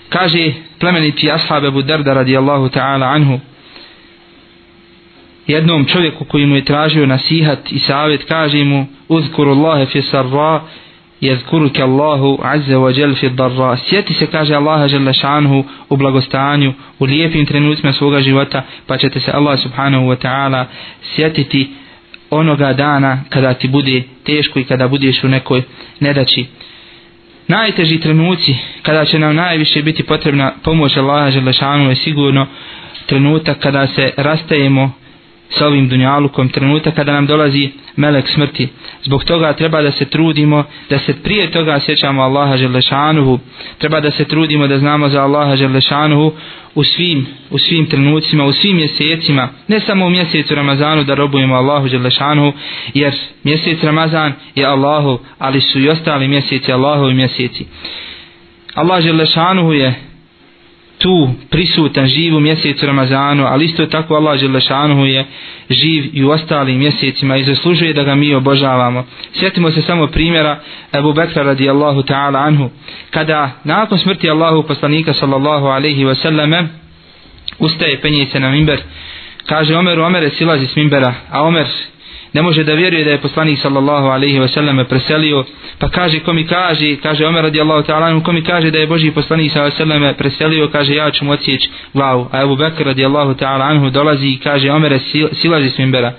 Kaže 0.10 0.54
plemeniti 0.80 1.32
Ashab 1.32 1.66
Abu 1.66 1.82
Darda 1.82 2.14
radijallahu 2.14 2.68
ta'ala 2.70 3.16
anhu 3.16 3.40
jednom 5.48 5.86
čovjeku 5.86 6.26
koji 6.26 6.46
mu 6.46 6.56
je 6.56 6.66
tražio 6.66 7.06
nasihat 7.06 7.60
i 7.72 7.80
savjet 7.80 8.24
kaže 8.24 8.64
mu 8.64 8.86
uzkuru 9.08 9.52
Allahe 9.52 9.86
fi 9.86 10.02
sarra 10.02 10.62
jezkuru 11.22 11.70
ke 11.70 11.82
Allahu 11.82 12.40
azze 12.44 12.76
wa 12.76 12.98
jel 12.98 13.16
fi 13.16 13.30
darra 13.30 13.78
sjeti 13.78 14.14
se 14.14 14.28
kaže 14.28 14.56
Allaha 14.56 14.88
žele 14.88 15.14
šanhu 15.14 15.66
u 15.90 15.98
blagostanju 15.98 16.74
u 17.00 17.06
lijepim 17.06 17.46
trenutima 17.46 17.94
svoga 17.94 18.22
života 18.22 18.62
pa 18.88 18.98
ćete 18.98 19.20
se 19.20 19.32
Allah 19.34 19.60
subhanahu 19.60 20.06
wa 20.06 20.16
ta'ala 20.26 20.66
sjetiti 21.16 21.70
onoga 22.30 22.74
dana 22.74 23.20
kada 23.30 23.54
ti 23.54 23.68
bude 23.68 24.04
teško 24.26 24.60
i 24.60 24.64
kada 24.64 24.88
budeš 24.88 25.24
u 25.24 25.28
nekoj 25.28 25.64
nedaći 26.00 26.46
najteži 27.48 28.00
trenuci 28.00 28.56
kada 28.82 29.06
će 29.06 29.20
nam 29.20 29.36
najviše 29.36 29.82
biti 29.82 30.04
potrebna 30.04 30.52
pomoć 30.64 30.98
Allaha 30.98 31.32
žele 31.32 31.54
šanhu 31.54 31.90
je 31.90 31.96
sigurno 31.96 32.48
trenutak 33.08 33.60
kada 33.60 33.88
se 33.88 34.12
rastajemo 34.18 34.92
sa 35.50 35.68
ovim 35.68 35.88
dunjalukom 35.88 36.50
trenutak 36.50 36.94
kada 36.96 37.14
nam 37.14 37.26
dolazi 37.26 37.72
melek 37.96 38.28
smrti. 38.28 38.68
Zbog 39.06 39.24
toga 39.24 39.54
treba 39.54 39.82
da 39.82 39.92
se 39.92 40.06
trudimo 40.06 40.64
da 40.90 41.00
se 41.00 41.14
prije 41.24 41.52
toga 41.52 41.80
sjećamo 41.80 42.22
Allaha 42.22 42.58
Želešanuhu. 42.58 43.40
Treba 43.78 44.00
da 44.00 44.12
se 44.12 44.24
trudimo 44.26 44.68
da 44.68 44.80
znamo 44.80 45.10
za 45.10 45.24
Allaha 45.24 45.56
Želešanuhu 45.56 46.32
u 46.76 46.84
svim, 46.84 47.26
u 47.50 47.58
svim 47.58 47.86
trenucima, 47.86 48.46
u 48.46 48.54
svim 48.54 48.76
mjesecima. 48.76 49.50
Ne 49.68 49.80
samo 49.80 50.06
u 50.06 50.10
mjesecu 50.10 50.56
Ramazanu 50.56 51.04
da 51.04 51.14
robujemo 51.16 51.56
Allahu 51.56 51.88
Želešanuhu 51.88 52.54
jer 52.94 53.14
mjesec 53.44 53.84
Ramazan 53.84 54.34
je 54.56 54.66
Allahu, 54.66 55.20
ali 55.40 55.62
su 55.62 55.80
i 55.80 55.90
ostali 55.90 56.28
mjeseci 56.28 56.72
Allahovi 56.72 57.14
mjeseci. 57.14 57.66
Allah 58.76 59.02
Želešanuhu 59.02 59.74
je 59.74 59.94
tu 61.00 61.30
prisutan 61.50 62.08
živ 62.08 62.36
u 62.36 62.40
mjesecu 62.40 62.86
Ramazanu, 62.86 63.46
ali 63.46 63.66
isto 63.66 63.82
je 63.82 63.90
tako 63.90 64.16
Allah 64.16 64.40
Želešanuhu 64.40 65.06
je 65.06 65.26
živ 65.70 66.06
i 66.14 66.24
u 66.24 66.30
ostalim 66.30 66.80
mjesecima 66.80 67.38
i 67.38 67.44
zaslužuje 67.44 67.94
da 67.94 68.04
ga 68.04 68.16
mi 68.16 68.36
obožavamo. 68.36 69.06
Sjetimo 69.40 69.72
se 69.72 69.82
samo 69.82 70.08
primjera 70.08 70.60
Ebu 70.94 71.14
Bekra 71.14 71.44
radijallahu 71.44 72.04
ta'ala 72.04 72.40
anhu. 72.40 72.70
Kada 73.12 73.52
nakon 73.64 74.00
smrti 74.00 74.30
Allahu 74.30 74.64
poslanika 74.64 75.14
sallallahu 75.14 75.66
alaihi 75.66 76.06
wasallame 76.06 76.68
ustaje 77.60 78.02
penje 78.02 78.28
na 78.34 78.50
mimber, 78.50 78.80
kaže 79.50 79.78
Omeru, 79.78 80.04
Omere 80.04 80.30
silazi 80.30 80.68
s 80.68 80.76
mimbera, 80.76 81.14
a 81.30 81.44
Omer 81.44 81.68
ne 82.38 82.42
može 82.44 82.64
da 82.64 82.74
vjeruje 82.74 83.04
da 83.06 83.12
je 83.12 83.22
poslanik 83.22 83.60
sallallahu 83.62 84.06
alaihi 84.08 84.40
ve 84.40 84.48
selleme 84.48 84.84
preselio, 84.86 85.44
pa 85.80 85.90
kaže 85.90 86.20
ko 86.20 86.34
mi 86.34 86.48
kaže, 86.48 86.96
kaže 87.04 87.26
Omer 87.26 87.44
radijallahu 87.44 87.84
ta'ala, 87.88 88.24
ko 88.24 88.32
mi 88.32 88.42
kaže 88.42 88.72
da 88.72 88.78
je 88.80 88.88
Boži 88.88 89.12
poslanik 89.12 89.52
sallallahu 89.52 89.84
alaihi 89.84 90.06
ve 90.08 90.18
preselio, 90.18 90.70
kaže 90.72 90.96
ja 90.96 91.12
ću 91.12 91.26
mu 91.26 91.32
ocijeć 91.32 91.70
glavu, 91.94 92.30
a 92.32 92.42
Ebu 92.44 92.56
Bekr 92.56 92.84
radijallahu 92.86 93.34
ta'ala 93.34 93.70
anhu 93.72 93.90
dolazi 93.90 94.28
i 94.28 94.38
kaže 94.44 94.72
Omer 94.72 95.00
silazi 95.42 95.70
s 95.70 95.78
mimbera. 95.78 96.12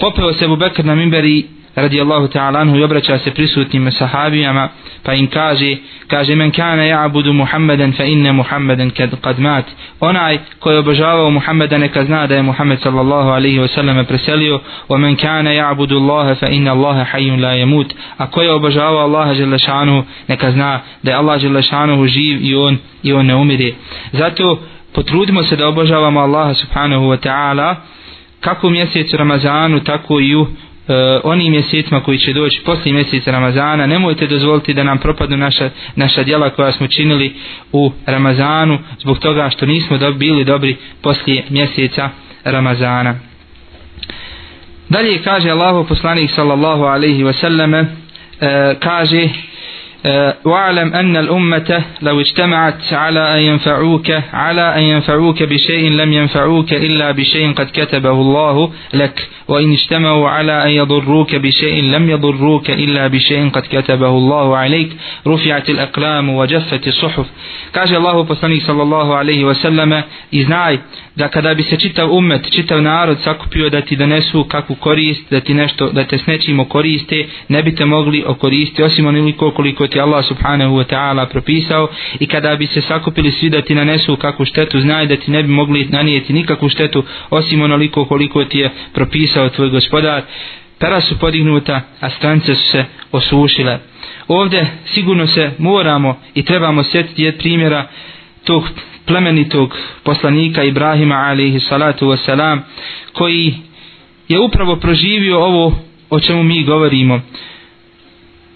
Popeo 0.00 0.32
se 0.32 0.44
Ebu 0.44 0.56
Bekr 0.56 0.84
na 0.84 0.94
mimber 0.94 1.24
i 1.24 1.44
radi 1.74 2.00
Allahu 2.00 2.28
ta'ala 2.28 2.58
anhu 2.60 2.76
i 2.76 2.84
obraća 2.84 3.18
se 3.18 3.30
prisutnim 3.30 3.92
sahabijama 3.92 4.68
pa 5.02 5.14
im 5.14 5.26
kaže 5.26 5.76
kaže 6.08 6.34
men 6.36 6.50
kana 6.50 6.84
ja 6.84 7.04
abudu 7.04 7.32
Muhammeden 7.32 7.92
fa 7.92 8.04
inne 8.04 8.32
Muhammeden 8.32 8.90
kad 8.90 9.20
kad 9.20 9.38
mat 9.38 9.64
onaj 10.00 10.38
koji 10.58 10.78
obožavao 10.78 11.30
Muhammeda 11.30 11.78
neka 11.78 12.04
zna 12.04 12.26
da 12.26 12.34
je 12.34 12.42
Muhammed 12.42 12.80
sallallahu 12.80 13.28
alaihi 13.28 13.58
wa 13.58 13.68
sallam 13.74 14.04
preselio 14.04 14.60
wa 14.88 14.98
men 14.98 15.16
kana 15.16 15.52
ja 15.52 15.70
abudu 15.70 15.96
Allahe 15.96 16.34
fa 16.34 16.46
inne 16.46 16.70
Allahe 16.70 17.04
hajun 17.04 17.42
la 17.42 17.50
jemut 17.52 17.94
a 18.16 18.26
koji 18.30 18.48
obožavao 18.48 18.98
Allaha 18.98 19.34
želešanuhu 19.34 20.04
neka 20.28 20.50
zna 20.50 20.80
da 21.02 21.10
je 21.10 21.16
Allah 21.16 21.40
želešanuhu 21.40 22.06
živ 22.06 22.38
i 22.44 22.54
on 22.54 22.78
i 23.02 23.12
on 23.12 23.26
ne 23.26 23.34
umire 23.36 23.72
zato 24.12 24.58
potrudimo 24.94 25.42
se 25.44 25.56
da 25.56 25.68
obožavamo 25.68 26.20
Allaha 26.20 26.54
subhanahu 26.54 27.04
wa 27.06 27.16
ta'ala 27.26 27.74
kako 28.40 28.66
u 28.66 28.70
mjesecu 28.70 29.16
Ramazanu 29.16 29.80
tako 29.80 30.20
i 30.20 30.36
u 30.36 30.46
uh, 30.88 31.20
onim 31.24 31.50
mjesecima 31.52 32.00
koji 32.02 32.18
će 32.18 32.32
doći 32.32 32.60
poslije 32.64 32.94
mjeseca 32.94 33.30
Ramazana, 33.30 33.86
nemojte 33.86 34.26
dozvoliti 34.26 34.74
da 34.74 34.82
nam 34.84 34.98
propadnu 34.98 35.36
naša, 35.36 35.70
naša 35.96 36.22
djela 36.22 36.50
koja 36.50 36.72
smo 36.72 36.86
činili 36.86 37.34
u 37.72 37.92
Ramazanu 38.06 38.78
zbog 39.00 39.18
toga 39.18 39.50
što 39.50 39.66
nismo 39.66 39.98
dobi, 39.98 40.18
bili 40.18 40.44
dobri 40.44 40.76
poslije 41.02 41.44
mjeseca 41.48 42.10
Ramazana. 42.44 43.18
Dalje 44.88 45.22
kaže 45.22 45.50
Allahu 45.50 45.88
poslanik 45.88 46.30
sallallahu 46.34 46.82
alaihi 46.82 47.22
wasallam, 47.24 47.80
uh, 47.80 47.86
e, 48.40 48.74
kaže 48.80 49.28
آه، 50.06 50.34
واعلم 50.44 50.94
أن 50.94 51.16
الأمة 51.16 51.84
لو 52.02 52.20
اجتمعت 52.20 52.92
على 52.92 53.36
أن 53.38 53.42
ينفعوك 53.42 54.10
على 54.32 54.76
أن 54.76 54.82
ينفعوك 54.82 55.42
بشيء 55.42 55.90
لم 55.90 56.12
ينفعوك 56.12 56.72
إلا 56.72 57.10
بشيء 57.10 57.52
قد 57.52 57.66
كتبه 57.72 58.10
الله 58.10 58.72
لك 58.94 59.28
وإن 59.48 59.72
اجتمعوا 59.72 60.28
على 60.28 60.64
أن 60.66 60.70
يضروك 60.70 61.34
بشيء 61.34 61.84
لم 61.84 62.10
يضروك 62.10 62.70
إلا 62.70 63.06
بشيء 63.06 63.48
قد 63.50 63.62
كتبه 63.62 64.08
الله 64.08 64.56
عليك 64.56 64.96
رفعت 65.26 65.70
الأقلام 65.70 66.28
وجفت 66.28 66.88
الصحف 66.88 67.26
كاج 67.74 67.92
الله 67.94 68.24
فصني 68.24 68.60
صلى 68.60 68.82
الله 68.82 69.14
عليه 69.16 69.44
وسلم 69.44 70.02
إذنعي 70.34 70.78
da 71.18 71.28
kada 71.28 71.54
bi 71.54 71.62
se 71.62 71.76
čitav 71.76 72.08
umet, 72.12 72.52
čitav 72.52 72.82
narod 72.82 73.18
sakupio 73.24 73.68
da 73.70 73.80
ti 73.80 73.96
donesu 73.96 74.44
kakvu 74.44 74.74
korist, 74.76 75.30
da 75.30 75.40
ti 75.40 75.54
nešto, 75.54 75.90
da 75.90 76.04
te 76.04 76.18
s 76.18 76.26
nečim 76.26 76.60
okoriste, 76.60 77.26
ne 77.48 77.62
bi 77.62 77.74
te 77.74 77.84
mogli 77.84 78.24
okoristiti 78.26 78.82
osim 78.82 79.06
onoliko 79.06 79.50
koliko 79.50 79.86
ti 79.92 80.00
Allah 80.00 80.24
subhanahu 80.24 80.74
wa 80.80 80.84
ta'ala 80.88 81.26
propisao 81.26 81.88
i 82.20 82.26
kada 82.26 82.56
bi 82.56 82.66
se 82.66 82.80
sakupili 82.80 83.30
svi 83.32 83.48
da 83.50 83.62
ti 83.62 83.74
nanesu 83.74 84.16
kakvu 84.16 84.44
štetu, 84.44 84.80
znaj 84.80 85.06
da 85.06 85.16
ti 85.16 85.30
ne 85.30 85.42
bi 85.42 85.48
mogli 85.48 85.86
nanijeti 85.90 86.32
nikakvu 86.32 86.68
štetu 86.68 87.04
osim 87.30 87.62
onoliko 87.62 88.04
koliko 88.04 88.44
ti 88.44 88.58
je 88.58 88.70
propisao 88.94 89.48
tvoj 89.48 89.68
gospodar. 89.68 90.22
tara 90.78 91.00
su 91.00 91.18
podignuta, 91.18 91.80
a 92.00 92.10
strance 92.10 92.54
su 92.54 92.68
se 92.70 92.84
osušile. 93.12 93.78
ovde 94.28 94.66
sigurno 94.86 95.26
se 95.26 95.50
moramo 95.58 96.18
i 96.34 96.42
trebamo 96.42 96.82
sjetiti 96.84 97.22
jed 97.22 97.38
primjera 97.38 97.86
tog 98.44 98.68
plemenitog 99.06 99.76
poslanika 100.04 100.62
Ibrahima 100.62 101.14
alaihi 101.14 101.60
salatu 101.60 102.06
wasalam 102.06 102.60
koji 103.12 103.54
je 104.28 104.38
upravo 104.40 104.76
proživio 104.76 105.38
ovo 105.44 105.78
o 106.10 106.20
čemu 106.20 106.42
mi 106.42 106.64
govorimo 106.64 107.20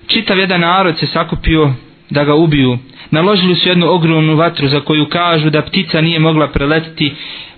čitav 0.06 0.38
jedan 0.38 0.60
narod 0.60 0.98
se 0.98 1.06
sakupio 1.06 1.72
da 2.10 2.24
ga 2.24 2.34
ubiju. 2.34 2.78
Naložili 3.10 3.54
su 3.54 3.68
jednu 3.68 3.86
ogromnu 3.90 4.36
vatru 4.36 4.68
za 4.68 4.80
koju 4.80 5.06
kažu 5.06 5.50
da 5.50 5.62
ptica 5.62 6.00
nije 6.00 6.18
mogla 6.18 6.46
preletiti 6.48 7.12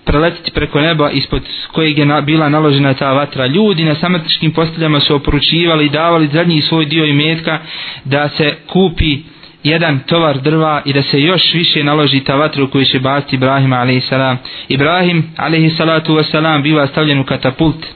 preletiti 0.04 0.50
preko 0.54 0.80
neba 0.80 1.10
ispod 1.10 1.42
kojeg 1.72 1.98
je 1.98 2.06
bila 2.22 2.48
naložena 2.48 2.94
ta 2.94 3.12
vatra. 3.12 3.46
Ljudi 3.46 3.84
na 3.84 3.94
samrtičkim 3.94 4.52
posteljama 4.52 5.00
su 5.00 5.14
oporučivali 5.14 5.84
i 5.84 5.88
davali 5.88 6.28
zadnji 6.32 6.62
svoj 6.62 6.84
dio 6.84 7.04
imetka 7.04 7.58
da 8.04 8.28
se 8.28 8.56
kupi 8.68 9.18
jedan 9.64 9.98
tovar 10.06 10.40
drva 10.40 10.82
i 10.84 10.92
da 10.92 11.02
se 11.02 11.20
još 11.20 11.54
više 11.54 11.84
naloži 11.84 12.20
ta 12.20 12.34
vatra 12.36 12.64
u 12.64 12.68
koju 12.68 12.84
će 12.84 13.00
baciti 13.00 13.36
Ibrahim 13.36 13.72
a.s. 13.72 14.12
Ibrahim 14.68 15.30
a.s. 15.38 16.62
biva 16.62 16.86
stavljen 16.86 17.18
u 17.20 17.24
katapult. 17.24 17.86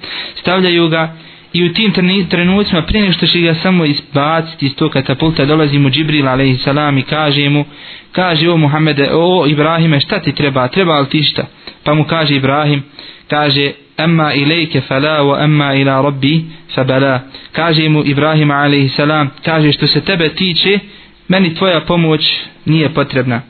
Stavljaju 0.40 0.88
ga 0.88 1.14
i 1.52 1.64
u 1.64 1.72
tim 1.72 1.92
trenucima 2.30 2.82
prije 2.82 3.12
što 3.12 3.26
će 3.26 3.40
ga 3.40 3.54
samo 3.54 3.84
izbaciti 3.84 4.66
iz 4.66 4.74
tog 4.74 4.92
katapulta 4.92 5.44
dolazi 5.44 5.78
mu 5.78 5.90
Džibril 5.90 6.28
a.s. 6.28 6.66
i 6.98 7.02
kaže 7.02 7.48
mu 7.48 7.64
kaže 8.12 8.50
o 8.50 8.56
Muhammede 8.56 9.10
o 9.12 9.46
Ibrahime 9.48 10.00
šta 10.00 10.18
ti 10.20 10.32
treba 10.34 10.68
treba 10.68 11.00
li 11.00 11.08
ti 11.08 11.22
šta 11.22 11.46
pa 11.84 11.94
mu 11.94 12.04
kaže 12.04 12.34
Ibrahim 12.36 12.82
kaže 13.30 13.72
amma 13.96 14.32
ilajke 14.34 14.80
fala 14.80 15.20
wa 15.22 15.42
amma 15.44 15.74
ila 15.74 16.00
rabbi 16.02 16.44
fabala 16.74 17.20
kaže 17.52 17.88
mu 17.88 18.02
Ibrahim 18.06 18.50
a.s. 18.50 19.00
kaže 19.44 19.72
što 19.72 19.86
se 19.86 20.00
tebe 20.00 20.28
tiče 20.28 20.78
meni 21.28 21.54
tvoja 21.54 21.80
pomoć 21.80 22.20
nije 22.64 22.88
potrebna 22.88 23.40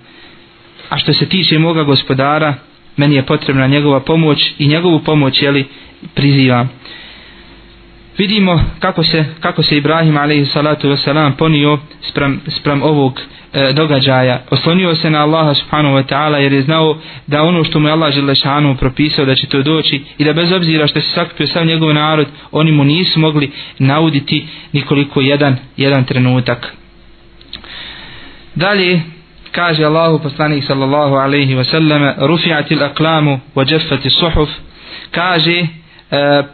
a 0.91 0.99
što 0.99 1.13
se 1.13 1.29
tiče 1.29 1.59
moga 1.59 1.83
gospodara 1.83 2.55
meni 2.97 3.15
je 3.15 3.27
potrebna 3.27 3.67
njegova 3.67 4.01
pomoć 4.01 4.53
i 4.59 4.67
njegovu 4.67 4.99
pomoć 5.01 5.43
jeli 5.43 5.65
prizivam 6.15 6.71
vidimo 8.19 8.65
kako 8.81 9.05
se, 9.05 9.25
kako 9.41 9.63
se 9.63 9.77
Ibrahim 9.77 10.17
salatu 10.53 10.97
selam 10.97 11.33
ponio 11.33 11.79
sprem, 12.09 12.41
sprem 12.47 12.83
ovog 12.83 13.21
e, 13.53 13.73
događaja. 13.73 14.41
Oslonio 14.51 14.97
se 14.97 15.11
na 15.11 15.23
Allaha 15.23 15.55
subhanahu 15.55 15.97
wa 15.97 16.07
ta'ala 16.07 16.39
jer 16.39 16.53
je 16.53 16.63
znao 16.63 16.99
da 17.27 17.43
ono 17.43 17.65
što 17.65 17.81
mu 17.81 17.89
Allah 17.89 18.13
dželle 18.13 18.27
želešanu 18.35 18.77
propisao 18.77 19.25
da 19.25 19.35
će 19.35 19.47
to 19.47 19.63
doći 19.63 20.05
i 20.19 20.25
da 20.25 20.33
bez 20.33 20.53
obzira 20.53 20.87
što 20.87 21.01
se 21.01 21.09
sakupio 21.15 21.47
sam 21.47 21.67
njegov 21.67 21.95
narod, 21.95 22.27
oni 22.53 22.73
mu 22.73 22.85
nisu 22.85 23.21
mogli 23.21 23.51
nauditi 23.79 24.47
nikoliko 24.73 25.21
jedan, 25.21 25.57
jedan 25.77 26.05
trenutak. 26.05 26.73
Dalje, 28.55 29.01
kaže 29.53 29.85
Allahu 29.85 30.19
poslanik 30.19 30.65
sallallahu 30.67 31.15
alaihi 31.15 31.55
ve 31.55 31.65
sallam 31.65 32.15
rufiatil 32.19 32.79
aqlamu 32.79 33.39
wa 33.55 33.67
džefati 33.67 34.11
suhuf 34.11 34.49
kaže 35.11 35.59
e, 35.61 35.67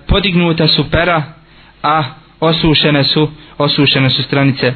podignuta 0.06 0.68
su 0.68 0.90
pera 0.90 1.22
a 1.82 2.02
osušene 2.40 3.04
su 3.04 3.28
osušene 3.58 4.10
su 4.10 4.22
stranice 4.22 4.72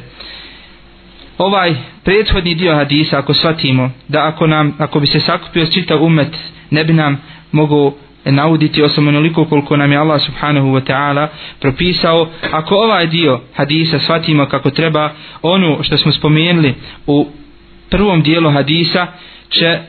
ovaj 1.37 1.75
prethodni 2.03 2.55
dio 2.55 2.75
hadisa 2.75 3.17
ako 3.19 3.33
shvatimo 3.33 3.91
da 4.07 4.27
ako 4.27 4.47
nam 4.47 4.75
ako 4.79 4.99
bi 4.99 5.07
se 5.07 5.19
sakupio 5.19 5.65
čitav 5.67 6.03
umet 6.03 6.35
ne 6.69 6.83
bi 6.83 6.93
nam 6.93 7.21
mogu 7.51 7.93
nauditi 8.25 8.81
osam 8.83 9.07
onoliko 9.07 9.45
koliko 9.45 9.77
nam 9.77 9.91
je 9.91 9.97
Allah 9.97 10.21
subhanahu 10.25 10.67
wa 10.67 10.83
ta'ala 10.87 11.27
propisao 11.59 12.27
ako 12.51 12.75
ovaj 12.75 13.07
dio 13.07 13.41
hadisa 13.55 13.99
shvatimo 13.99 14.45
kako 14.45 14.69
treba 14.69 15.09
ono 15.41 15.83
što 15.83 15.97
smo 15.97 16.11
spomenuli 16.11 16.75
u 17.07 17.27
prvom 17.89 18.21
dijelu 18.23 18.51
hadisa 18.51 19.07
će 19.49 19.79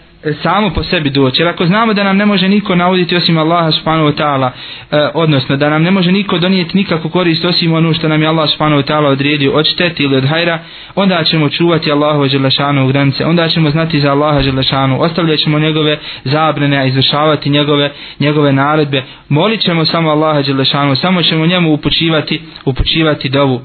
samo 0.43 0.71
po 0.71 0.83
sebi 0.83 1.11
doći. 1.11 1.43
Jer 1.43 1.49
ako 1.49 1.67
znamo 1.67 1.95
da 1.95 2.05
nam 2.05 2.17
ne 2.17 2.27
može 2.27 2.49
niko 2.49 2.75
nauditi 2.75 3.17
osim 3.17 3.39
Allaha 3.39 3.73
subhanahu 3.73 4.09
wa 4.09 4.15
ta'ala, 4.15 4.51
e, 4.91 5.11
odnosno 5.15 5.57
da 5.57 5.69
nam 5.71 5.83
ne 5.83 5.91
može 5.91 6.13
niko 6.13 6.39
donijeti 6.39 6.77
nikakvu 6.77 7.11
korist 7.11 7.45
osim 7.45 7.73
onu 7.73 7.93
što 7.93 8.09
nam 8.09 8.23
je 8.23 8.29
Allah 8.29 8.51
subhanahu 8.51 8.83
wa 8.83 8.91
ta'ala 8.93 9.07
odredio 9.07 9.53
od 9.53 9.67
šteti 9.67 10.03
ili 10.03 10.17
od 10.17 10.29
hajra, 10.29 10.59
onda 10.95 11.25
ćemo 11.25 11.49
čuvati 11.51 11.93
Allahu 11.93 12.29
Đelešanu 12.29 12.85
u 12.85 12.89
granice, 12.89 13.25
onda 13.27 13.49
ćemo 13.49 13.71
znati 13.71 14.01
za 14.01 14.11
Allaha 14.11 14.43
Đelešanu, 14.43 15.01
ostavljat 15.03 15.39
ćemo 15.39 15.59
njegove 15.59 15.99
zabrane, 16.25 16.77
a 16.79 16.85
izvršavati 16.85 17.51
njegove, 17.51 17.91
njegove 18.21 18.53
naredbe, 18.53 19.03
molit 19.29 19.61
ćemo 19.61 19.85
samo 19.85 20.11
Allaha 20.11 20.43
Đelešanu, 20.43 20.97
samo 20.97 21.23
ćemo 21.23 21.47
njemu 21.47 21.73
upućivati, 21.75 22.41
upućivati 22.65 23.29
dovu. 23.29 23.61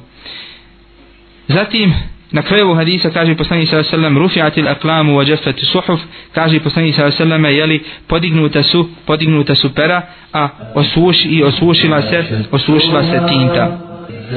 Zatim, 1.47 1.93
Na 2.32 2.41
kraju 2.41 2.73
hadisa 2.73 3.09
kaže 3.09 3.36
poslanik 3.36 3.67
sallallahu 3.69 3.89
alejhi 3.89 3.97
ve 3.97 4.01
sellem 4.01 4.17
rufi'atil 4.51 4.67
aqlamu 4.71 5.15
wa 5.17 5.23
jaffat 5.27 5.59
suhuf 5.71 5.99
kaže 6.36 6.59
poslanik 6.59 6.95
sallallahu 6.95 7.15
alejhi 7.15 7.32
ve 7.32 7.45
sellem 7.45 7.45
jeli 7.45 7.84
podignuta 8.07 8.63
su 8.63 8.89
podignuta 9.05 9.55
su 9.55 9.69
pera 9.73 10.01
a 10.34 10.49
osuši 10.75 11.27
i 11.30 11.43
osušila 11.43 12.01
se 12.01 12.45
osušila 12.51 13.03
se 13.03 13.19
tinta 13.30 13.63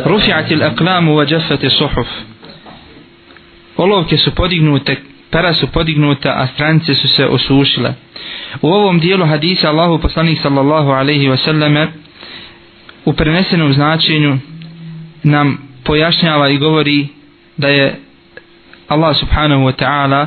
rufi'atil 0.05 0.63
aqlamu 0.71 1.17
wa 1.17 1.25
jaffat 1.33 1.61
suhuf 1.73 2.09
olovke 3.77 4.17
su 4.19 4.31
podignute 4.31 4.97
pera 5.31 5.55
su 5.55 5.67
podignuta 5.67 6.31
a 6.37 6.47
stranice 6.47 6.95
su 6.95 7.09
se 7.09 7.27
osušile 7.27 7.95
u 8.61 8.69
ovom 8.69 9.01
dijelu 9.01 9.27
hadisa 9.27 9.69
Allahu 9.69 9.99
poslanik 9.99 10.41
sallallahu 10.41 10.91
alejhi 10.91 11.29
ve 11.29 11.37
selleme 11.37 11.89
u 13.05 13.13
prenesenom 13.13 13.73
značenju 13.73 14.39
nam 15.23 15.59
pojašnjava 15.85 16.49
i 16.49 16.59
govori 16.59 17.07
da 17.63 17.69
je 17.69 17.87
Allah 18.89 19.13
subhanahu 19.17 19.65
wa 19.71 19.75
ta'ala 19.83 20.21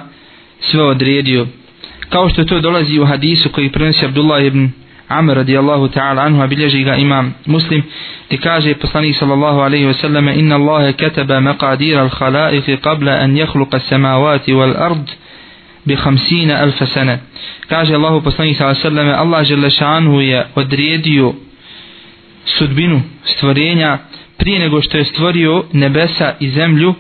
sve 0.71 0.83
odredio. 0.83 1.47
Kao 2.09 2.29
što 2.29 2.43
to 2.43 2.59
dolazi 2.59 2.99
u 2.99 3.05
hadisu 3.05 3.49
koji 3.49 3.69
prenosi 3.71 4.05
Abdullah 4.05 4.45
ibn 4.45 4.69
Amr 5.07 5.33
radijallahu 5.33 5.85
ta'ala 5.87 6.25
anhu, 6.25 6.41
a 6.41 6.47
bilježi 6.47 6.83
ga 6.83 6.95
imam 6.95 7.33
muslim, 7.45 7.83
ti 8.27 8.37
kaže 8.37 8.73
poslanik 8.75 9.15
sallallahu 9.19 9.59
alaihi 9.59 9.93
sallam 9.93 10.27
inna 10.29 10.55
Allahe 10.55 10.93
kataba 10.93 11.39
maqadira 11.39 12.01
al-khalaiqi 12.09 12.77
qabla 12.85 13.13
an 13.23 13.35
jahluqa 13.37 13.79
samawati 13.89 14.53
wal-ard 14.53 15.05
bi 15.85 15.95
hamsina 15.95 16.55
alfa 16.63 16.85
sene. 16.93 17.19
Kaže 17.69 17.95
Allahu 17.95 18.21
poslanik 18.21 18.57
sallallahu 18.57 18.79
alaihi 18.79 18.95
sallam 18.95 19.19
Allah 19.23 19.45
žele 19.45 19.69
šanhu 19.69 20.21
je 20.21 20.45
odredio 20.55 21.33
sudbinu 22.45 23.01
stvorenja 23.33 23.97
prije 24.37 24.59
nego 24.59 24.81
što 24.81 24.97
je 24.97 25.05
stvorio 25.05 25.63
nebesa 25.73 26.33
i 26.39 26.49
zemlju 26.49 26.93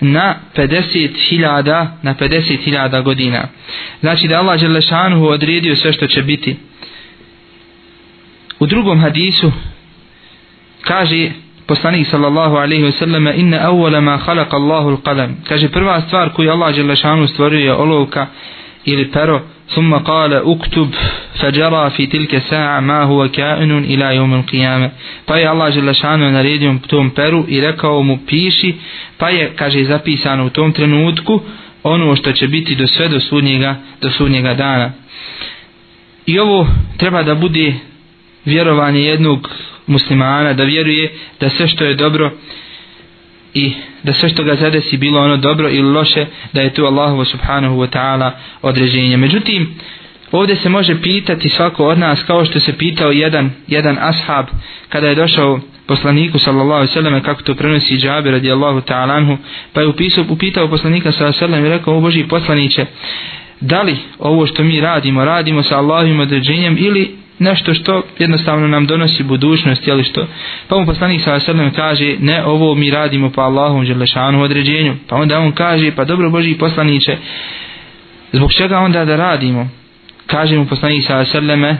na 0.00 0.40
50.000 0.56 1.86
na 2.02 2.14
50.000 2.14 3.02
godina. 3.02 3.48
Znači 4.00 4.28
da 4.28 4.34
Allah 4.38 4.60
dželle 4.60 4.82
šanuhu 4.82 5.26
odredio 5.26 5.76
sve 5.76 5.92
što 5.92 6.06
će 6.06 6.22
biti. 6.22 6.56
U 8.60 8.66
drugom 8.66 9.00
hadisu 9.00 9.52
kaže 10.80 11.30
poslanik 11.66 12.06
sallallahu 12.10 12.54
alejhi 12.56 12.84
ve 12.84 12.92
sellem 12.92 13.26
in 13.26 13.50
awwal 13.50 14.00
ma 14.00 14.20
khalaqa 14.26 14.52
Allahu 14.54 14.90
al-qalam. 14.90 15.32
Kaže 15.48 15.68
prva 15.68 16.00
stvar 16.00 16.30
koju 16.32 16.50
Allah 16.50 16.74
dželle 16.74 16.96
šanuhu 16.96 17.26
stvorio 17.26 17.60
je 17.60 17.74
olovka 17.74 18.26
ili 18.84 19.10
pero. 19.10 19.42
ثم 19.74 19.94
قال 19.94 20.32
اكتب 20.34 20.90
فجرى 21.42 21.90
في 21.90 22.06
تلك 22.06 22.38
ساعة 22.50 22.80
ما 22.80 23.02
هو 23.02 23.28
كائن 23.28 23.78
إلى 23.78 24.16
يوم 24.16 24.34
القيامة 24.34 24.90
فأي 25.26 25.50
الله 25.52 25.68
جل 25.68 25.94
شانه 25.94 26.30
نريدهم 26.30 26.78
توم 26.78 27.12
برو 27.18 27.40
إلى 27.44 27.72
كوم 27.72 28.20
بيشي 28.30 28.74
فأي 29.18 29.48
كاجي 29.48 29.84
زبي 29.84 30.16
سانو 30.16 30.48
توم 30.48 30.72
ترنودكو 30.72 31.40
ono 31.84 32.16
što 32.16 32.32
će 32.32 32.48
biti 32.48 32.74
do 32.74 32.86
sve 32.86 33.08
do 33.08 33.20
sudnjega, 33.20 33.74
do 34.00 34.10
sudnjega 34.10 34.54
dana. 34.54 34.90
I 36.26 36.38
ovo 36.38 36.68
treba 36.96 37.22
da 37.22 37.34
bude 37.34 37.74
vjerovanje 38.44 39.00
jednog 39.00 39.50
muslimana, 39.86 40.52
da 40.52 40.64
vjeruje 40.64 41.12
da 41.40 41.50
sve 41.50 41.68
što 41.68 41.84
je 41.84 41.94
dobro 41.94 42.30
i 43.54 43.74
da 44.02 44.12
sve 44.12 44.28
što 44.28 44.44
ga 44.44 44.54
zadesi 44.54 44.96
bilo 44.96 45.20
ono 45.20 45.36
dobro 45.36 45.68
ili 45.70 45.92
loše, 45.92 46.26
da 46.52 46.60
je 46.60 46.74
tu 46.74 46.84
Allahu 46.84 47.24
subhanahu 47.24 47.76
wa 47.76 47.96
ta'ala 47.98 48.30
određenje. 48.62 49.16
Međutim, 49.16 49.74
ovdje 50.32 50.56
se 50.56 50.68
može 50.68 51.02
pitati 51.02 51.48
svako 51.48 51.86
od 51.88 51.98
nas 51.98 52.22
kao 52.26 52.44
što 52.44 52.60
se 52.60 52.78
pitao 52.78 53.10
jedan, 53.10 53.50
jedan 53.66 53.98
ashab 54.00 54.46
kada 54.88 55.08
je 55.08 55.14
došao 55.14 55.60
poslaniku 55.86 56.38
sallallahu 56.38 56.88
alejhi 56.98 57.14
ve 57.14 57.22
kako 57.22 57.42
to 57.42 57.54
prenosi 57.54 57.96
Džabir 57.98 58.32
radijallahu 58.32 58.80
ta'ala 58.80 59.16
anhu 59.16 59.38
pa 59.72 59.80
je 59.80 59.86
upisao 59.86 60.24
upitao 60.28 60.68
poslanika 60.68 61.12
sallallahu 61.12 61.44
alejhi 61.44 61.62
ve 61.62 61.68
i 61.68 61.78
rekao 61.78 61.96
o 61.98 62.00
božji 62.00 62.28
poslanice 62.28 62.86
da 63.60 63.82
li 63.82 63.96
ovo 64.18 64.46
što 64.46 64.64
mi 64.64 64.80
radimo 64.80 65.24
radimo 65.24 65.62
sa 65.62 65.78
Allahovim 65.78 66.20
određenjem 66.20 66.76
ili 66.80 67.08
nešto 67.38 67.74
što 67.74 68.02
jednostavno 68.18 68.68
nam 68.68 68.86
donosi 68.86 69.22
budućnost, 69.22 69.86
jeli 69.86 70.04
što? 70.04 70.26
Pa 70.68 70.76
mu 70.78 70.86
poslanik 70.86 71.20
sa 71.24 71.40
sallam 71.40 71.70
kaže, 71.72 72.16
ne 72.20 72.44
ovo 72.44 72.74
mi 72.74 72.90
radimo 72.90 73.30
pa 73.34 73.42
Allahu 73.42 73.74
dželle 73.78 73.86
želešanu 73.86 74.42
određenju. 74.42 74.96
Pa 75.08 75.16
onda 75.16 75.38
on 75.40 75.52
kaže, 75.52 75.90
pa 75.96 76.04
dobro 76.04 76.30
Boži 76.30 76.54
poslanice 76.54 77.16
zbog 78.32 78.52
čega 78.52 78.78
onda 78.78 79.04
da 79.04 79.16
radimo? 79.16 79.68
Kaže 80.26 80.56
mu 80.58 80.66
poslanik 80.66 81.06
sa 81.06 81.24
sallame, 81.24 81.76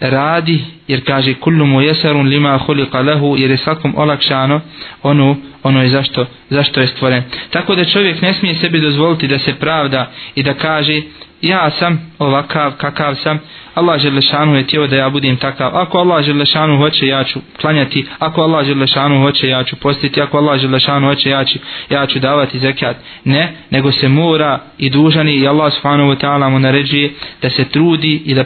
radi 0.00 0.64
jer 0.88 1.00
kaže 1.06 1.34
kullu 1.34 1.66
mu 1.66 1.80
jesarun 1.80 2.28
lima 2.28 2.58
hulika 2.66 3.00
lehu 3.02 3.36
jer 3.38 3.50
je 3.50 3.56
svakom 3.56 3.94
olakšano 3.98 4.60
ono, 5.02 5.36
ono 5.62 5.82
je 5.82 5.88
zašto, 5.88 6.26
zašto 6.50 6.80
je 6.80 6.88
stvoren 6.88 7.22
tako 7.50 7.74
da 7.74 7.84
čovjek 7.84 8.22
ne 8.22 8.34
smije 8.34 8.54
sebi 8.54 8.80
dozvoliti 8.80 9.28
da 9.28 9.38
se 9.38 9.54
pravda 9.54 10.10
i 10.34 10.42
da 10.42 10.54
kaže 10.54 11.02
ja 11.42 11.70
sam 11.70 12.12
ovakav 12.18 12.72
kakav 12.72 13.14
sam 13.14 13.38
Allah 13.74 14.00
Želešanu 14.00 14.54
je 14.56 14.66
tijelo 14.66 14.86
da 14.86 14.96
ja 14.96 15.10
budem 15.10 15.36
takav. 15.36 15.76
Ako 15.76 15.98
Allah 15.98 16.24
Želešanu 16.24 16.76
hoće, 16.76 17.06
ja 17.06 17.24
ću 17.24 17.40
klanjati. 17.60 18.06
Ako 18.18 18.40
Allah 18.42 18.66
Želešanu 18.66 19.20
hoće, 19.22 19.48
ja 19.48 19.64
ću 19.64 19.76
postiti. 19.76 20.20
Ako 20.20 20.36
Allah 20.38 20.60
Želešanu 20.60 21.08
hoće, 21.08 21.30
ja 21.30 21.44
ću, 21.44 21.58
ja 21.90 22.06
ću 22.06 22.18
davati 22.18 22.58
zekat. 22.58 22.96
Ne, 23.24 23.52
nego 23.70 23.92
se 23.92 24.08
mora 24.08 24.60
i 24.78 24.90
dužani 24.90 25.34
i 25.36 25.46
Allah 25.48 25.72
Subhanahu 25.72 26.10
wa 26.10 26.24
ta'ala 26.24 26.50
mu 26.50 26.58
naređuje 26.58 27.10
da 27.42 27.50
se 27.50 27.64
trudi 27.64 28.22
i 28.24 28.34
da 28.34 28.44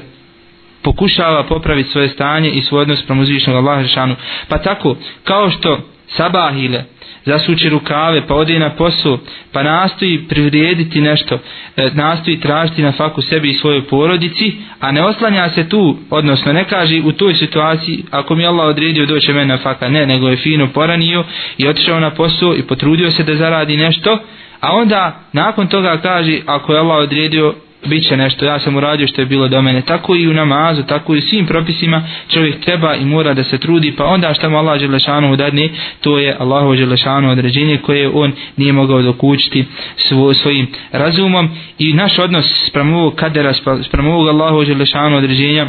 pokušava 0.82 1.42
popraviti 1.42 1.90
svoje 1.90 2.08
stanje 2.08 2.50
i 2.50 2.62
svoj 2.62 2.82
odnos 2.82 3.02
prema 3.02 3.22
uzvišnog 3.22 3.56
Allaha 3.56 3.82
Žešanu. 3.82 4.16
Pa 4.48 4.58
tako, 4.58 4.96
kao 5.24 5.50
što 5.50 5.80
sabahile 6.08 6.82
zasuči 7.24 7.68
rukave, 7.68 8.26
pa 8.26 8.34
ode 8.34 8.58
na 8.58 8.70
posao, 8.70 9.18
pa 9.52 9.62
nastoji 9.62 10.18
privrijediti 10.28 11.00
nešto, 11.00 11.38
e, 11.76 11.90
nastoji 11.94 12.40
tražiti 12.40 12.82
na 12.82 12.92
faku 12.92 13.22
sebi 13.22 13.48
i 13.50 13.54
svojoj 13.54 13.82
porodici, 13.84 14.52
a 14.80 14.92
ne 14.92 15.02
oslanja 15.04 15.48
se 15.50 15.68
tu, 15.68 15.96
odnosno 16.10 16.52
ne 16.52 16.64
kaže 16.64 17.02
u 17.04 17.12
toj 17.12 17.34
situaciji, 17.34 18.04
ako 18.10 18.34
mi 18.34 18.46
Allah 18.46 18.66
odredio 18.68 19.06
doće 19.06 19.32
mene 19.32 19.46
na 19.46 19.58
faka, 19.62 19.88
ne, 19.88 20.06
nego 20.06 20.28
je 20.28 20.36
fino 20.36 20.66
poranio 20.74 21.24
i 21.58 21.68
otišao 21.68 22.00
na 22.00 22.10
posao 22.10 22.54
i 22.56 22.62
potrudio 22.62 23.10
se 23.10 23.22
da 23.22 23.36
zaradi 23.36 23.76
nešto, 23.76 24.18
a 24.60 24.72
onda 24.72 25.20
nakon 25.32 25.66
toga 25.68 25.98
kaže, 26.02 26.40
ako 26.46 26.72
je 26.72 26.78
Allah 26.80 26.96
odredio 26.98 27.54
bit 27.88 28.06
će 28.08 28.16
nešto, 28.16 28.44
ja 28.44 28.58
sam 28.60 28.76
uradio 28.76 29.06
što 29.08 29.20
je 29.20 29.26
bilo 29.26 29.48
do 29.48 29.62
mene. 29.62 29.82
Tako 29.82 30.16
i 30.16 30.28
u 30.28 30.34
namazu, 30.34 30.82
tako 30.82 31.14
i 31.14 31.18
u 31.18 31.22
svim 31.22 31.46
propisima 31.46 32.02
čovjek 32.34 32.60
treba 32.64 32.94
i 32.94 33.04
mora 33.04 33.34
da 33.34 33.44
se 33.44 33.58
trudi, 33.58 33.92
pa 33.92 34.04
onda 34.04 34.34
šta 34.34 34.48
mu 34.48 34.56
Allah 34.58 34.80
Đelešanu 34.80 35.32
udadne, 35.32 35.68
to 36.00 36.18
je 36.18 36.36
Allahu 36.38 36.74
Đelešanu 36.74 37.30
određenje 37.30 37.78
koje 37.78 38.08
on 38.14 38.32
nije 38.56 38.72
mogao 38.72 39.02
dokućiti 39.02 39.64
svo, 39.96 40.34
svojim 40.34 40.66
razumom. 40.92 41.48
I 41.78 41.92
naš 41.92 42.18
odnos 42.18 42.44
sprem 42.66 42.92
ovog 42.94 43.14
kadera, 43.14 43.52
sprem 43.84 44.06
ovog 44.06 44.28
Allahu 44.28 44.64
Đelešanu 44.64 45.16
određenja 45.16 45.66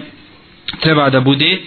treba 0.79 1.09
da 1.09 1.19
bude 1.19 1.57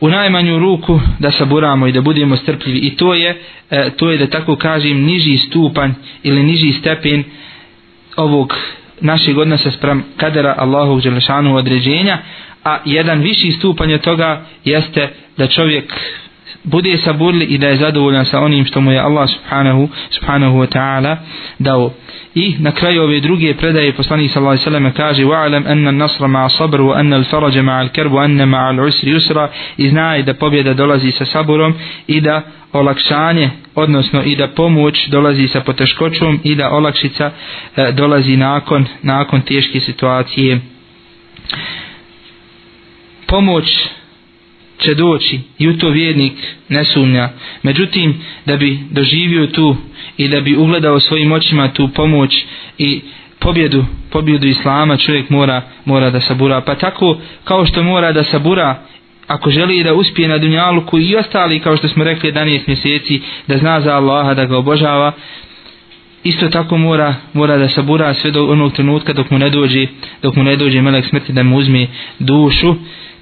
u 0.00 0.08
najmanju 0.08 0.58
ruku 0.58 1.00
da 1.18 1.30
saburamo 1.30 1.86
i 1.86 1.92
da 1.92 2.00
budemo 2.00 2.36
strpljivi 2.36 2.78
i 2.78 2.96
to 2.96 3.14
je 3.14 3.40
e, 3.70 3.90
to 3.96 4.10
je 4.10 4.18
da 4.18 4.26
tako 4.26 4.56
kažem 4.56 5.02
niži 5.04 5.36
stupanj 5.38 5.90
ili 6.22 6.42
niži 6.42 6.72
stepen 6.72 7.24
ovog 8.16 8.54
našeg 9.00 9.38
odnosa 9.38 9.70
sprem 9.70 10.04
kadera 10.16 10.52
Allahovog 10.58 11.00
želešanu 11.00 11.56
određenja, 11.56 12.18
a 12.64 12.78
jedan 12.84 13.20
viši 13.20 13.52
stupanje 13.52 13.98
toga 13.98 14.44
jeste 14.64 15.08
da 15.36 15.46
čovjek 15.46 15.92
bude 16.66 16.98
saburli 16.98 17.44
i 17.44 17.58
da 17.58 17.68
je 17.68 17.76
zadovoljan 17.76 18.24
sa 18.26 18.40
onim 18.40 18.64
što 18.64 18.80
mu 18.80 18.92
je 18.92 19.00
Allah 19.00 19.28
subhanahu, 19.30 19.88
subhanahu 20.10 20.58
wa 20.58 20.76
ta'ala 20.78 21.16
dao. 21.58 21.92
I 22.34 22.54
na 22.58 22.70
kraju 22.72 23.02
ove 23.02 23.20
druge 23.20 23.54
predaje 23.54 23.92
poslanih 23.92 24.32
sallallahu 24.32 24.50
alaihi 24.58 24.64
sallam 24.64 24.92
kaže 24.92 25.22
وَعَلَمْ 25.24 25.64
أَنَّ 25.72 25.88
النَّصْرَ 25.88 26.26
مَعَ 26.26 26.48
صَبْرُ 26.58 26.80
وَأَنَّ 26.80 27.14
الْفَرَجَ 27.24 27.58
مَعَ 27.60 27.82
الْكَرْبُ 27.86 28.12
وَأَنَّ 28.12 28.44
مَعَ 28.48 28.70
الْعُسْرِ 28.70 29.06
يُسْرَ 29.08 29.48
i 29.78 29.88
znaje 29.88 30.22
da 30.22 30.34
pobjeda 30.34 30.74
dolazi 30.74 31.10
sa 31.10 31.24
saburom 31.24 31.74
i 32.06 32.20
da 32.20 32.42
olakšanje, 32.72 33.50
odnosno 33.74 34.22
i 34.22 34.36
da 34.36 34.48
pomoć 34.48 35.06
dolazi 35.08 35.48
sa 35.48 35.60
poteškoćom 35.60 36.40
i 36.44 36.54
da 36.54 36.70
olakšica 36.70 37.30
e, 37.76 37.92
dolazi 37.92 38.36
nakon, 38.36 38.86
nakon 39.02 39.40
teške 39.40 39.80
situacije. 39.80 40.60
Pomoć 43.26 43.64
će 44.78 44.94
doći 44.94 45.40
i 45.58 45.68
u 45.68 45.78
to 45.78 45.88
vjernik 45.88 46.32
ne 46.68 46.84
sumnja. 46.84 47.28
Međutim, 47.62 48.20
da 48.46 48.56
bi 48.56 48.78
doživio 48.90 49.46
tu 49.46 49.76
i 50.16 50.28
da 50.28 50.40
bi 50.40 50.56
ugledao 50.56 51.00
svojim 51.00 51.32
očima 51.32 51.68
tu 51.72 51.88
pomoć 51.88 52.44
i 52.78 53.00
pobjedu, 53.38 53.84
pobjedu 54.10 54.46
Islama, 54.46 54.96
čovjek 54.96 55.30
mora, 55.30 55.62
mora 55.84 56.10
da 56.10 56.20
sabura. 56.20 56.60
Pa 56.60 56.74
tako, 56.74 57.18
kao 57.44 57.66
što 57.66 57.82
mora 57.82 58.12
da 58.12 58.24
sabura, 58.24 58.80
ako 59.26 59.50
želi 59.50 59.84
da 59.84 59.94
uspije 59.94 60.28
na 60.28 60.38
Dunjaluku 60.38 60.98
i 60.98 61.16
ostali, 61.16 61.60
kao 61.60 61.76
što 61.76 61.88
smo 61.88 62.04
rekli, 62.04 62.32
11 62.32 62.60
mjeseci, 62.66 63.20
da 63.46 63.56
zna 63.58 63.80
za 63.80 63.94
Allaha, 63.96 64.34
da 64.34 64.44
ga 64.44 64.56
obožava, 64.58 65.12
isto 66.24 66.48
tako 66.48 66.76
mora 66.78 67.14
mora 67.32 67.56
da 67.56 67.68
sabura 67.68 68.14
sve 68.14 68.30
do 68.30 68.44
onog 68.46 68.72
trenutka 68.72 69.12
dok 69.12 69.30
mu 69.30 69.38
ne 69.38 69.50
dođe 69.50 69.86
dok 70.22 70.36
mu 70.36 70.42
ne 70.44 70.56
dođe 70.56 70.82
melek 70.82 71.06
smrti 71.06 71.32
da 71.32 71.42
mu 71.42 71.56
uzme 71.56 71.86
dušu 72.18 72.74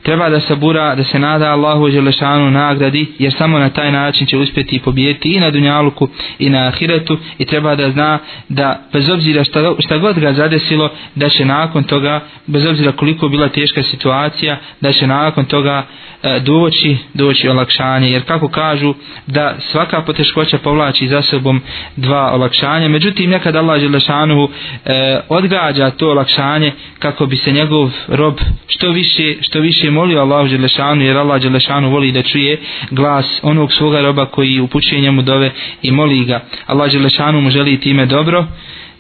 treba 0.05 0.28
da 0.30 0.40
sabura, 0.40 0.94
da 0.94 1.05
se 1.05 1.18
nada 1.18 1.52
Allahu 1.52 1.90
Želešanu 1.90 2.50
nagradi, 2.50 3.12
jer 3.18 3.32
samo 3.38 3.59
na 3.59 3.68
taj 3.70 3.92
način 3.92 4.26
će 4.26 4.38
uspjeti 4.38 4.76
i 4.76 4.80
pobijeti 4.80 5.28
i 5.28 5.40
na 5.40 5.50
Dunjaluku 5.50 6.09
i 6.38 6.50
na 6.50 6.66
Ahiretu 6.66 7.18
i 7.38 7.44
treba 7.44 7.74
da 7.74 7.90
zna 7.90 8.18
da 8.48 8.80
bez 8.92 9.09
obzira 9.11 9.44
šta, 9.44 9.74
šta 9.78 9.98
god 9.98 10.18
ga 10.18 10.32
zadesilo, 10.32 10.90
da 11.14 11.28
će 11.28 11.44
nakon 11.44 11.84
toga, 11.84 12.20
bez 12.46 12.66
obzira 12.66 12.92
koliko 12.92 13.28
bila 13.28 13.48
teška 13.48 13.82
situacija, 13.82 14.57
da 14.80 14.92
će 14.92 15.07
nakon 15.07 15.44
toga 15.44 15.84
E, 16.25 16.41
doći, 16.41 16.97
doći 17.14 17.49
olakšanje, 17.49 18.11
jer 18.11 18.25
kako 18.25 18.49
kažu 18.49 18.95
da 19.27 19.57
svaka 19.72 20.03
poteškoća 20.03 20.59
povlači 20.59 21.09
za 21.09 21.22
sobom 21.22 21.61
dva 21.97 22.33
olakšanja, 22.35 22.89
međutim 22.89 23.31
nekad 23.31 23.57
Allah 23.57 23.81
Želešanuhu 23.81 24.49
e, 24.85 25.18
odgađa 25.29 25.91
to 25.91 26.11
olakšanje 26.11 26.72
kako 26.99 27.27
bi 27.27 27.37
se 27.37 27.53
njegov 27.53 27.91
rob 28.09 28.35
što 28.66 28.91
više, 28.91 29.35
što 29.41 29.61
više 29.61 29.91
molio 29.91 30.20
Allah 30.20 30.47
Želešanu, 30.49 31.03
jer 31.05 31.16
Allah 31.16 31.43
Želešanu 31.43 31.91
voli 31.91 32.12
da 32.12 32.22
čuje 32.22 32.59
glas 32.91 33.41
onog 33.43 33.72
svoga 33.72 34.01
roba 34.01 34.27
koji 34.27 34.61
upućuje 34.61 35.01
njemu 35.01 35.22
dove 35.22 35.51
i 35.83 35.91
moli 35.91 36.25
ga. 36.25 36.41
Allah 36.66 36.91
Želešanu 36.91 37.41
mu 37.41 37.51
želi 37.51 37.81
time 37.81 38.07
dobro, 38.07 38.47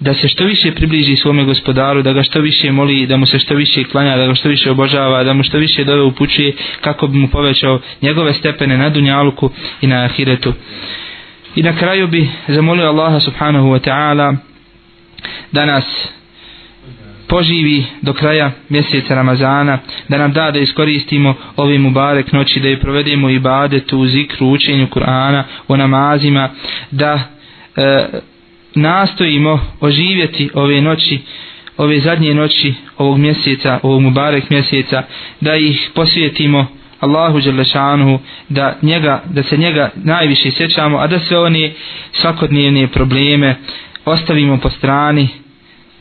da 0.00 0.14
se 0.14 0.28
što 0.28 0.44
više 0.44 0.72
približi 0.72 1.16
svome 1.16 1.44
gospodaru, 1.44 2.02
da 2.02 2.12
ga 2.12 2.22
što 2.22 2.40
više 2.40 2.72
moli, 2.72 3.06
da 3.06 3.16
mu 3.16 3.26
se 3.26 3.38
što 3.38 3.54
više 3.54 3.84
klanja, 3.84 4.16
da 4.16 4.26
ga 4.26 4.34
što 4.34 4.48
više 4.48 4.70
obožava, 4.70 5.24
da 5.24 5.32
mu 5.34 5.42
što 5.42 5.58
više 5.58 5.84
dove 5.84 6.02
upućuje 6.02 6.52
kako 6.80 7.06
bi 7.06 7.18
mu 7.18 7.28
povećao 7.28 7.80
njegove 8.02 8.34
stepene 8.34 8.76
na 8.78 8.88
Dunjaluku 8.90 9.50
i 9.80 9.86
na 9.86 10.04
Ahiretu. 10.04 10.52
I 11.56 11.62
na 11.62 11.76
kraju 11.76 12.08
bi 12.08 12.28
zamolio 12.48 12.84
Allaha 12.86 13.20
subhanahu 13.20 13.68
wa 13.68 13.88
ta'ala 13.90 14.36
da 15.52 15.66
nas 15.66 15.84
poživi 17.28 17.84
do 18.02 18.12
kraja 18.12 18.50
mjeseca 18.68 19.14
Ramazana, 19.14 19.78
da 20.08 20.18
nam 20.18 20.32
da 20.32 20.50
da 20.50 20.58
iskoristimo 20.58 21.34
ovim 21.56 21.82
mubarek 21.82 22.32
noći, 22.32 22.60
da 22.60 22.68
je 22.68 22.80
provedemo 22.80 23.30
i 23.30 23.38
badetu, 23.38 24.06
zikru, 24.06 24.46
učenju 24.46 24.86
Kur'ana, 24.86 25.42
u 25.68 25.76
namazima, 25.76 26.50
da 26.90 27.18
e, 27.76 28.06
nastojimo 28.74 29.60
oživjeti 29.80 30.50
ove 30.54 30.80
noći, 30.80 31.20
ove 31.76 32.00
zadnje 32.00 32.34
noći 32.34 32.74
ovog 32.98 33.18
mjeseca, 33.18 33.80
ovog 33.82 34.00
Mubarek 34.00 34.50
mjeseca, 34.50 35.02
da 35.40 35.56
ih 35.56 35.90
posvijetimo 35.94 36.66
Allahu 37.00 37.40
Đelešanu, 37.40 38.18
da, 38.48 38.76
njega, 38.82 39.22
da 39.30 39.42
se 39.42 39.56
njega 39.56 39.90
najviše 39.94 40.50
sjećamo, 40.50 40.98
a 40.98 41.06
da 41.06 41.18
sve 41.18 41.38
one 41.38 41.72
svakodnevne 42.12 42.86
probleme 42.86 43.56
ostavimo 44.04 44.60
po 44.60 44.70
strani, 44.70 45.28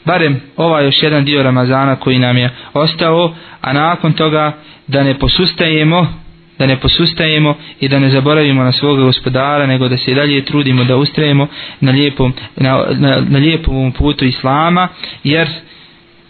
barem 0.06 0.42
ovaj 0.58 0.86
još 0.86 1.04
jedan 1.04 1.26
dio 1.26 1.44
Ramazana 1.44 1.96
koji 1.96 2.20
nam 2.20 2.38
je 2.38 2.50
ostao, 2.74 3.36
a 3.62 3.74
nakon 3.74 4.14
toga 4.14 4.58
da 4.88 5.04
ne 5.04 5.20
posustajemo 5.20 6.23
da 6.60 6.66
ne 6.66 6.80
posustajemo 6.80 7.56
i 7.80 7.88
da 7.88 8.00
ne 8.00 8.10
zaboravimo 8.10 8.64
na 8.64 8.72
svog 8.72 9.00
gospodara, 9.00 9.66
nego 9.66 9.88
da 9.88 9.98
se 9.98 10.12
i 10.12 10.16
dalje 10.16 10.46
trudimo 10.46 10.84
da 10.84 10.96
ustrajemo 10.98 11.48
na 11.80 11.92
lijepom, 11.92 12.34
na, 12.56 12.86
na, 12.92 13.22
na 13.30 13.40
lijepom 13.40 13.92
putu 13.92 14.26
Islama, 14.26 14.88
jer 15.24 15.48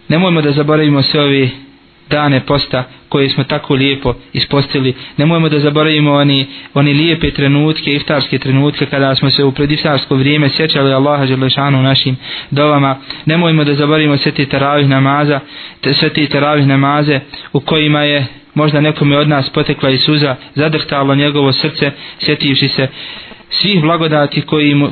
ne 0.08 0.18
možemo 0.18 0.42
da 0.42 0.52
zaboravimo 0.52 1.02
sve 1.04 1.22
ove 1.24 1.50
dane 2.10 2.40
posta 2.46 2.84
koje 3.10 3.30
smo 3.30 3.44
tako 3.44 3.74
lijepo 3.76 4.14
ispostili. 4.34 4.94
Ne 5.18 5.26
možemo 5.26 5.50
da 5.50 5.60
zaboravimo 5.60 6.14
oni, 6.14 6.48
oni 6.74 6.94
lijepe 6.94 7.32
trenutke, 7.32 7.92
iftarske 7.96 8.38
trenutke 8.40 8.86
kada 8.86 9.16
smo 9.16 9.30
se 9.30 9.44
u 9.44 9.52
predisarsko 9.52 10.16
vrijeme 10.16 10.50
sjećali 10.50 10.94
Allaha 10.94 11.26
Želešanu 11.26 11.80
u 11.80 11.84
našim 11.84 12.16
dovama. 12.52 12.98
možemo 13.38 13.64
da 13.64 13.74
zaboravimo 13.74 14.18
sve 14.18 14.32
te 14.32 14.46
taravih 14.46 14.88
namaza, 14.88 15.40
te, 15.82 15.94
sve 15.94 16.10
te 16.10 16.28
taravih 16.28 16.68
namaze 16.68 17.20
u 17.54 17.60
kojima 17.60 18.02
je 18.04 18.26
možda 18.56 18.82
nekome 18.82 19.18
od 19.18 19.28
nas 19.30 19.50
potekla 19.50 19.90
i 19.90 19.98
suza, 19.98 20.36
zadrhtalo 20.56 21.16
njegovo 21.16 21.54
srce, 21.54 21.92
sjetivši 22.20 22.68
se 22.68 22.88
svih 23.50 23.82
blagodati 23.82 24.42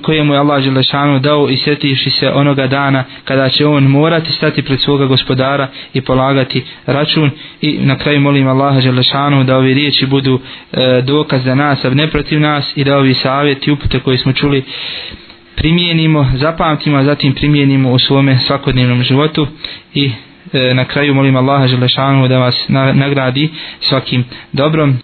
koje 0.03 0.24
mu 0.24 0.34
je 0.34 0.39
Allah 0.39 0.64
Želešanu 0.64 1.20
dao 1.20 1.49
i 1.49 1.57
sjetivši 1.57 2.09
se 2.09 2.30
onoga 2.30 2.68
dana 2.68 3.03
kada 3.26 3.49
će 3.49 3.66
on 3.68 3.84
morati 3.84 4.32
stati 4.32 4.62
pred 4.62 4.80
svoga 4.82 5.05
gospodara 5.05 5.68
i 5.93 6.01
polagati 6.01 6.64
račun 6.86 7.30
i 7.62 7.78
na 7.82 7.95
kraju 7.97 8.20
molim 8.20 8.47
Allaha 8.47 8.80
Želešanu 8.82 9.43
da 9.43 9.57
ove 9.57 9.74
riječi 9.74 10.05
budu 10.05 10.39
e, 10.74 11.01
dokaz 11.07 11.43
za 11.43 11.55
nas, 11.55 11.86
a 11.86 11.89
ne 11.89 12.07
protiv 12.07 12.39
nas 12.39 12.74
i 12.78 12.84
da 12.84 12.97
ovi 12.97 13.14
savjeti 13.14 13.72
upute 13.72 13.99
koje 13.99 14.18
smo 14.18 14.34
čuli 14.34 14.64
primijenimo, 15.55 16.32
zapamtimo, 16.36 16.97
a 16.97 17.03
zatim 17.03 17.34
primijenimo 17.34 17.91
u 17.91 17.99
svome 17.99 18.39
svakodnevnom 18.47 19.03
životu 19.03 19.47
i 19.93 20.12
E, 20.54 20.74
na 20.74 20.86
kraju 20.86 21.14
molim 21.14 21.36
Allaha 21.36 21.68
Želešanu 21.68 22.28
da 22.28 22.38
vas 22.38 22.56
nagradi 22.93 23.49
svakim 23.80 24.24
dobrom. 24.54 24.99